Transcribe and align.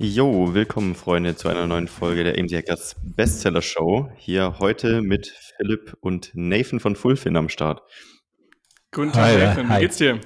Jo, 0.00 0.54
willkommen 0.54 0.94
Freunde 0.94 1.34
zu 1.34 1.48
einer 1.48 1.66
neuen 1.66 1.88
Folge 1.88 2.22
der 2.22 2.38
AMZ 2.38 2.52
Hackers 2.52 2.94
Bestseller 3.02 3.62
Show. 3.62 4.08
Hier 4.16 4.60
heute 4.60 5.02
mit 5.02 5.26
Philipp 5.26 5.96
und 5.98 6.30
Nathan 6.34 6.78
von 6.78 6.94
Fullfin 6.94 7.36
am 7.36 7.48
Start. 7.48 7.82
Guten 8.92 9.10
Tag, 9.10 9.24
hi, 9.24 9.38
Nathan. 9.38 9.68
Hi. 9.68 9.76
Wie 9.76 9.80
geht's 9.80 9.96
dir? 9.96 10.20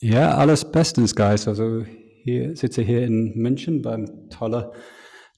Ja, 0.00 0.34
alles 0.34 0.72
bestens, 0.72 1.14
Guys. 1.14 1.46
Also 1.46 1.84
hier 2.24 2.56
sitze 2.56 2.82
hier 2.82 3.04
in 3.04 3.32
München 3.36 3.80
beim 3.80 4.28
tolle 4.28 4.72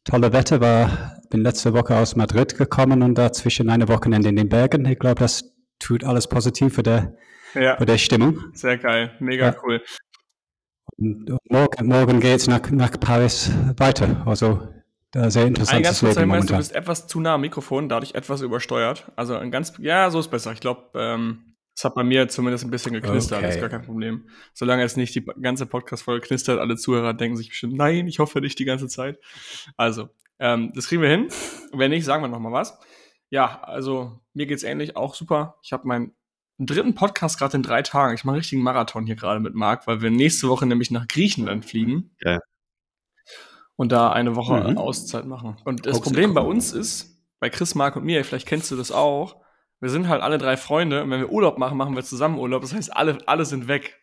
tolle 0.05 0.33
Wetter 0.33 0.62
war, 0.62 1.20
bin 1.29 1.42
letzte 1.42 1.75
Woche 1.75 1.95
aus 1.95 2.17
Madrid 2.17 2.56
gekommen 2.56 3.03
und 3.03 3.19
dazwischen 3.19 3.69
eine 3.69 3.89
Wochenende 3.89 4.31
in 4.31 4.36
den 4.36 4.48
Bergen. 4.48 4.86
Ich 4.86 4.98
glaube, 4.98 5.20
das 5.20 5.53
tut 5.79 6.05
alles 6.05 6.27
positiv 6.27 6.75
für 6.75 6.83
der, 6.83 7.19
ja. 7.55 7.77
für 7.77 7.84
der 7.84 7.98
Stimmung. 7.98 8.39
Sehr 8.55 8.79
geil, 8.79 9.14
mega 9.20 9.48
ja. 9.48 9.56
cool. 9.62 9.83
Und 10.97 11.31
morgen, 11.51 11.87
morgen 11.87 12.20
geht 12.20 12.37
es 12.37 12.47
nach, 12.47 12.70
nach 12.70 12.98
Paris 12.98 13.51
weiter. 13.77 14.23
Also 14.27 14.69
da 15.11 15.31
sehr 15.31 15.47
interessant. 15.47 15.79
Ein 15.79 15.83
ganz 15.83 16.01
kurzer 16.01 16.20
Hinweis, 16.20 16.47
du 16.47 16.56
bist 16.56 16.75
etwas 16.75 17.06
zu 17.06 17.20
nah 17.20 17.34
am 17.34 17.41
Mikrofon, 17.41 17.89
dadurch 17.89 18.15
etwas 18.15 18.42
übersteuert. 18.42 19.11
Also 19.17 19.37
ein 19.37 19.51
ganz, 19.51 19.73
ja, 19.79 20.11
so 20.11 20.20
ist 20.20 20.29
besser. 20.29 20.53
Ich 20.53 20.61
glaube, 20.61 20.91
ähm, 20.95 21.57
es 21.75 21.84
hat 21.84 21.95
bei 21.95 22.05
mir 22.05 22.29
zumindest 22.29 22.64
ein 22.64 22.70
bisschen 22.70 22.95
geknistert, 22.95 23.39
okay. 23.39 23.51
ist 23.51 23.61
gar 23.61 23.69
kein 23.69 23.83
Problem. 23.83 24.29
Solange 24.55 24.83
es 24.83 24.97
nicht 24.97 25.14
die 25.14 25.25
ganze 25.25 25.67
Podcast-Folge 25.67 26.27
knistert, 26.27 26.59
alle 26.59 26.77
Zuhörer 26.77 27.12
denken 27.12 27.37
sich 27.37 27.51
bestimmt, 27.51 27.75
nein, 27.75 28.07
ich 28.07 28.19
hoffe 28.19 28.41
nicht 28.41 28.59
die 28.59 28.64
ganze 28.64 28.89
Zeit. 28.89 29.19
Also, 29.77 30.09
ähm, 30.39 30.73
das 30.75 30.89
kriegen 30.89 31.03
wir 31.03 31.11
hin. 31.11 31.29
Wenn 31.73 31.91
nicht, 31.91 32.05
sagen 32.05 32.23
wir 32.23 32.29
nochmal 32.29 32.53
was. 32.53 32.79
Ja, 33.29 33.61
also 33.62 34.20
mir 34.33 34.47
geht's 34.47 34.62
ähnlich, 34.62 34.97
auch 34.97 35.14
super. 35.14 35.57
Ich 35.62 35.73
habe 35.73 35.87
meinen 36.59 36.67
dritten 36.67 36.95
Podcast 36.95 37.39
gerade 37.39 37.57
in 37.57 37.62
drei 37.62 37.83
Tagen. 37.83 38.15
Ich 38.15 38.25
mache 38.25 38.35
einen 38.35 38.41
richtigen 38.41 38.62
Marathon 38.62 39.07
hier 39.07 39.17
gerade 39.17 39.41
mit 39.41 39.55
Marc, 39.55 39.87
weil 39.87 40.01
wir 40.01 40.11
nächste 40.11 40.49
Woche 40.49 40.67
nämlich 40.67 40.91
nach 40.91 41.09
Griechenland 41.09 41.65
fliegen. 41.65 42.11
Ja. 42.23 42.41
Und 43.77 43.93
da 43.93 44.11
eine 44.11 44.37
Woche 44.37 44.71
mhm. 44.71 44.79
Auszeit 44.79 45.27
machen. 45.27 45.59
Und 45.65 45.85
das 45.85 45.97
Hoax 45.97 46.05
Problem 46.05 46.33
bei 46.33 46.41
uns 46.41 46.73
ist, 46.73 47.23
bei 47.41 47.51
Chris, 47.51 47.75
Marc 47.75 47.97
und 47.97 48.05
mir, 48.05 48.25
vielleicht 48.25 48.47
kennst 48.47 48.71
du 48.71 48.77
das 48.77 48.91
auch, 48.91 49.37
wir 49.81 49.91
sind 49.91 50.09
halt 50.09 50.23
alle 50.23 50.39
drei 50.39 50.57
Freunde 50.57 51.03
und 51.03 51.11
wenn 51.11 51.21
wir 51.21 51.31
Urlaub 51.31 51.59
machen, 51.59 51.77
machen 51.77 51.95
wir 51.95 52.03
zusammen 52.03 52.39
Urlaub. 52.39 52.63
Das 52.63 52.73
heißt, 52.73 52.97
alle, 52.97 53.19
alle 53.27 53.45
sind 53.45 53.69
weg. 53.69 54.01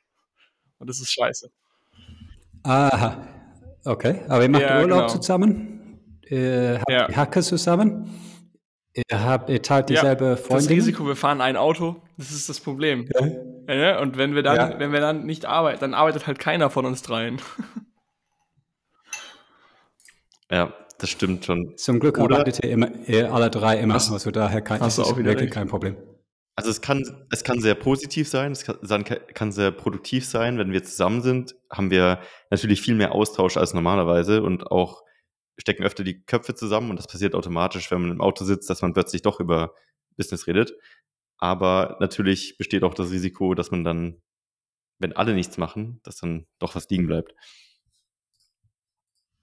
Und 0.77 0.87
das 0.87 1.01
ist 1.01 1.11
scheiße. 1.11 1.49
Aha. 2.63 3.27
Okay. 3.83 4.21
Aber 4.29 4.43
ihr 4.43 4.49
macht 4.49 4.61
ja, 4.61 4.81
Urlaub 4.81 5.07
genau. 5.07 5.19
zusammen? 5.19 5.99
Ihr 6.29 6.79
habt 6.79 6.91
ja. 6.91 7.15
Hacke 7.15 7.41
zusammen? 7.41 8.09
Ihr, 8.95 9.23
habt, 9.23 9.49
ihr 9.49 9.61
teilt 9.61 9.89
dieselbe 9.89 10.25
ja, 10.25 10.35
Freundin? 10.35 10.67
Das 10.67 10.69
Risiko, 10.69 11.07
wir 11.07 11.15
fahren 11.15 11.41
ein 11.41 11.57
Auto, 11.57 11.95
das 12.17 12.31
ist 12.31 12.47
das 12.47 12.59
Problem. 12.59 13.09
Ja. 13.67 13.73
ja 13.73 13.99
und 13.99 14.17
wenn 14.17 14.35
wir 14.35 14.43
dann, 14.43 14.55
ja. 14.55 14.79
wenn 14.79 14.91
wir 14.91 14.99
dann 14.99 15.25
nicht 15.25 15.45
arbeiten, 15.45 15.79
dann 15.79 15.93
arbeitet 15.95 16.27
halt 16.27 16.37
keiner 16.37 16.69
von 16.69 16.85
uns 16.85 17.01
dreien. 17.01 17.41
Ja, 20.51 20.71
das 20.99 21.09
stimmt 21.09 21.45
schon. 21.45 21.75
Zum 21.77 21.99
Glück 21.99 22.19
Oder, 22.19 22.37
arbeitet 22.37 22.63
ihr, 22.63 22.71
immer, 22.71 22.91
ihr 23.07 23.33
alle 23.33 23.49
drei 23.49 23.79
immer, 23.79 23.95
hast, 23.95 24.11
also 24.11 24.29
daher 24.29 24.61
kein, 24.61 24.79
hast 24.79 24.99
ist 24.99 25.15
wirklich 25.15 25.37
recht. 25.37 25.53
kein 25.53 25.67
Problem. 25.67 25.97
Also 26.55 26.69
es 26.69 26.81
kann, 26.81 27.03
es 27.31 27.43
kann 27.43 27.59
sehr 27.59 27.73
positiv 27.73 28.29
sein, 28.29 28.51
es 28.51 28.63
kann, 28.63 28.77
kann, 29.33 29.51
sehr 29.51 29.71
produktiv 29.71 30.25
sein. 30.27 30.59
Wenn 30.59 30.71
wir 30.71 30.83
zusammen 30.83 31.23
sind, 31.23 31.55
haben 31.71 31.89
wir 31.89 32.19
natürlich 32.51 32.81
viel 32.81 32.93
mehr 32.93 33.13
Austausch 33.13 33.57
als 33.57 33.73
normalerweise 33.73 34.43
und 34.43 34.67
auch 34.69 35.02
stecken 35.57 35.83
öfter 35.83 36.03
die 36.03 36.23
Köpfe 36.23 36.55
zusammen 36.55 36.89
und 36.89 36.97
das 36.97 37.07
passiert 37.07 37.35
automatisch, 37.35 37.91
wenn 37.91 38.01
man 38.01 38.11
im 38.11 38.21
Auto 38.21 38.45
sitzt, 38.45 38.69
dass 38.69 38.81
man 38.81 38.93
plötzlich 38.93 39.21
doch 39.21 39.39
über 39.39 39.73
Business 40.17 40.47
redet. 40.47 40.73
Aber 41.37 41.97
natürlich 41.99 42.57
besteht 42.57 42.83
auch 42.83 42.93
das 42.93 43.11
Risiko, 43.11 43.53
dass 43.53 43.71
man 43.71 43.83
dann, 43.83 44.21
wenn 44.99 45.13
alle 45.13 45.33
nichts 45.33 45.57
machen, 45.57 45.99
dass 46.03 46.17
dann 46.17 46.47
doch 46.59 46.75
was 46.75 46.89
liegen 46.89 47.07
bleibt. 47.07 47.35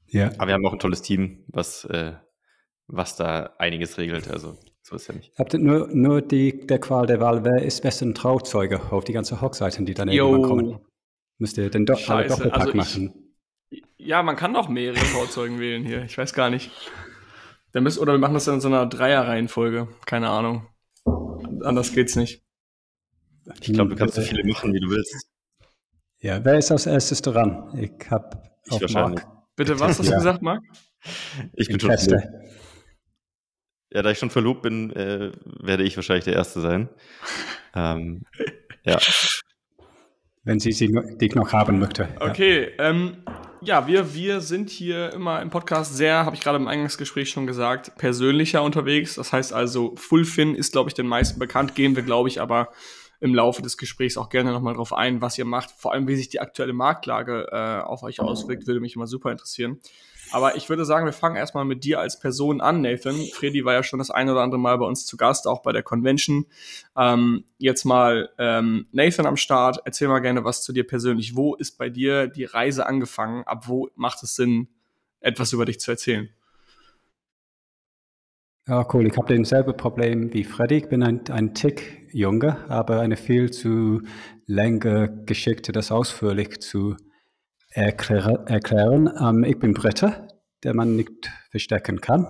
Ja. 0.06 0.32
Aber 0.38 0.48
wir 0.48 0.54
haben 0.54 0.66
auch 0.66 0.72
ein 0.72 0.78
tolles 0.78 1.03
Team, 1.03 1.44
was, 1.48 1.84
äh, 1.84 2.15
was 2.87 3.16
da 3.16 3.54
einiges 3.59 3.98
regelt. 3.98 4.28
Also 4.28 4.59
so 4.82 4.97
ist 4.97 5.06
ja 5.09 5.15
nicht. 5.15 5.32
Habt 5.38 5.53
ihr 5.53 5.60
nur, 5.60 5.88
nur 5.88 6.22
die, 6.22 6.66
der 6.66 6.81
Qual 6.81 7.06
der 7.06 7.21
Wahl, 7.21 7.44
wer 7.44 7.62
ist 7.62 7.82
besten 7.82 8.15
Trauzeuge 8.15 8.92
auf 8.92 9.04
die 9.04 9.12
ganzen 9.12 9.41
Hochseiten, 9.41 9.87
die 9.87 9.94
dann 9.94 10.09
irgendwann 10.09 10.42
kommen? 10.42 10.78
Müsst 11.38 11.59
ihr 11.59 11.71
den 11.71 11.87
Do 11.87 11.94
Scheiße, 11.94 12.28
Doppelpack 12.28 12.60
also 12.60 12.71
ich, 12.71 12.77
machen? 12.77 13.30
Ja, 14.03 14.22
man 14.22 14.37
kann 14.37 14.56
auch 14.56 14.69
mehrere 14.69 14.99
Trauzeugen 15.12 15.61
wählen 15.61 15.84
hier. 15.84 16.05
Ich 16.05 16.16
weiß 16.16 16.33
gar 16.33 16.50
nicht. 16.50 16.71
Dann 17.72 17.83
müsst, 17.83 17.99
oder 17.99 18.12
wir 18.12 18.19
machen 18.19 18.34
das 18.34 18.47
dann 18.47 18.56
in 18.56 18.61
so 18.61 18.69
einer 18.69 18.87
Dreierreihenfolge. 18.87 19.88
Keine 20.06 20.31
Ahnung. 20.31 20.66
Anders 21.62 21.93
geht's 21.93 22.16
nicht. 22.16 22.43
Ich 23.60 23.72
glaube, 23.72 23.91
du 23.91 23.97
kannst 23.97 24.15
so 24.15 24.22
viele 24.22 24.44
machen, 24.44 24.72
wie 24.72 24.81
du 24.81 24.89
willst. 24.91 25.28
Ja, 26.21 26.44
wer 26.44 26.59
ist 26.59 26.71
als 26.71 26.87
erstes 26.87 27.22
dran? 27.22 27.72
Ich 27.78 28.10
habe 28.10 28.43
auf 28.71 28.81
wahrscheinlich. 28.81 29.25
Mark. 29.25 29.56
Bitte, 29.56 29.78
was 29.78 29.99
hast 29.99 30.09
du 30.09 30.15
gesagt, 30.15 30.43
Marc? 30.43 30.62
Ich 31.55 31.69
bin 31.69 31.81
schon 31.81 31.97
verlobt. 31.97 32.28
Ja, 33.93 34.03
da 34.03 34.10
ich 34.10 34.19
schon 34.19 34.31
verlobt 34.31 34.62
bin, 34.62 34.91
äh, 34.91 35.33
werde 35.44 35.83
ich 35.83 35.97
wahrscheinlich 35.97 36.25
der 36.25 36.34
Erste 36.34 36.60
sein. 36.60 36.89
Ähm, 37.75 38.22
ja. 38.84 38.99
Wenn 40.44 40.60
sie 40.60 40.72
sie 40.72 40.93
dich 41.21 41.34
noch 41.34 41.53
haben 41.53 41.78
möchte. 41.78 42.09
Okay, 42.21 42.72
ja. 42.78 42.91
Ähm, 42.91 43.25
ja, 43.62 43.87
wir, 43.87 44.15
wir 44.15 44.41
sind 44.41 44.71
hier 44.71 45.12
immer 45.12 45.43
im 45.43 45.50
Podcast 45.50 45.97
sehr, 45.97 46.25
habe 46.25 46.34
ich 46.37 46.43
gerade 46.43 46.56
im 46.56 46.69
Eingangsgespräch 46.69 47.31
schon 47.31 47.47
gesagt, 47.47 47.97
persönlicher 47.97 48.62
unterwegs. 48.62 49.15
Das 49.15 49.32
heißt 49.32 49.53
also, 49.53 49.94
Fullfin 49.97 50.54
ist, 50.54 50.72
glaube 50.72 50.91
ich, 50.91 50.94
den 50.94 51.06
meisten 51.06 51.38
bekannt. 51.38 51.75
Gehen 51.75 51.97
wir, 51.97 52.03
glaube 52.03 52.28
ich, 52.28 52.41
aber 52.41 52.71
im 53.21 53.34
Laufe 53.34 53.60
des 53.60 53.76
Gesprächs 53.76 54.16
auch 54.16 54.31
gerne 54.31 54.50
nochmal 54.50 54.75
drauf 54.75 54.93
ein, 54.93 55.21
was 55.21 55.37
ihr 55.37 55.44
macht. 55.44 55.71
Vor 55.72 55.93
allem, 55.93 56.09
wie 56.09 56.16
sich 56.16 56.31
die 56.31 56.41
aktuelle 56.41 56.72
Marktlage 56.72 57.48
äh, 57.53 57.82
auf 57.82 58.03
euch 58.03 58.21
auswirkt, 58.21 58.66
würde 58.66 58.81
mich 58.81 58.97
immer 58.97 59.06
super 59.06 59.31
interessieren. 59.31 59.78
Aber 60.33 60.57
ich 60.57 60.69
würde 60.69 60.85
sagen, 60.85 61.07
wir 61.07 61.13
fangen 61.13 61.37
erstmal 61.37 61.65
mit 61.65 61.85
dir 61.85 62.01
als 62.01 62.19
Person 62.19 62.61
an, 62.61 62.83
Nathan. 62.83 63.15
Freddy 63.33 63.65
war 63.65 63.75
ja 63.75 63.83
schon 63.83 63.99
das 63.99 64.11
ein 64.11 64.29
oder 64.29 64.43
andere 64.43 64.61
Mal 64.61 64.79
bei 64.79 64.87
uns 64.87 65.07
zu 65.07 65.17
Gast, 65.17 65.47
auch 65.47 65.63
bei 65.63 65.73
der 65.73 65.83
Convention. 65.83 66.47
Ähm, 66.97 67.45
jetzt 67.59 67.85
mal 67.85 68.31
ähm, 68.39 68.87
Nathan 68.93 69.27
am 69.27 69.37
Start. 69.37 69.81
Erzähl 69.85 70.09
mal 70.09 70.21
gerne 70.21 70.45
was 70.45 70.63
zu 70.63 70.73
dir 70.73 70.87
persönlich. 70.87 71.37
Wo 71.37 71.55
ist 71.55 71.79
bei 71.79 71.89
dir 71.89 72.29
die 72.29 72.45
Reise 72.45 72.87
angefangen? 72.87 73.45
Ab 73.45 73.69
wo 73.69 73.89
macht 73.97 74.23
es 74.23 74.37
Sinn, 74.37 74.69
etwas 75.21 75.53
über 75.53 75.65
dich 75.65 75.81
zu 75.81 75.91
erzählen? 75.91 76.29
Ja, 78.69 78.87
cool. 78.95 79.07
Ich 79.07 79.16
habe 79.16 79.37
dasselbe 79.37 79.72
Problem 79.72 80.33
wie 80.33 80.45
Freddy. 80.45 80.77
Ich 80.77 80.89
bin 80.89 81.03
ein, 81.03 81.28
ein 81.31 81.54
Tick 81.54 82.07
jünger, 82.13 82.66
aber 82.69 83.01
eine 83.01 83.16
viel 83.16 83.51
zu 83.51 84.03
länger 84.47 85.09
Geschichte, 85.09 85.72
das 85.72 85.91
ausführlich 85.91 86.60
zu 86.60 86.97
erklär, 87.71 88.45
erklären. 88.47 89.10
Ähm, 89.21 89.45
ich 89.45 89.59
bin 89.59 89.75
Brite, 89.75 90.28
der 90.65 90.74
man 90.74 90.97
nicht 90.97 91.30
verstecken 91.51 92.01
kann. 92.01 92.27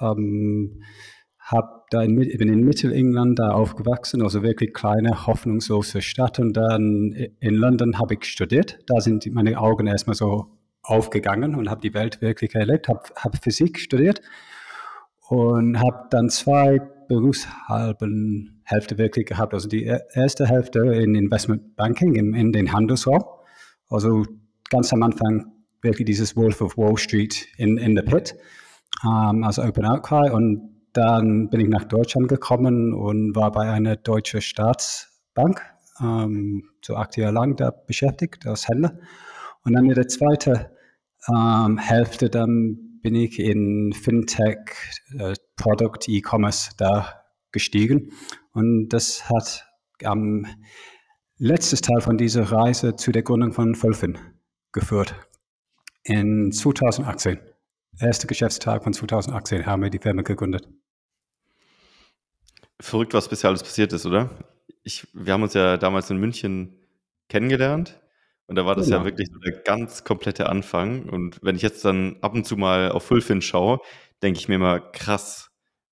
Ähm, 0.00 0.82
hab 1.38 1.88
da 1.90 2.02
in, 2.02 2.16
bin 2.16 2.52
in 2.52 2.62
Mittelengland 2.62 3.38
da 3.38 3.52
aufgewachsen, 3.52 4.22
also 4.22 4.42
wirklich 4.42 4.74
kleine, 4.74 5.26
hoffnungslose 5.26 6.02
Stadt. 6.02 6.38
Und 6.38 6.54
dann 6.54 7.12
in 7.40 7.54
London 7.54 7.98
habe 7.98 8.14
ich 8.14 8.24
studiert. 8.24 8.78
Da 8.86 9.00
sind 9.00 9.26
meine 9.32 9.58
Augen 9.58 9.86
erstmal 9.86 10.14
so 10.14 10.58
aufgegangen 10.82 11.54
und 11.54 11.70
habe 11.70 11.80
die 11.80 11.94
Welt 11.94 12.20
wirklich 12.20 12.54
erlebt. 12.54 12.88
Habe 12.88 13.02
hab 13.16 13.42
Physik 13.42 13.78
studiert 13.80 14.20
und 15.28 15.78
habe 15.78 16.08
dann 16.10 16.28
zwei 16.28 16.80
Berufshalben 17.08 18.60
Hälfte 18.64 18.98
wirklich 18.98 19.26
gehabt. 19.26 19.54
Also 19.54 19.68
die 19.68 19.84
erste 19.84 20.46
Hälfte 20.46 20.80
in 20.80 21.14
Investment 21.14 21.76
Banking, 21.76 22.14
in, 22.14 22.34
in 22.34 22.52
den 22.52 22.72
Handelsraum. 22.72 23.24
Also 23.88 24.24
ganz 24.70 24.92
am 24.92 25.02
Anfang 25.02 25.52
wirklich 25.82 26.06
dieses 26.06 26.36
Wolf 26.36 26.60
of 26.60 26.76
Wall 26.76 26.96
Street 26.96 27.48
in, 27.56 27.78
in 27.78 27.96
the 27.96 28.02
Pit, 28.02 28.36
ähm, 29.04 29.44
also 29.44 29.62
Open 29.62 29.84
Outcry. 29.84 30.30
Und 30.30 30.82
dann 30.92 31.50
bin 31.50 31.60
ich 31.60 31.68
nach 31.68 31.84
Deutschland 31.84 32.28
gekommen 32.28 32.94
und 32.94 33.36
war 33.36 33.52
bei 33.52 33.70
einer 33.70 33.96
deutschen 33.96 34.40
Staatsbank, 34.40 35.62
ähm, 36.00 36.64
so 36.82 36.96
acht 36.96 37.16
Jahre 37.16 37.34
lang 37.34 37.56
da 37.56 37.70
beschäftigt 37.70 38.46
als 38.46 38.68
Händler. 38.68 38.98
Und 39.64 39.74
dann 39.74 39.84
in 39.84 39.94
der 39.94 40.08
zweiten 40.08 40.66
ähm, 41.28 41.78
Hälfte 41.78 42.30
dann 42.30 43.00
bin 43.02 43.14
ich 43.14 43.38
in 43.38 43.92
Fintech, 43.92 44.58
äh, 45.18 45.34
Product, 45.56 46.08
E-Commerce 46.08 46.70
da 46.76 47.24
gestiegen. 47.52 48.12
Und 48.52 48.88
das 48.88 49.28
hat 49.28 49.66
am 50.04 50.46
letztes 51.38 51.80
Teil 51.80 52.00
von 52.00 52.18
dieser 52.18 52.42
Reise 52.42 52.96
zu 52.96 53.12
der 53.12 53.22
Gründung 53.22 53.52
von 53.52 53.74
Fulfin 53.74 54.18
geführt. 54.72 55.14
In 56.04 56.52
2018, 56.52 57.38
erster 58.00 58.26
Geschäftstag 58.26 58.84
von 58.84 58.92
2018, 58.92 59.66
haben 59.66 59.82
wir 59.82 59.90
die 59.90 59.98
Firma 59.98 60.22
gegründet. 60.22 60.68
Verrückt, 62.80 63.14
was 63.14 63.28
bisher 63.28 63.50
alles 63.50 63.62
passiert 63.62 63.92
ist, 63.92 64.06
oder? 64.06 64.30
Ich, 64.84 65.06
wir 65.12 65.32
haben 65.32 65.42
uns 65.42 65.54
ja 65.54 65.76
damals 65.76 66.10
in 66.10 66.18
München 66.18 66.78
kennengelernt 67.28 68.00
und 68.48 68.56
da 68.56 68.64
war 68.64 68.74
das 68.74 68.86
genau. 68.86 68.98
ja 68.98 69.04
wirklich 69.04 69.28
so 69.30 69.38
der 69.38 69.52
ganz 69.60 70.04
komplette 70.04 70.48
Anfang. 70.48 71.08
Und 71.08 71.38
wenn 71.42 71.54
ich 71.54 71.62
jetzt 71.62 71.84
dann 71.84 72.16
ab 72.22 72.34
und 72.34 72.46
zu 72.46 72.56
mal 72.56 72.90
auf 72.90 73.04
Fulfin 73.04 73.42
schaue, 73.42 73.80
denke 74.22 74.40
ich 74.40 74.48
mir 74.48 74.54
immer, 74.54 74.80
krass, 74.80 75.47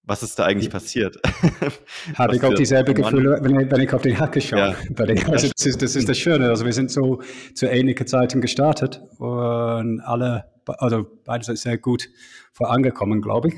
was 0.07 0.23
ist 0.23 0.39
da 0.39 0.45
eigentlich 0.45 0.71
passiert? 0.71 1.19
Habe 2.15 2.37
ich 2.37 2.43
auch 2.45 2.55
dieselbe 2.55 2.95
Gefühle, 2.95 3.39
wenn 3.43 3.61
ich, 3.61 3.71
wenn 3.71 3.81
ich 3.81 3.93
auf 3.93 4.03
den 4.03 4.19
Hacke 4.19 4.41
schaue. 4.41 4.59
Ja. 4.61 4.77
Also 5.27 5.49
das 5.49 5.67
ist, 5.67 5.83
das 5.83 5.97
ist 5.97 6.09
das 6.09 6.17
Schöne. 6.17 6.49
Also 6.49 6.65
wir 6.65 6.73
sind 6.73 6.91
so 6.91 7.21
zu 7.55 7.67
ähnlichen 7.67 8.07
Zeiten 8.07 8.41
gestartet 8.41 9.03
und 9.19 10.01
alle, 10.01 10.45
also 10.67 11.05
beide 11.25 11.45
sind 11.45 11.59
sehr 11.59 11.77
gut 11.79 12.09
vorangekommen, 12.53 13.21
glaube 13.21 13.49
ich. 13.49 13.55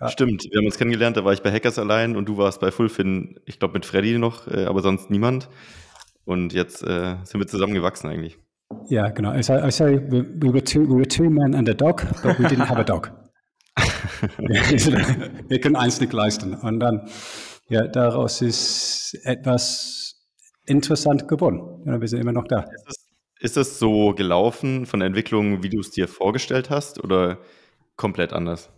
Ja. 0.00 0.08
Stimmt, 0.08 0.44
wir 0.50 0.58
haben 0.58 0.66
uns 0.66 0.78
kennengelernt, 0.78 1.16
da 1.16 1.24
war 1.24 1.32
ich 1.32 1.42
bei 1.42 1.52
Hackers 1.52 1.78
allein 1.78 2.16
und 2.16 2.28
du 2.28 2.36
warst 2.36 2.60
bei 2.60 2.70
Fulfin, 2.70 3.38
ich 3.46 3.58
glaube 3.58 3.74
mit 3.74 3.86
Freddy 3.86 4.18
noch, 4.18 4.46
äh, 4.48 4.64
aber 4.64 4.82
sonst 4.82 5.10
niemand. 5.10 5.48
Und 6.24 6.52
jetzt 6.52 6.82
äh, 6.82 7.16
sind 7.22 7.40
wir 7.40 7.46
zusammengewachsen 7.46 8.10
eigentlich. 8.10 8.36
Ja, 8.88 9.08
genau. 9.10 9.32
I 9.32 9.42
say, 9.42 9.66
I 9.66 9.70
say 9.70 9.96
we, 10.10 10.52
were 10.52 10.62
two, 10.62 10.82
we 10.82 10.96
were 10.96 11.06
two 11.06 11.30
men 11.30 11.54
and 11.54 11.68
a 11.68 11.74
dog, 11.74 12.02
but 12.22 12.38
we 12.38 12.46
didn't 12.46 12.68
have 12.68 12.80
a 12.80 12.84
dog. 12.84 13.10
wir 14.38 15.60
können 15.60 15.76
eins 15.76 16.00
nicht 16.00 16.12
leisten. 16.12 16.54
Und 16.54 16.80
dann, 16.80 17.08
ja, 17.68 17.86
daraus 17.86 18.42
ist 18.42 19.18
etwas 19.24 20.16
interessant 20.66 21.28
geworden. 21.28 21.82
Ja, 21.86 22.00
wir 22.00 22.08
sind 22.08 22.20
immer 22.20 22.32
noch 22.32 22.46
da. 22.46 22.60
Ist 22.60 22.86
es, 22.88 23.06
ist 23.40 23.56
es 23.56 23.78
so 23.78 24.14
gelaufen 24.14 24.86
von 24.86 25.00
der 25.00 25.06
Entwicklung, 25.06 25.62
wie 25.62 25.70
du 25.70 25.80
es 25.80 25.90
dir 25.90 26.08
vorgestellt 26.08 26.70
hast, 26.70 27.02
oder 27.02 27.38
komplett 27.96 28.32
anders? 28.32 28.70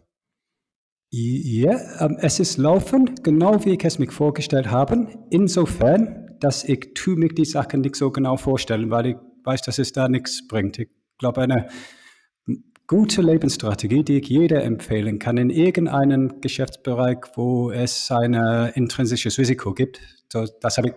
Ja, 1.11 2.05
ähm, 2.05 2.19
es 2.21 2.39
ist 2.39 2.59
laufen, 2.59 3.15
genau 3.23 3.65
wie 3.65 3.71
ich 3.71 3.85
es 3.85 3.99
mir 3.99 4.11
vorgestellt 4.11 4.71
habe. 4.71 5.09
Insofern, 5.31 6.37
dass 6.41 6.65
ich 6.65 6.93
tu 6.95 7.13
mir 7.13 7.31
die 7.31 7.47
Sachen 7.47 7.81
nicht 7.81 7.97
so 7.97 8.11
genau 8.11 8.37
vorstellen, 8.37 8.91
weil 8.91 9.07
ich 9.07 9.17
weiß, 9.45 9.63
dass 9.63 9.79
es 9.79 9.93
da 9.93 10.09
nichts 10.09 10.47
bringt. 10.47 10.79
Ich 10.79 10.91
glaube, 11.19 11.41
eine 11.41 11.69
gute 12.89 13.21
Lebensstrategie, 13.23 14.03
die 14.03 14.19
ich 14.19 14.29
jeder 14.29 14.65
empfehlen 14.65 15.19
kann, 15.19 15.37
in 15.37 15.51
irgendeinem 15.51 16.41
Geschäftsbereich, 16.41 17.19
wo 17.35 17.71
es 17.71 18.11
ein 18.11 18.35
intrinsisches 18.75 19.39
Risiko 19.39 19.75
gibt. 19.75 20.01
So, 20.33 20.47
das 20.61 20.79
habe 20.79 20.89
ich 20.89 20.95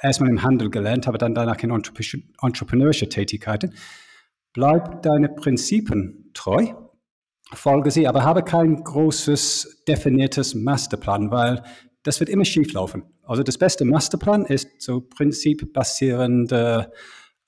erstmal 0.00 0.30
im 0.30 0.42
Handel 0.42 0.70
gelernt, 0.70 1.06
aber 1.06 1.18
dann 1.18 1.34
danach 1.34 1.62
in 1.62 1.70
entrepreneurische 1.70 3.08
Tätigkeiten. 3.08 3.74
Bleib 4.54 5.02
deine 5.02 5.28
Prinzipien 5.28 6.30
treu, 6.32 6.68
folge 7.52 7.90
sie, 7.90 8.08
aber 8.08 8.24
habe 8.24 8.42
kein 8.42 8.82
großes 8.82 9.84
definiertes 9.86 10.54
Masterplan, 10.54 11.30
weil 11.30 11.62
das 12.02 12.18
wird 12.18 12.30
immer 12.30 12.46
schief 12.46 12.72
laufen. 12.72 13.02
Also 13.22 13.42
das 13.42 13.58
beste 13.58 13.84
Masterplan 13.84 14.46
ist 14.46 14.80
so 14.80 15.02
prinzipbasierende 15.02 16.90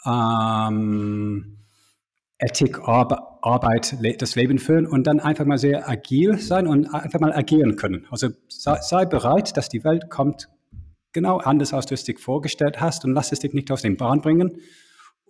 ähm, 0.04 1.58
Ethik, 2.40 2.78
Arbeit, 2.80 3.96
das 4.20 4.36
Leben 4.36 4.58
führen 4.58 4.86
und 4.86 5.06
dann 5.06 5.18
einfach 5.18 5.44
mal 5.44 5.58
sehr 5.58 5.88
agil 5.88 6.38
sein 6.38 6.66
und 6.68 6.86
einfach 6.94 7.18
mal 7.18 7.32
agieren 7.32 7.76
können. 7.76 8.06
Also 8.10 8.28
sei, 8.48 8.78
sei 8.80 9.04
bereit, 9.06 9.56
dass 9.56 9.68
die 9.68 9.82
Welt 9.82 10.08
kommt 10.08 10.48
genau 11.12 11.38
anders, 11.38 11.72
als 11.72 11.86
du 11.86 11.94
es 11.94 12.04
dir 12.04 12.16
vorgestellt 12.16 12.80
hast 12.80 13.04
und 13.04 13.12
lass 13.12 13.32
es 13.32 13.40
dich 13.40 13.54
nicht 13.54 13.72
aus 13.72 13.82
den 13.82 13.96
Bahn 13.96 14.20
bringen 14.20 14.60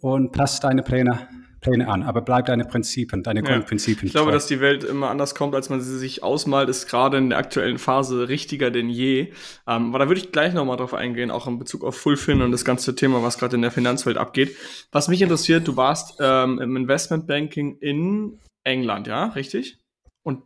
und 0.00 0.32
passt 0.32 0.64
deine 0.64 0.82
Pläne 0.82 1.28
Pläne 1.60 1.88
an, 1.88 2.02
aber 2.02 2.20
bleib 2.20 2.46
deine 2.46 2.64
Prinzipien, 2.64 3.22
deine 3.22 3.40
ja. 3.42 3.46
Grundprinzipien. 3.46 4.06
Ich 4.06 4.12
glaube, 4.12 4.30
dass 4.30 4.46
die 4.46 4.60
Welt 4.60 4.84
immer 4.84 5.10
anders 5.10 5.34
kommt, 5.34 5.54
als 5.54 5.70
man 5.70 5.80
sie 5.80 5.98
sich 5.98 6.22
ausmalt, 6.22 6.68
ist 6.68 6.88
gerade 6.88 7.18
in 7.18 7.30
der 7.30 7.38
aktuellen 7.38 7.78
Phase 7.78 8.28
richtiger 8.28 8.70
denn 8.70 8.88
je. 8.88 9.32
Ähm, 9.66 9.88
aber 9.88 9.98
da 9.98 10.08
würde 10.08 10.20
ich 10.20 10.30
gleich 10.30 10.54
nochmal 10.54 10.76
drauf 10.76 10.94
eingehen, 10.94 11.30
auch 11.30 11.46
in 11.48 11.58
Bezug 11.58 11.84
auf 11.84 11.96
Fulfin 11.96 12.42
und 12.42 12.52
das 12.52 12.64
ganze 12.64 12.94
Thema, 12.94 13.22
was 13.22 13.38
gerade 13.38 13.56
in 13.56 13.62
der 13.62 13.72
Finanzwelt 13.72 14.16
abgeht. 14.16 14.56
Was 14.92 15.08
mich 15.08 15.20
interessiert, 15.20 15.66
du 15.66 15.76
warst 15.76 16.18
ähm, 16.20 16.60
im 16.60 16.76
Investmentbanking 16.76 17.78
in 17.80 18.38
England, 18.64 19.06
ja, 19.06 19.26
richtig? 19.26 19.78
Und 20.22 20.42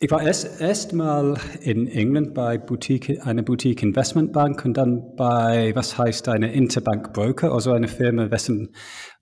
ich 0.00 0.10
war 0.10 0.22
erst, 0.22 0.60
erst 0.60 0.92
mal 0.92 1.38
in 1.60 1.86
England 1.86 2.34
bei 2.34 2.58
Boutique, 2.58 3.20
einer 3.24 3.42
Boutique 3.42 3.82
Investmentbank 3.82 4.64
und 4.64 4.74
dann 4.74 5.14
bei, 5.16 5.72
was 5.74 5.98
heißt 5.98 6.28
eine 6.28 6.52
Interbank 6.52 7.12
Broker, 7.12 7.52
also 7.52 7.72
eine 7.72 7.88
Firma, 7.88 8.30
wessen 8.30 8.74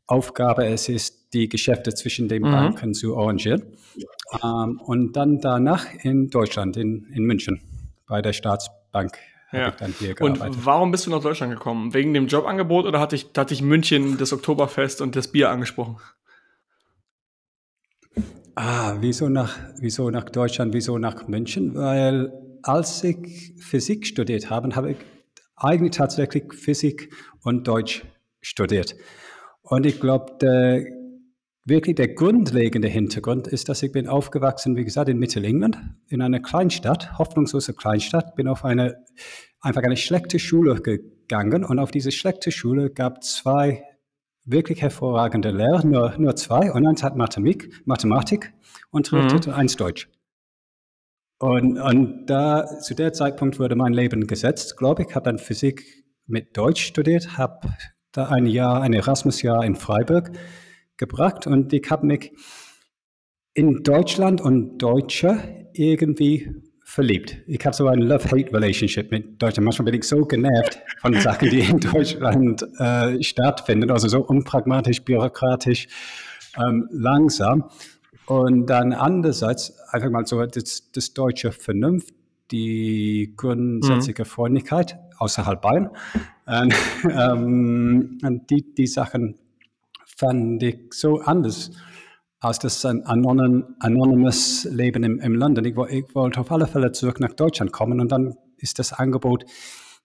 Aufgabe 0.06 0.66
es 0.66 0.88
ist, 0.88 1.32
die 1.32 1.48
Geschäfte 1.48 1.94
zwischen 1.94 2.28
den 2.28 2.42
mhm. 2.42 2.50
Banken 2.50 2.94
zu 2.94 3.16
arrangieren. 3.16 3.62
Ähm, 4.42 4.80
und 4.80 5.14
dann 5.14 5.40
danach 5.40 5.86
in 6.02 6.30
Deutschland, 6.30 6.76
in, 6.76 7.06
in 7.12 7.24
München, 7.24 7.60
bei 8.06 8.20
der 8.22 8.32
Staatsbank. 8.32 9.16
Ja. 9.52 9.74
Und 10.20 10.64
warum 10.64 10.92
bist 10.92 11.06
du 11.06 11.10
nach 11.10 11.20
Deutschland 11.20 11.52
gekommen? 11.52 11.92
Wegen 11.92 12.14
dem 12.14 12.26
Jobangebot 12.26 12.86
oder 12.86 13.00
hatte 13.00 13.16
ich, 13.16 13.26
hatte 13.36 13.52
ich 13.52 13.60
München 13.60 14.16
das 14.16 14.32
Oktoberfest 14.32 15.02
und 15.02 15.14
das 15.14 15.28
Bier 15.28 15.50
angesprochen? 15.50 15.98
Ah, 18.54 18.96
wieso 19.00 19.28
nach, 19.28 19.58
wieso 19.78 20.10
nach 20.10 20.24
Deutschland, 20.24 20.72
wieso 20.72 20.98
nach 20.98 21.28
München? 21.28 21.74
Weil 21.74 22.32
als 22.62 23.04
ich 23.04 23.54
Physik 23.58 24.06
studiert 24.06 24.50
habe, 24.50 24.74
habe 24.74 24.92
ich 24.92 24.96
eigentlich 25.56 25.96
tatsächlich 25.96 26.52
Physik 26.52 27.12
und 27.42 27.66
Deutsch 27.66 28.04
studiert. 28.40 28.94
Und 29.62 29.86
ich 29.86 30.00
glaube, 30.00 30.36
der, 30.40 30.84
wirklich 31.64 31.96
der 31.96 32.08
grundlegende 32.08 32.88
Hintergrund 32.88 33.46
ist, 33.46 33.68
dass 33.68 33.82
ich 33.82 33.92
bin 33.92 34.08
aufgewachsen, 34.08 34.76
wie 34.76 34.84
gesagt, 34.84 35.08
in 35.08 35.18
Mittelengland, 35.18 35.78
in 36.08 36.20
einer 36.20 36.40
Kleinstadt, 36.40 37.18
hoffnungslose 37.18 37.74
Kleinstadt, 37.74 38.34
bin 38.34 38.48
auf 38.48 38.64
eine, 38.64 39.04
einfach 39.60 39.82
eine 39.82 39.96
schlechte 39.96 40.38
Schule 40.38 40.74
gegangen 40.74 41.64
und 41.64 41.78
auf 41.78 41.90
diese 41.90 42.10
schlechte 42.10 42.50
Schule 42.50 42.90
gab 42.90 43.22
zwei 43.22 43.84
wirklich 44.44 44.82
hervorragende 44.82 45.50
Lehrer, 45.50 45.84
nur, 45.86 46.14
nur 46.18 46.34
zwei, 46.34 46.72
und 46.72 46.86
eins 46.86 47.04
hat 47.04 47.16
Mathematik, 47.16 47.70
Mathematik 47.84 48.52
unterrichtet 48.90 49.46
mhm. 49.46 49.52
und 49.52 49.58
eins 49.58 49.76
Deutsch. 49.76 50.08
Und, 51.38 51.78
und 51.78 52.26
da, 52.26 52.66
zu 52.80 52.94
der 52.94 53.12
Zeitpunkt 53.12 53.58
wurde 53.58 53.76
mein 53.76 53.92
Leben 53.92 54.26
gesetzt, 54.26 54.76
glaube 54.76 55.02
ich, 55.02 55.14
habe 55.14 55.24
dann 55.24 55.38
Physik 55.38 56.04
mit 56.26 56.56
Deutsch 56.56 56.84
studiert, 56.84 57.36
habe 57.36 57.68
da 58.12 58.26
ein 58.26 58.46
Jahr, 58.46 58.82
ein 58.82 58.92
Erasmus-Jahr 58.92 59.64
in 59.64 59.74
Freiburg 59.74 60.32
gebracht 60.96 61.46
und 61.46 61.72
ich 61.72 61.90
habe 61.90 62.06
mich 62.06 62.32
in 63.54 63.82
Deutschland 63.82 64.40
und 64.40 64.78
Deutsche 64.78 65.68
irgendwie 65.72 66.62
verliebt. 66.84 67.38
Ich 67.46 67.64
habe 67.64 67.74
so 67.74 67.88
ein 67.88 68.00
Love-Hate-Relationship 68.00 69.10
mit 69.10 69.42
Deutschland. 69.42 69.64
Manchmal 69.64 69.86
bin 69.86 69.94
ich 69.94 70.04
so 70.04 70.24
genervt 70.26 70.78
von 71.00 71.14
Sachen, 71.14 71.48
die 71.48 71.60
in 71.60 71.80
Deutschland 71.80 72.62
äh, 72.78 73.22
stattfinden, 73.22 73.90
also 73.90 74.08
so 74.08 74.20
unpragmatisch, 74.20 75.02
bürokratisch, 75.02 75.88
ähm, 76.56 76.88
langsam. 76.90 77.70
Und 78.26 78.66
dann 78.66 78.92
andererseits 78.92 79.74
einfach 79.88 80.10
mal 80.10 80.26
so 80.26 80.44
das, 80.44 80.90
das 80.92 81.14
deutsche 81.14 81.52
Vernunft, 81.52 82.14
die 82.50 83.32
grundsätzliche 83.36 84.22
mhm. 84.22 84.26
Freundlichkeit 84.26 84.98
außerhalb 85.22 85.60
Bayern. 85.62 85.90
Und, 86.46 86.74
ähm, 87.10 88.18
und 88.22 88.50
die, 88.50 88.74
die 88.74 88.86
Sachen 88.86 89.38
fand 90.16 90.62
ich 90.62 90.92
so 90.92 91.20
anders 91.20 91.70
als 92.40 92.58
das 92.58 92.84
ein 92.84 93.06
anonymous 93.06 94.64
Leben 94.64 95.04
im, 95.04 95.20
im 95.20 95.36
London. 95.36 95.64
Ich, 95.64 95.76
ich, 95.90 96.14
wollte 96.14 96.40
auf 96.40 96.50
alle 96.50 96.66
Fälle 96.66 96.90
zurück 96.90 97.20
nach 97.20 97.32
Deutschland 97.34 97.72
kommen 97.72 98.00
und 98.00 98.10
dann 98.10 98.34
ist 98.56 98.78
das 98.80 98.92
Angebot 98.92 99.44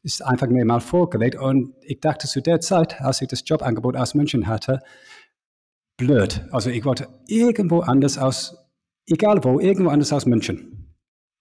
ist 0.04 0.24
einfach 0.24 0.48
mir 0.48 0.64
mal 0.64 0.80
vorgelegt 0.80 1.36
und 1.36 1.74
ich 1.82 2.00
dachte 2.00 2.28
zu 2.28 2.42
der 2.42 2.62
Zeit, 2.62 3.02
als 3.02 3.22
ich 3.22 3.28
das 3.28 3.44
Jobangebot 3.46 3.98
aus 3.98 4.14
München 4.14 4.48
hatte, 4.48 4.80
blöd. 5.98 6.46
Also 6.52 6.70
ich 6.70 6.86
wollte 6.86 7.08
irgendwo 7.28 7.80
anders 7.80 8.18
aus, 8.18 8.56
egal 9.08 9.44
wo, 9.44 9.60
irgendwo 9.60 9.90
anders 9.90 10.14
aus 10.14 10.26
München 10.26 10.87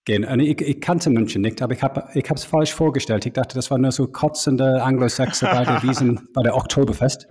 gehen. 0.06 0.24
Und 0.24 0.40
ich, 0.40 0.60
ich 0.62 0.80
kannte 0.80 1.10
München 1.10 1.42
nicht, 1.42 1.60
aber 1.60 1.74
ich 1.74 1.82
habe 1.82 2.08
es 2.14 2.44
falsch 2.44 2.72
vorgestellt. 2.72 3.26
Ich 3.26 3.34
dachte, 3.34 3.54
das 3.54 3.70
war 3.70 3.76
nur 3.76 3.92
so 3.92 4.06
kotzende 4.06 4.82
Anglo-Saxer 4.82 5.50
bei 5.50 5.64
der 5.64 5.82
Wiesen, 5.82 6.28
bei 6.32 6.42
der 6.42 6.56
Oktoberfest. 6.56 7.28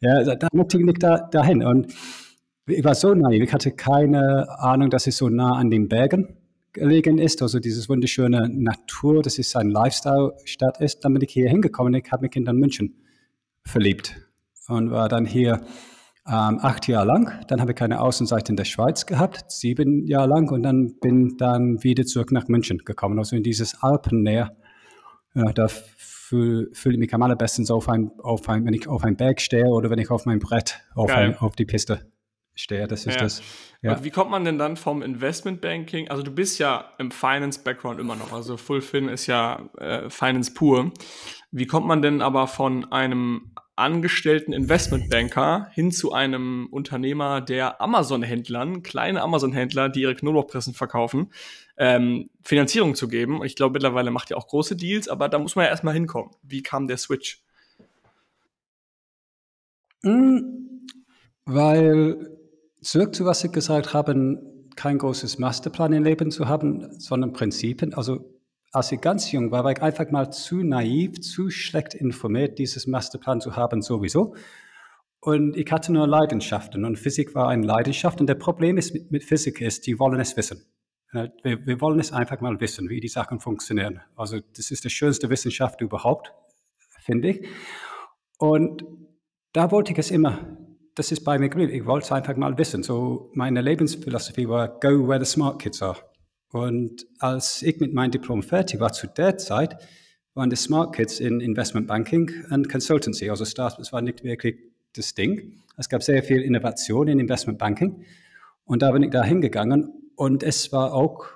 Ja, 0.00 0.34
da 0.34 0.48
möchte 0.52 0.78
ich 0.78 0.84
nicht 0.84 1.02
da, 1.02 1.28
dahin. 1.30 1.64
Und 1.64 1.94
ich 2.66 2.84
war 2.84 2.94
so 2.94 3.14
naiv, 3.14 3.42
ich 3.42 3.52
hatte 3.52 3.72
keine 3.72 4.46
Ahnung, 4.58 4.90
dass 4.90 5.06
es 5.06 5.16
so 5.16 5.28
nah 5.28 5.56
an 5.56 5.70
den 5.70 5.88
Bergen 5.88 6.36
gelegen 6.72 7.18
ist, 7.18 7.40
also 7.40 7.60
dieses 7.60 7.88
wunderschöne 7.88 8.48
Natur, 8.48 9.22
dass 9.22 9.38
es 9.38 9.54
ein 9.54 9.70
Lifestyle-Stadt 9.70 10.80
ist. 10.80 11.04
Dann 11.04 11.14
bin 11.14 11.22
ich 11.22 11.32
hier 11.32 11.48
hingekommen, 11.48 11.94
ich 11.94 12.10
habe 12.10 12.22
mich 12.22 12.34
in 12.36 12.44
München 12.44 13.02
verliebt 13.64 14.16
und 14.68 14.90
war 14.90 15.08
dann 15.08 15.24
hier 15.24 15.60
ähm, 16.26 16.58
acht 16.62 16.88
Jahre 16.88 17.06
lang. 17.06 17.44
Dann 17.48 17.60
habe 17.60 17.72
ich 17.72 17.82
eine 17.82 18.00
Außenseite 18.00 18.52
in 18.52 18.56
der 18.56 18.64
Schweiz 18.64 19.06
gehabt, 19.06 19.50
sieben 19.50 20.06
Jahre 20.06 20.28
lang. 20.28 20.50
Und 20.50 20.62
dann 20.62 20.94
bin 21.00 21.36
dann 21.36 21.82
wieder 21.82 22.04
zurück 22.04 22.32
nach 22.32 22.48
München 22.48 22.78
gekommen, 22.78 23.18
also 23.18 23.36
in 23.36 23.42
dieses 23.42 23.82
Alpennähe. 23.82 24.56
Ja, 25.34 25.52
da 25.52 25.68
fühle 25.68 26.68
fühl 26.72 26.94
ich 26.94 26.98
mich 26.98 27.12
am 27.12 27.22
allerbesten 27.22 27.64
so 27.64 27.76
auf 27.76 27.88
ein, 27.88 28.10
auf 28.22 28.48
ein, 28.48 28.64
wenn 28.64 28.74
ich 28.74 28.88
auf 28.88 29.04
einem 29.04 29.16
Berg 29.16 29.40
stehe 29.40 29.66
oder 29.66 29.90
wenn 29.90 29.98
ich 29.98 30.10
auf 30.10 30.24
meinem 30.26 30.38
Brett 30.38 30.80
auf, 30.94 31.10
ein, 31.10 31.36
auf 31.38 31.56
die 31.56 31.66
Piste 31.66 32.10
stehe. 32.54 32.86
Das 32.86 33.06
ist 33.06 33.16
ja. 33.16 33.20
das. 33.20 33.42
Ja. 33.82 33.92
Und 33.92 34.04
wie 34.04 34.10
kommt 34.10 34.30
man 34.30 34.44
denn 34.44 34.58
dann 34.58 34.76
vom 34.76 35.02
Investmentbanking? 35.02 36.08
Also 36.08 36.22
du 36.22 36.30
bist 36.30 36.58
ja 36.58 36.92
im 36.98 37.10
Finance-Background 37.10 38.00
immer 38.00 38.16
noch. 38.16 38.32
Also 38.32 38.56
Fullfin 38.56 39.08
ist 39.08 39.26
ja 39.26 39.68
äh, 39.78 40.08
Finance 40.08 40.54
pur. 40.54 40.92
Wie 41.50 41.66
kommt 41.66 41.86
man 41.86 42.00
denn 42.00 42.22
aber 42.22 42.46
von 42.46 42.90
einem 42.90 43.52
angestellten 43.76 44.52
Investmentbanker 44.52 45.68
hin 45.72 45.90
zu 45.90 46.12
einem 46.12 46.68
Unternehmer, 46.70 47.40
der 47.40 47.80
Amazon-Händlern, 47.80 48.82
kleine 48.82 49.22
Amazon-Händler, 49.22 49.88
die 49.88 50.02
ihre 50.02 50.14
Knoblauchpressen 50.14 50.74
verkaufen, 50.74 51.32
ähm, 51.76 52.30
Finanzierung 52.42 52.94
zu 52.94 53.08
geben. 53.08 53.44
Ich 53.44 53.56
glaube, 53.56 53.72
mittlerweile 53.74 54.10
macht 54.10 54.30
ihr 54.30 54.38
auch 54.38 54.46
große 54.46 54.76
Deals, 54.76 55.08
aber 55.08 55.28
da 55.28 55.38
muss 55.38 55.56
man 55.56 55.64
ja 55.64 55.70
erstmal 55.70 55.94
hinkommen. 55.94 56.30
Wie 56.42 56.62
kam 56.62 56.86
der 56.86 56.98
Switch? 56.98 57.42
Mhm, 60.02 60.86
weil 61.46 62.30
zurück 62.80 63.14
zu 63.14 63.24
was 63.24 63.42
ich 63.42 63.52
gesagt 63.52 63.94
habe, 63.94 64.40
kein 64.76 64.98
großes 64.98 65.38
Masterplan 65.38 65.92
im 65.92 66.04
Leben 66.04 66.30
zu 66.30 66.48
haben, 66.48 66.98
sondern 66.98 67.32
Prinzipien. 67.32 67.94
Also 67.94 68.33
als 68.74 68.90
ich 68.90 69.00
ganz 69.00 69.30
jung 69.30 69.52
war, 69.52 69.62
war 69.62 69.70
ich 69.70 69.80
einfach 69.80 70.10
mal 70.10 70.30
zu 70.30 70.56
naiv, 70.64 71.20
zu 71.20 71.48
schlecht 71.48 71.94
informiert, 71.94 72.58
dieses 72.58 72.88
Masterplan 72.88 73.40
zu 73.40 73.54
haben 73.54 73.82
sowieso. 73.82 74.34
Und 75.20 75.56
ich 75.56 75.70
hatte 75.70 75.92
nur 75.92 76.08
Leidenschaften 76.08 76.84
und 76.84 76.98
Physik 76.98 77.36
war 77.36 77.48
eine 77.48 77.64
Leidenschaft. 77.64 78.20
Und 78.20 78.26
der 78.26 78.34
Problem 78.34 78.76
ist 78.76 78.92
mit, 78.92 79.12
mit 79.12 79.24
Physik 79.24 79.60
ist, 79.60 79.86
die 79.86 79.98
wollen 80.00 80.18
es 80.18 80.36
wissen. 80.36 80.66
Wir, 81.12 81.64
wir, 81.64 81.80
wollen 81.80 82.00
es 82.00 82.12
einfach 82.12 82.40
mal 82.40 82.60
wissen, 82.60 82.88
wie 82.88 82.98
die 82.98 83.08
Sachen 83.08 83.38
funktionieren. 83.38 84.00
Also 84.16 84.40
das 84.56 84.72
ist 84.72 84.84
die 84.84 84.90
schönste 84.90 85.30
Wissenschaft 85.30 85.80
überhaupt, 85.80 86.32
finde 86.98 87.28
ich. 87.28 87.46
Und 88.38 88.84
da 89.52 89.70
wollte 89.70 89.92
ich 89.92 89.98
es 89.98 90.10
immer. 90.10 90.58
Das 90.96 91.12
ist 91.12 91.22
bei 91.22 91.38
mir 91.38 91.48
geblieben. 91.48 91.72
Ich 91.72 91.86
wollte 91.86 92.06
es 92.06 92.12
einfach 92.12 92.34
mal 92.36 92.58
wissen. 92.58 92.82
So 92.82 93.30
meine 93.34 93.60
Lebensphilosophie 93.62 94.48
war, 94.48 94.68
go 94.80 95.06
where 95.06 95.24
the 95.24 95.30
smart 95.30 95.62
kids 95.62 95.80
are. 95.80 95.96
Und 96.54 97.08
als 97.18 97.62
ich 97.62 97.80
mit 97.80 97.94
meinem 97.94 98.12
Diplom 98.12 98.44
fertig 98.44 98.78
war, 98.78 98.92
zu 98.92 99.08
der 99.08 99.36
Zeit, 99.38 99.76
waren 100.34 100.50
die 100.50 100.56
Smart 100.56 100.94
Kids 100.94 101.18
in 101.18 101.40
Investment 101.40 101.88
Banking 101.88 102.30
und 102.48 102.68
Consultancy. 102.68 103.28
Also 103.28 103.44
Startups 103.44 103.92
war 103.92 104.00
nicht 104.02 104.22
wirklich 104.22 104.60
das 104.94 105.14
Ding. 105.14 105.64
Es 105.76 105.88
gab 105.88 106.04
sehr 106.04 106.22
viel 106.22 106.42
Innovation 106.42 107.08
in 107.08 107.18
Investment 107.18 107.58
Banking. 107.58 108.04
Und 108.64 108.82
da 108.82 108.92
bin 108.92 109.02
ich 109.02 109.10
da 109.10 109.24
hingegangen. 109.24 110.12
Und 110.14 110.44
es 110.44 110.70
war 110.70 110.94
auch 110.94 111.26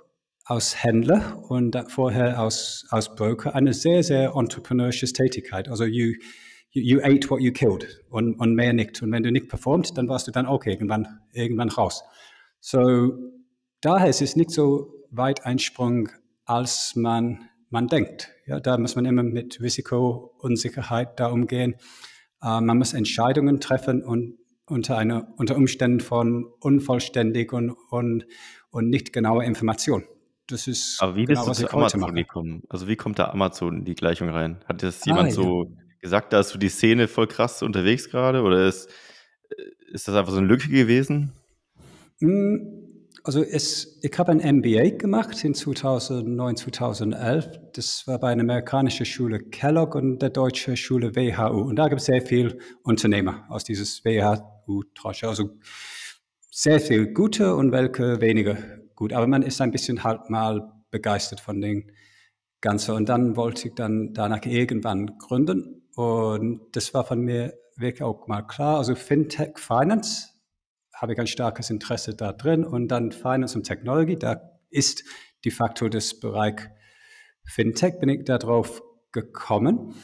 als 0.44 0.84
Händler 0.84 1.42
und 1.48 1.76
vorher 1.88 2.38
als, 2.38 2.86
als 2.90 3.12
Broker 3.16 3.56
eine 3.56 3.72
sehr, 3.72 4.04
sehr 4.04 4.34
entrepreneurische 4.36 5.12
Tätigkeit. 5.12 5.68
Also 5.68 5.84
you, 5.84 6.12
you, 6.70 6.82
you 6.82 7.00
ate 7.02 7.28
what 7.28 7.40
you 7.40 7.50
killed 7.50 8.04
und, 8.08 8.36
und 8.36 8.54
mehr 8.54 8.72
nicht. 8.72 9.02
Und 9.02 9.10
wenn 9.10 9.24
du 9.24 9.32
nicht 9.32 9.48
performt, 9.48 9.98
dann 9.98 10.08
warst 10.08 10.28
du 10.28 10.30
dann 10.30 10.46
auch 10.46 10.64
irgendwann, 10.64 11.18
irgendwann 11.32 11.70
raus. 11.70 12.04
So, 12.60 13.14
daher 13.80 14.10
ist 14.10 14.22
es 14.22 14.36
nicht 14.36 14.52
so 14.52 14.94
weit 15.10 15.44
ein 15.46 15.58
Sprung, 15.58 16.08
als 16.44 16.94
man, 16.96 17.48
man 17.70 17.86
denkt. 17.86 18.30
Ja, 18.46 18.60
da 18.60 18.78
muss 18.78 18.96
man 18.96 19.04
immer 19.04 19.22
mit 19.22 19.60
Risiko, 19.60 20.34
Unsicherheit 20.38 21.18
da 21.20 21.28
umgehen. 21.28 21.76
Äh, 22.42 22.60
man 22.60 22.78
muss 22.78 22.94
Entscheidungen 22.94 23.60
treffen 23.60 24.02
und 24.02 24.38
unter, 24.66 24.98
eine, 24.98 25.28
unter 25.36 25.56
Umständen 25.56 26.00
von 26.00 26.44
unvollständig 26.60 27.52
und, 27.52 27.70
und, 27.90 28.26
und 28.70 28.88
nicht 28.88 29.12
genauer 29.12 29.44
Information. 29.44 30.04
Das 30.46 30.66
ist 30.66 31.02
Aber 31.02 31.14
wie 31.16 31.26
genau, 31.26 31.46
bist 31.46 31.62
du 31.62 31.66
zu 31.66 31.76
Amazon 31.76 32.14
gekommen? 32.14 32.62
Also 32.68 32.88
wie 32.88 32.96
kommt 32.96 33.18
da 33.18 33.28
Amazon 33.30 33.78
in 33.78 33.84
die 33.84 33.94
Gleichung 33.94 34.30
rein? 34.30 34.64
Hat 34.66 34.82
das 34.82 35.04
jemand 35.04 35.28
ah, 35.28 35.32
so 35.32 35.64
ja. 35.64 35.82
gesagt, 36.00 36.32
da 36.32 36.40
ist 36.40 36.50
so 36.50 36.58
die 36.58 36.70
Szene 36.70 37.06
voll 37.06 37.26
krass 37.26 37.62
unterwegs 37.62 38.08
gerade? 38.08 38.42
Oder 38.42 38.66
ist, 38.66 38.88
ist 39.92 40.08
das 40.08 40.14
einfach 40.14 40.32
so 40.32 40.38
eine 40.38 40.46
Lücke 40.46 40.68
gewesen? 40.68 41.32
Mm, 42.20 42.87
also 43.28 43.42
es, 43.42 43.98
ich 44.00 44.18
habe 44.18 44.32
ein 44.32 44.56
MBA 44.56 44.96
gemacht 44.96 45.44
in 45.44 45.52
2009, 45.52 46.56
2011. 46.56 47.60
Das 47.74 48.06
war 48.06 48.18
bei 48.18 48.30
einer 48.30 48.40
amerikanischen 48.40 49.04
Schule 49.04 49.40
Kellogg 49.40 49.94
und 49.94 50.22
der 50.22 50.30
deutschen 50.30 50.78
Schule 50.78 51.14
WHU. 51.14 51.60
Und 51.60 51.76
da 51.76 51.88
gibt 51.88 52.00
es 52.00 52.06
sehr 52.06 52.22
viele 52.22 52.56
Unternehmer 52.84 53.44
aus 53.50 53.64
dieses 53.64 54.02
WHU-Trasche. 54.02 55.28
Also 55.28 55.50
sehr 56.50 56.80
viel 56.80 57.12
gute 57.12 57.54
und 57.54 57.70
welche 57.70 58.22
weniger 58.22 58.56
gut. 58.94 59.12
Aber 59.12 59.26
man 59.26 59.42
ist 59.42 59.60
ein 59.60 59.72
bisschen 59.72 60.04
halt 60.04 60.30
mal 60.30 60.72
begeistert 60.90 61.40
von 61.40 61.60
den 61.60 61.92
Ganzen. 62.62 62.94
Und 62.94 63.10
dann 63.10 63.36
wollte 63.36 63.68
ich 63.68 63.74
dann 63.74 64.14
danach 64.14 64.46
irgendwann 64.46 65.18
gründen. 65.18 65.86
Und 65.94 66.62
das 66.72 66.94
war 66.94 67.04
von 67.04 67.20
mir 67.20 67.52
wirklich 67.76 68.02
auch 68.02 68.26
mal 68.26 68.40
klar. 68.40 68.78
Also 68.78 68.94
Fintech 68.94 69.58
Finance 69.58 70.30
habe 71.00 71.12
ich 71.12 71.18
ein 71.18 71.26
starkes 71.26 71.70
Interesse 71.70 72.14
da 72.14 72.32
drin. 72.32 72.64
Und 72.64 72.88
dann 72.88 73.12
Finance 73.12 73.56
und 73.56 73.64
Technology, 73.64 74.18
da 74.18 74.40
ist 74.70 75.04
de 75.44 75.52
facto 75.52 75.88
das 75.88 76.18
Bereich 76.18 76.60
Fintech, 77.44 77.98
bin 77.98 78.08
ich 78.08 78.24
darauf 78.24 78.82
gekommen. 79.12 79.94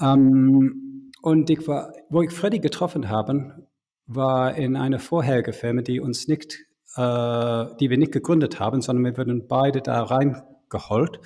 Ähm, 0.00 1.10
und 1.22 1.48
ich 1.50 1.66
war, 1.66 1.92
wo 2.10 2.22
ich 2.22 2.32
Freddy 2.32 2.58
getroffen 2.58 3.08
habe, 3.08 3.68
war 4.06 4.56
in 4.56 4.76
einer 4.76 4.98
vorherigen 4.98 5.52
Firma, 5.52 5.82
die 5.82 6.00
uns 6.00 6.28
nicht, 6.28 6.58
äh, 6.96 7.66
die 7.80 7.88
wir 7.88 7.98
nicht 7.98 8.12
gegründet 8.12 8.60
haben, 8.60 8.82
sondern 8.82 9.04
wir 9.04 9.16
wurden 9.16 9.46
beide 9.46 9.80
da 9.80 10.02
reingeholt 10.02 11.20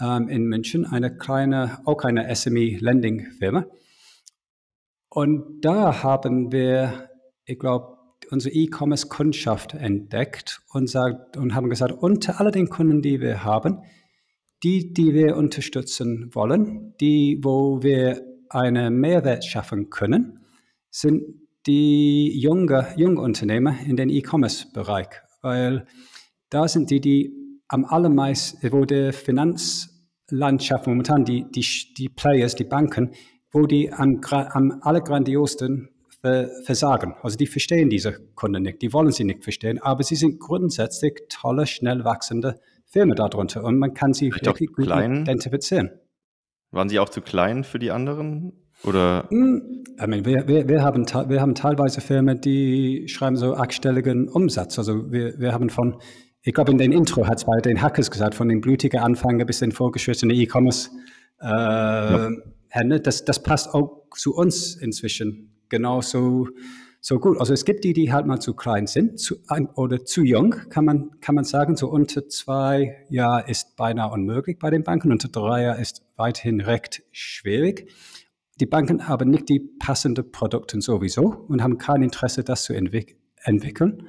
ähm, 0.00 0.28
in 0.28 0.44
München, 0.44 0.86
eine 0.86 1.16
kleine, 1.16 1.80
auch 1.84 2.02
eine 2.04 2.34
SME-Lending-Firma. 2.34 3.66
Und 5.10 5.60
da 5.60 6.02
haben 6.02 6.52
wir, 6.52 7.10
ich 7.44 7.58
glaube, 7.58 7.99
unsere 8.32 8.54
E-Commerce-Kundschaft 8.54 9.74
entdeckt 9.74 10.62
und, 10.72 10.88
sagt, 10.88 11.36
und 11.36 11.54
haben 11.54 11.68
gesagt, 11.68 11.92
unter 11.92 12.40
all 12.40 12.50
den 12.50 12.68
Kunden, 12.68 13.02
die 13.02 13.20
wir 13.20 13.44
haben, 13.44 13.78
die, 14.62 14.92
die 14.92 15.14
wir 15.14 15.36
unterstützen 15.36 16.34
wollen, 16.34 16.94
die, 17.00 17.40
wo 17.42 17.82
wir 17.82 18.22
einen 18.50 18.94
Mehrwert 19.00 19.44
schaffen 19.44 19.90
können, 19.90 20.40
sind 20.90 21.22
die 21.66 22.38
junge, 22.38 22.88
junge 22.96 23.20
Unternehmer 23.20 23.76
in 23.86 23.96
den 23.96 24.08
E-Commerce-Bereich, 24.08 25.08
weil 25.42 25.86
da 26.50 26.66
sind 26.68 26.90
die, 26.90 27.00
die 27.00 27.32
am 27.68 27.84
allermeisten, 27.84 28.72
wo 28.72 28.84
der 28.84 29.12
Finanzlandschaft 29.12 30.86
momentan, 30.86 31.24
die, 31.24 31.50
die, 31.50 31.64
die 31.96 32.08
Players, 32.08 32.56
die 32.56 32.64
Banken, 32.64 33.12
wo 33.52 33.66
die 33.66 33.92
am, 33.92 34.20
am 34.30 34.80
allergrandiosten 34.82 35.88
versagen. 36.22 37.14
Also 37.22 37.36
die 37.36 37.46
verstehen 37.46 37.88
diese 37.88 38.12
Kunden 38.34 38.62
nicht, 38.62 38.82
die 38.82 38.92
wollen 38.92 39.10
sie 39.10 39.24
nicht 39.24 39.42
verstehen, 39.42 39.78
aber 39.78 40.02
sie 40.02 40.16
sind 40.16 40.38
grundsätzlich 40.38 41.22
tolle, 41.28 41.66
schnell 41.66 42.04
wachsende 42.04 42.60
Firmen 42.86 43.16
darunter 43.16 43.64
und 43.64 43.78
man 43.78 43.94
kann 43.94 44.12
sie 44.12 44.30
wirklich 44.32 44.72
gut 44.72 44.86
klein. 44.86 45.22
identifizieren. 45.22 45.90
Waren 46.72 46.88
sie 46.88 46.98
auch 46.98 47.08
zu 47.08 47.20
klein 47.20 47.64
für 47.64 47.78
die 47.78 47.90
anderen? 47.90 48.52
Oder? 48.84 49.26
Hm, 49.30 49.84
I 50.02 50.06
mean, 50.06 50.24
wir, 50.24 50.46
wir, 50.46 50.68
wir, 50.68 50.82
haben, 50.82 51.06
wir 51.06 51.40
haben 51.40 51.54
teilweise 51.54 52.00
Firmen, 52.00 52.40
die 52.40 53.08
schreiben 53.08 53.36
so 53.36 53.54
achtstelligen 53.54 54.28
Umsatz. 54.28 54.78
Also 54.78 55.10
wir, 55.10 55.38
wir 55.38 55.52
haben 55.52 55.70
von, 55.70 56.00
ich 56.42 56.54
glaube 56.54 56.72
in 56.72 56.78
den 56.78 56.92
Intro 56.92 57.26
hat 57.26 57.38
es 57.38 57.44
bei 57.44 57.60
den 57.60 57.80
Hackers 57.82 58.10
gesagt, 58.10 58.34
von 58.34 58.48
den 58.48 58.60
blutigen 58.60 59.00
Anfänger 59.00 59.44
bis 59.44 59.58
den 59.60 59.72
vorgeschrittenen 59.72 60.36
E-Commerce. 60.36 60.90
Äh, 61.40 61.46
ja. 61.46 62.98
das, 62.98 63.24
das 63.24 63.42
passt 63.42 63.74
auch 63.74 64.06
zu 64.16 64.34
uns 64.34 64.76
inzwischen 64.76 65.59
genauso 65.70 66.48
so 67.00 67.18
gut. 67.18 67.38
Also 67.40 67.54
es 67.54 67.64
gibt 67.64 67.84
die, 67.84 67.92
die 67.92 68.12
halt 68.12 68.26
mal 68.26 68.40
zu 68.40 68.54
klein 68.54 68.86
sind 68.86 69.18
zu, 69.18 69.36
oder 69.74 70.04
zu 70.04 70.22
jung, 70.22 70.54
kann 70.68 70.84
man, 70.84 71.10
kann 71.20 71.34
man 71.34 71.44
sagen. 71.44 71.76
So 71.76 71.88
unter 71.88 72.28
zwei 72.28 73.06
Jahre 73.08 73.48
ist 73.50 73.76
beinahe 73.76 74.10
unmöglich 74.12 74.58
bei 74.58 74.70
den 74.70 74.84
Banken, 74.84 75.10
unter 75.10 75.28
drei 75.28 75.62
Jahre 75.62 75.80
ist 75.80 76.02
weiterhin 76.16 76.60
recht 76.60 77.02
schwierig. 77.10 77.90
Die 78.60 78.66
Banken 78.66 79.08
haben 79.08 79.30
nicht 79.30 79.48
die 79.48 79.60
passenden 79.60 80.30
Produkte 80.30 80.80
sowieso 80.82 81.46
und 81.48 81.62
haben 81.62 81.78
kein 81.78 82.02
Interesse, 82.02 82.44
das 82.44 82.64
zu 82.64 82.74
entwick 82.74 83.16
entwickeln. 83.42 84.08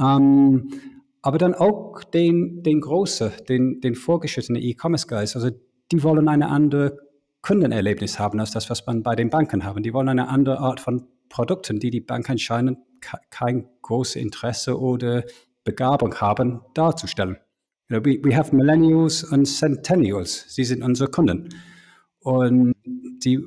Ähm, 0.00 0.70
aber 1.20 1.38
dann 1.38 1.54
auch 1.54 2.02
den, 2.04 2.62
den 2.62 2.80
großen, 2.80 3.30
den, 3.48 3.80
den 3.80 3.94
vorgeschrittenen 3.94 4.62
E-Commerce-Guys, 4.62 5.36
also 5.36 5.50
die 5.92 6.02
wollen 6.02 6.28
eine 6.28 6.48
andere 6.48 6.98
Kundenerlebnis 7.44 8.18
haben 8.18 8.40
als 8.40 8.52
das, 8.52 8.70
was 8.70 8.86
man 8.86 9.02
bei 9.02 9.14
den 9.14 9.28
Banken 9.28 9.64
haben. 9.64 9.82
Die 9.82 9.92
wollen 9.92 10.08
eine 10.08 10.28
andere 10.28 10.60
Art 10.60 10.80
von 10.80 11.06
Produkten, 11.28 11.78
die 11.78 11.90
die 11.90 12.00
Banken 12.00 12.32
anscheinend 12.32 12.78
kein 13.30 13.68
großes 13.82 14.16
Interesse 14.16 14.80
oder 14.80 15.24
Begabung 15.62 16.14
haben, 16.14 16.62
darzustellen. 16.72 17.36
You 17.90 17.98
know, 17.98 18.04
we, 18.04 18.18
we 18.24 18.34
have 18.34 18.56
Millennials 18.56 19.24
und 19.24 19.44
Centennials. 19.44 20.46
Sie 20.48 20.64
sind 20.64 20.82
unsere 20.82 21.10
Kunden. 21.10 21.50
Und 22.20 22.74
die, 22.84 23.40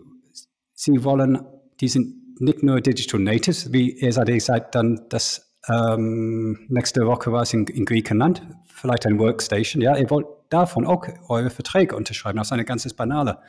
sie 0.73 1.03
wollen, 1.03 1.39
die 1.81 1.87
sind 1.87 2.39
nicht 2.39 2.61
nur 2.61 2.79
Digital 2.81 3.19
Natives, 3.19 3.73
wie 3.73 3.93
ihr 3.93 4.13
seid, 4.13 4.29
ihr 4.29 4.39
seid 4.39 4.75
dann 4.75 5.07
das 5.09 5.55
ähm, 5.67 6.67
nächste 6.69 7.07
Woche 7.07 7.31
war 7.31 7.41
es 7.41 7.53
in, 7.53 7.65
in, 7.65 7.83
Griechenland, 7.83 8.43
vielleicht 8.67 9.07
ein 9.07 9.17
Workstation, 9.17 9.81
ja, 9.81 9.97
ihr 9.97 10.09
wollt 10.11 10.27
davon 10.49 10.85
auch 10.85 11.07
eure 11.27 11.49
Verträge 11.49 11.95
unterschreiben, 11.95 12.37
das 12.37 12.47
ist 12.47 12.53
ein 12.53 12.63
ganzes 12.63 12.93
banale 12.93 13.39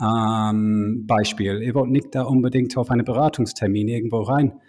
ähm, 0.00 1.04
Beispiel. 1.06 1.62
Ihr 1.62 1.74
wollt 1.74 1.90
nicht 1.90 2.14
da 2.14 2.22
unbedingt 2.22 2.76
auf 2.76 2.90
einen 2.90 3.04
Beratungstermin 3.04 3.88
irgendwo 3.88 4.22
rein 4.22 4.60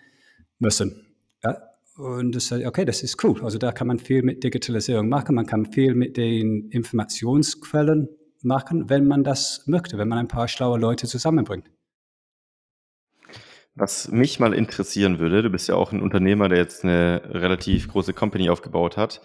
müssen. 0.59 1.07
Ja? 1.43 1.57
Und 1.97 2.33
das, 2.35 2.51
okay, 2.51 2.85
das 2.85 3.03
ist 3.03 3.23
cool. 3.23 3.43
Also 3.43 3.57
da 3.57 3.71
kann 3.71 3.87
man 3.87 3.99
viel 3.99 4.23
mit 4.23 4.43
Digitalisierung 4.43 5.09
machen, 5.09 5.35
man 5.35 5.45
kann 5.45 5.65
viel 5.71 5.95
mit 5.95 6.17
den 6.17 6.69
Informationsquellen 6.69 8.07
machen, 8.41 8.89
wenn 8.89 9.05
man 9.05 9.23
das 9.23 9.63
möchte, 9.67 9.97
wenn 9.97 10.07
man 10.07 10.19
ein 10.19 10.27
paar 10.27 10.47
schlaue 10.47 10.79
Leute 10.79 11.07
zusammenbringt. 11.07 11.69
Was 13.75 14.11
mich 14.11 14.39
mal 14.39 14.53
interessieren 14.53 15.19
würde, 15.19 15.41
du 15.41 15.49
bist 15.49 15.69
ja 15.69 15.75
auch 15.75 15.91
ein 15.91 16.01
Unternehmer, 16.01 16.49
der 16.49 16.57
jetzt 16.57 16.83
eine 16.83 17.21
relativ 17.25 17.87
große 17.87 18.13
Company 18.13 18.49
aufgebaut 18.49 18.97
hat. 18.97 19.21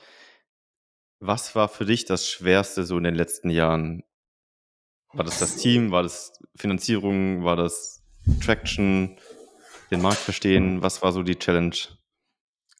Was 1.19 1.55
war 1.55 1.69
für 1.69 1.85
dich 1.85 2.05
das 2.05 2.29
Schwerste 2.29 2.85
so 2.85 2.99
in 2.99 3.05
den 3.05 3.15
letzten 3.15 3.51
Jahren? 3.51 4.03
War 5.15 5.25
das 5.25 5.39
das 5.39 5.57
Team? 5.57 5.91
War 5.91 6.03
das 6.03 6.33
Finanzierung? 6.57 7.45
War 7.45 7.57
das 7.57 8.03
Traction? 8.43 9.17
Den 9.91 10.03
Markt 10.03 10.19
verstehen? 10.19 10.83
Was 10.83 11.03
war 11.03 11.13
so 11.13 11.23
die 11.23 11.37
Challenge? 11.37 11.77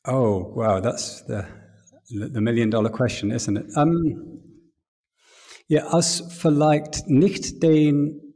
Oh, 0.07 0.53
wow, 0.55 0.83
that's 0.83 1.25
the, 1.29 1.43
the 2.09 2.41
million 2.41 2.71
dollar 2.71 2.91
question, 2.91 3.31
isn't 3.31 3.57
it? 3.57 3.77
Um, 3.77 4.43
ja, 5.69 5.87
als 5.87 6.25
vielleicht 6.29 7.09
nicht 7.09 7.63
den 7.63 8.35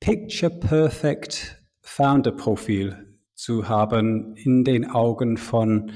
Picture 0.00 0.50
Perfect 0.50 1.58
Founder 1.80 2.32
Profil 2.32 3.18
zu 3.34 3.68
haben 3.68 4.36
in 4.36 4.62
den 4.64 4.90
Augen 4.90 5.36
von 5.36 5.90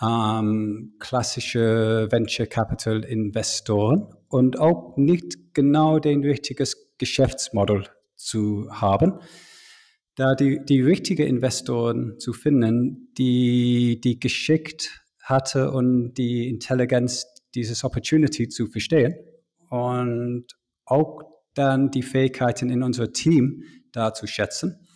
ähm, 0.00 0.94
klassische 0.98 2.08
Venture 2.10 2.46
Capital 2.46 3.04
Investoren 3.04 4.14
und 4.28 4.58
auch 4.58 4.96
nicht 4.96 5.41
genau 5.54 5.98
den 5.98 6.22
richtiges 6.24 6.92
Geschäftsmodell 6.98 7.88
zu 8.16 8.68
haben, 8.70 9.20
da 10.14 10.34
die, 10.34 10.60
die 10.64 10.80
richtigen 10.80 11.26
Investoren 11.26 12.18
zu 12.18 12.32
finden, 12.32 13.12
die, 13.16 14.00
die 14.00 14.20
geschickt 14.20 15.02
hatte 15.22 15.70
und 15.70 16.14
die 16.14 16.48
Intelligenz, 16.48 17.26
dieses 17.54 17.84
Opportunity 17.84 18.48
zu 18.48 18.66
verstehen 18.66 19.14
und 19.68 20.46
auch 20.84 21.20
dann 21.54 21.90
die 21.90 22.02
Fähigkeiten 22.02 22.70
in 22.70 22.82
unser 22.82 23.12
Team 23.12 23.62
da 23.92 24.14
zu 24.14 24.26
schätzen. 24.26 24.86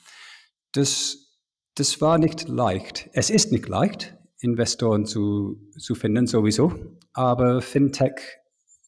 Das, 0.73 1.39
das 1.75 2.01
war 2.01 2.19
nicht 2.19 2.49
leicht. 2.49 3.09
Es 3.13 3.31
ist 3.31 3.53
nicht 3.53 3.69
leicht, 3.69 4.17
Investoren 4.41 5.07
zu, 5.07 5.61
zu 5.79 5.95
finden 5.95 6.27
sowieso, 6.27 6.73
aber 7.13 7.63
Fintech 7.63 8.39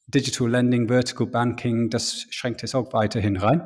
Digital 0.09 0.49
Lending, 0.49 0.89
Vertical 0.89 1.27
Banking, 1.27 1.91
das 1.91 2.27
schränkt 2.31 2.63
es 2.65 2.75
auch 2.75 2.93
weiterhin 2.93 3.37
rein 3.37 3.63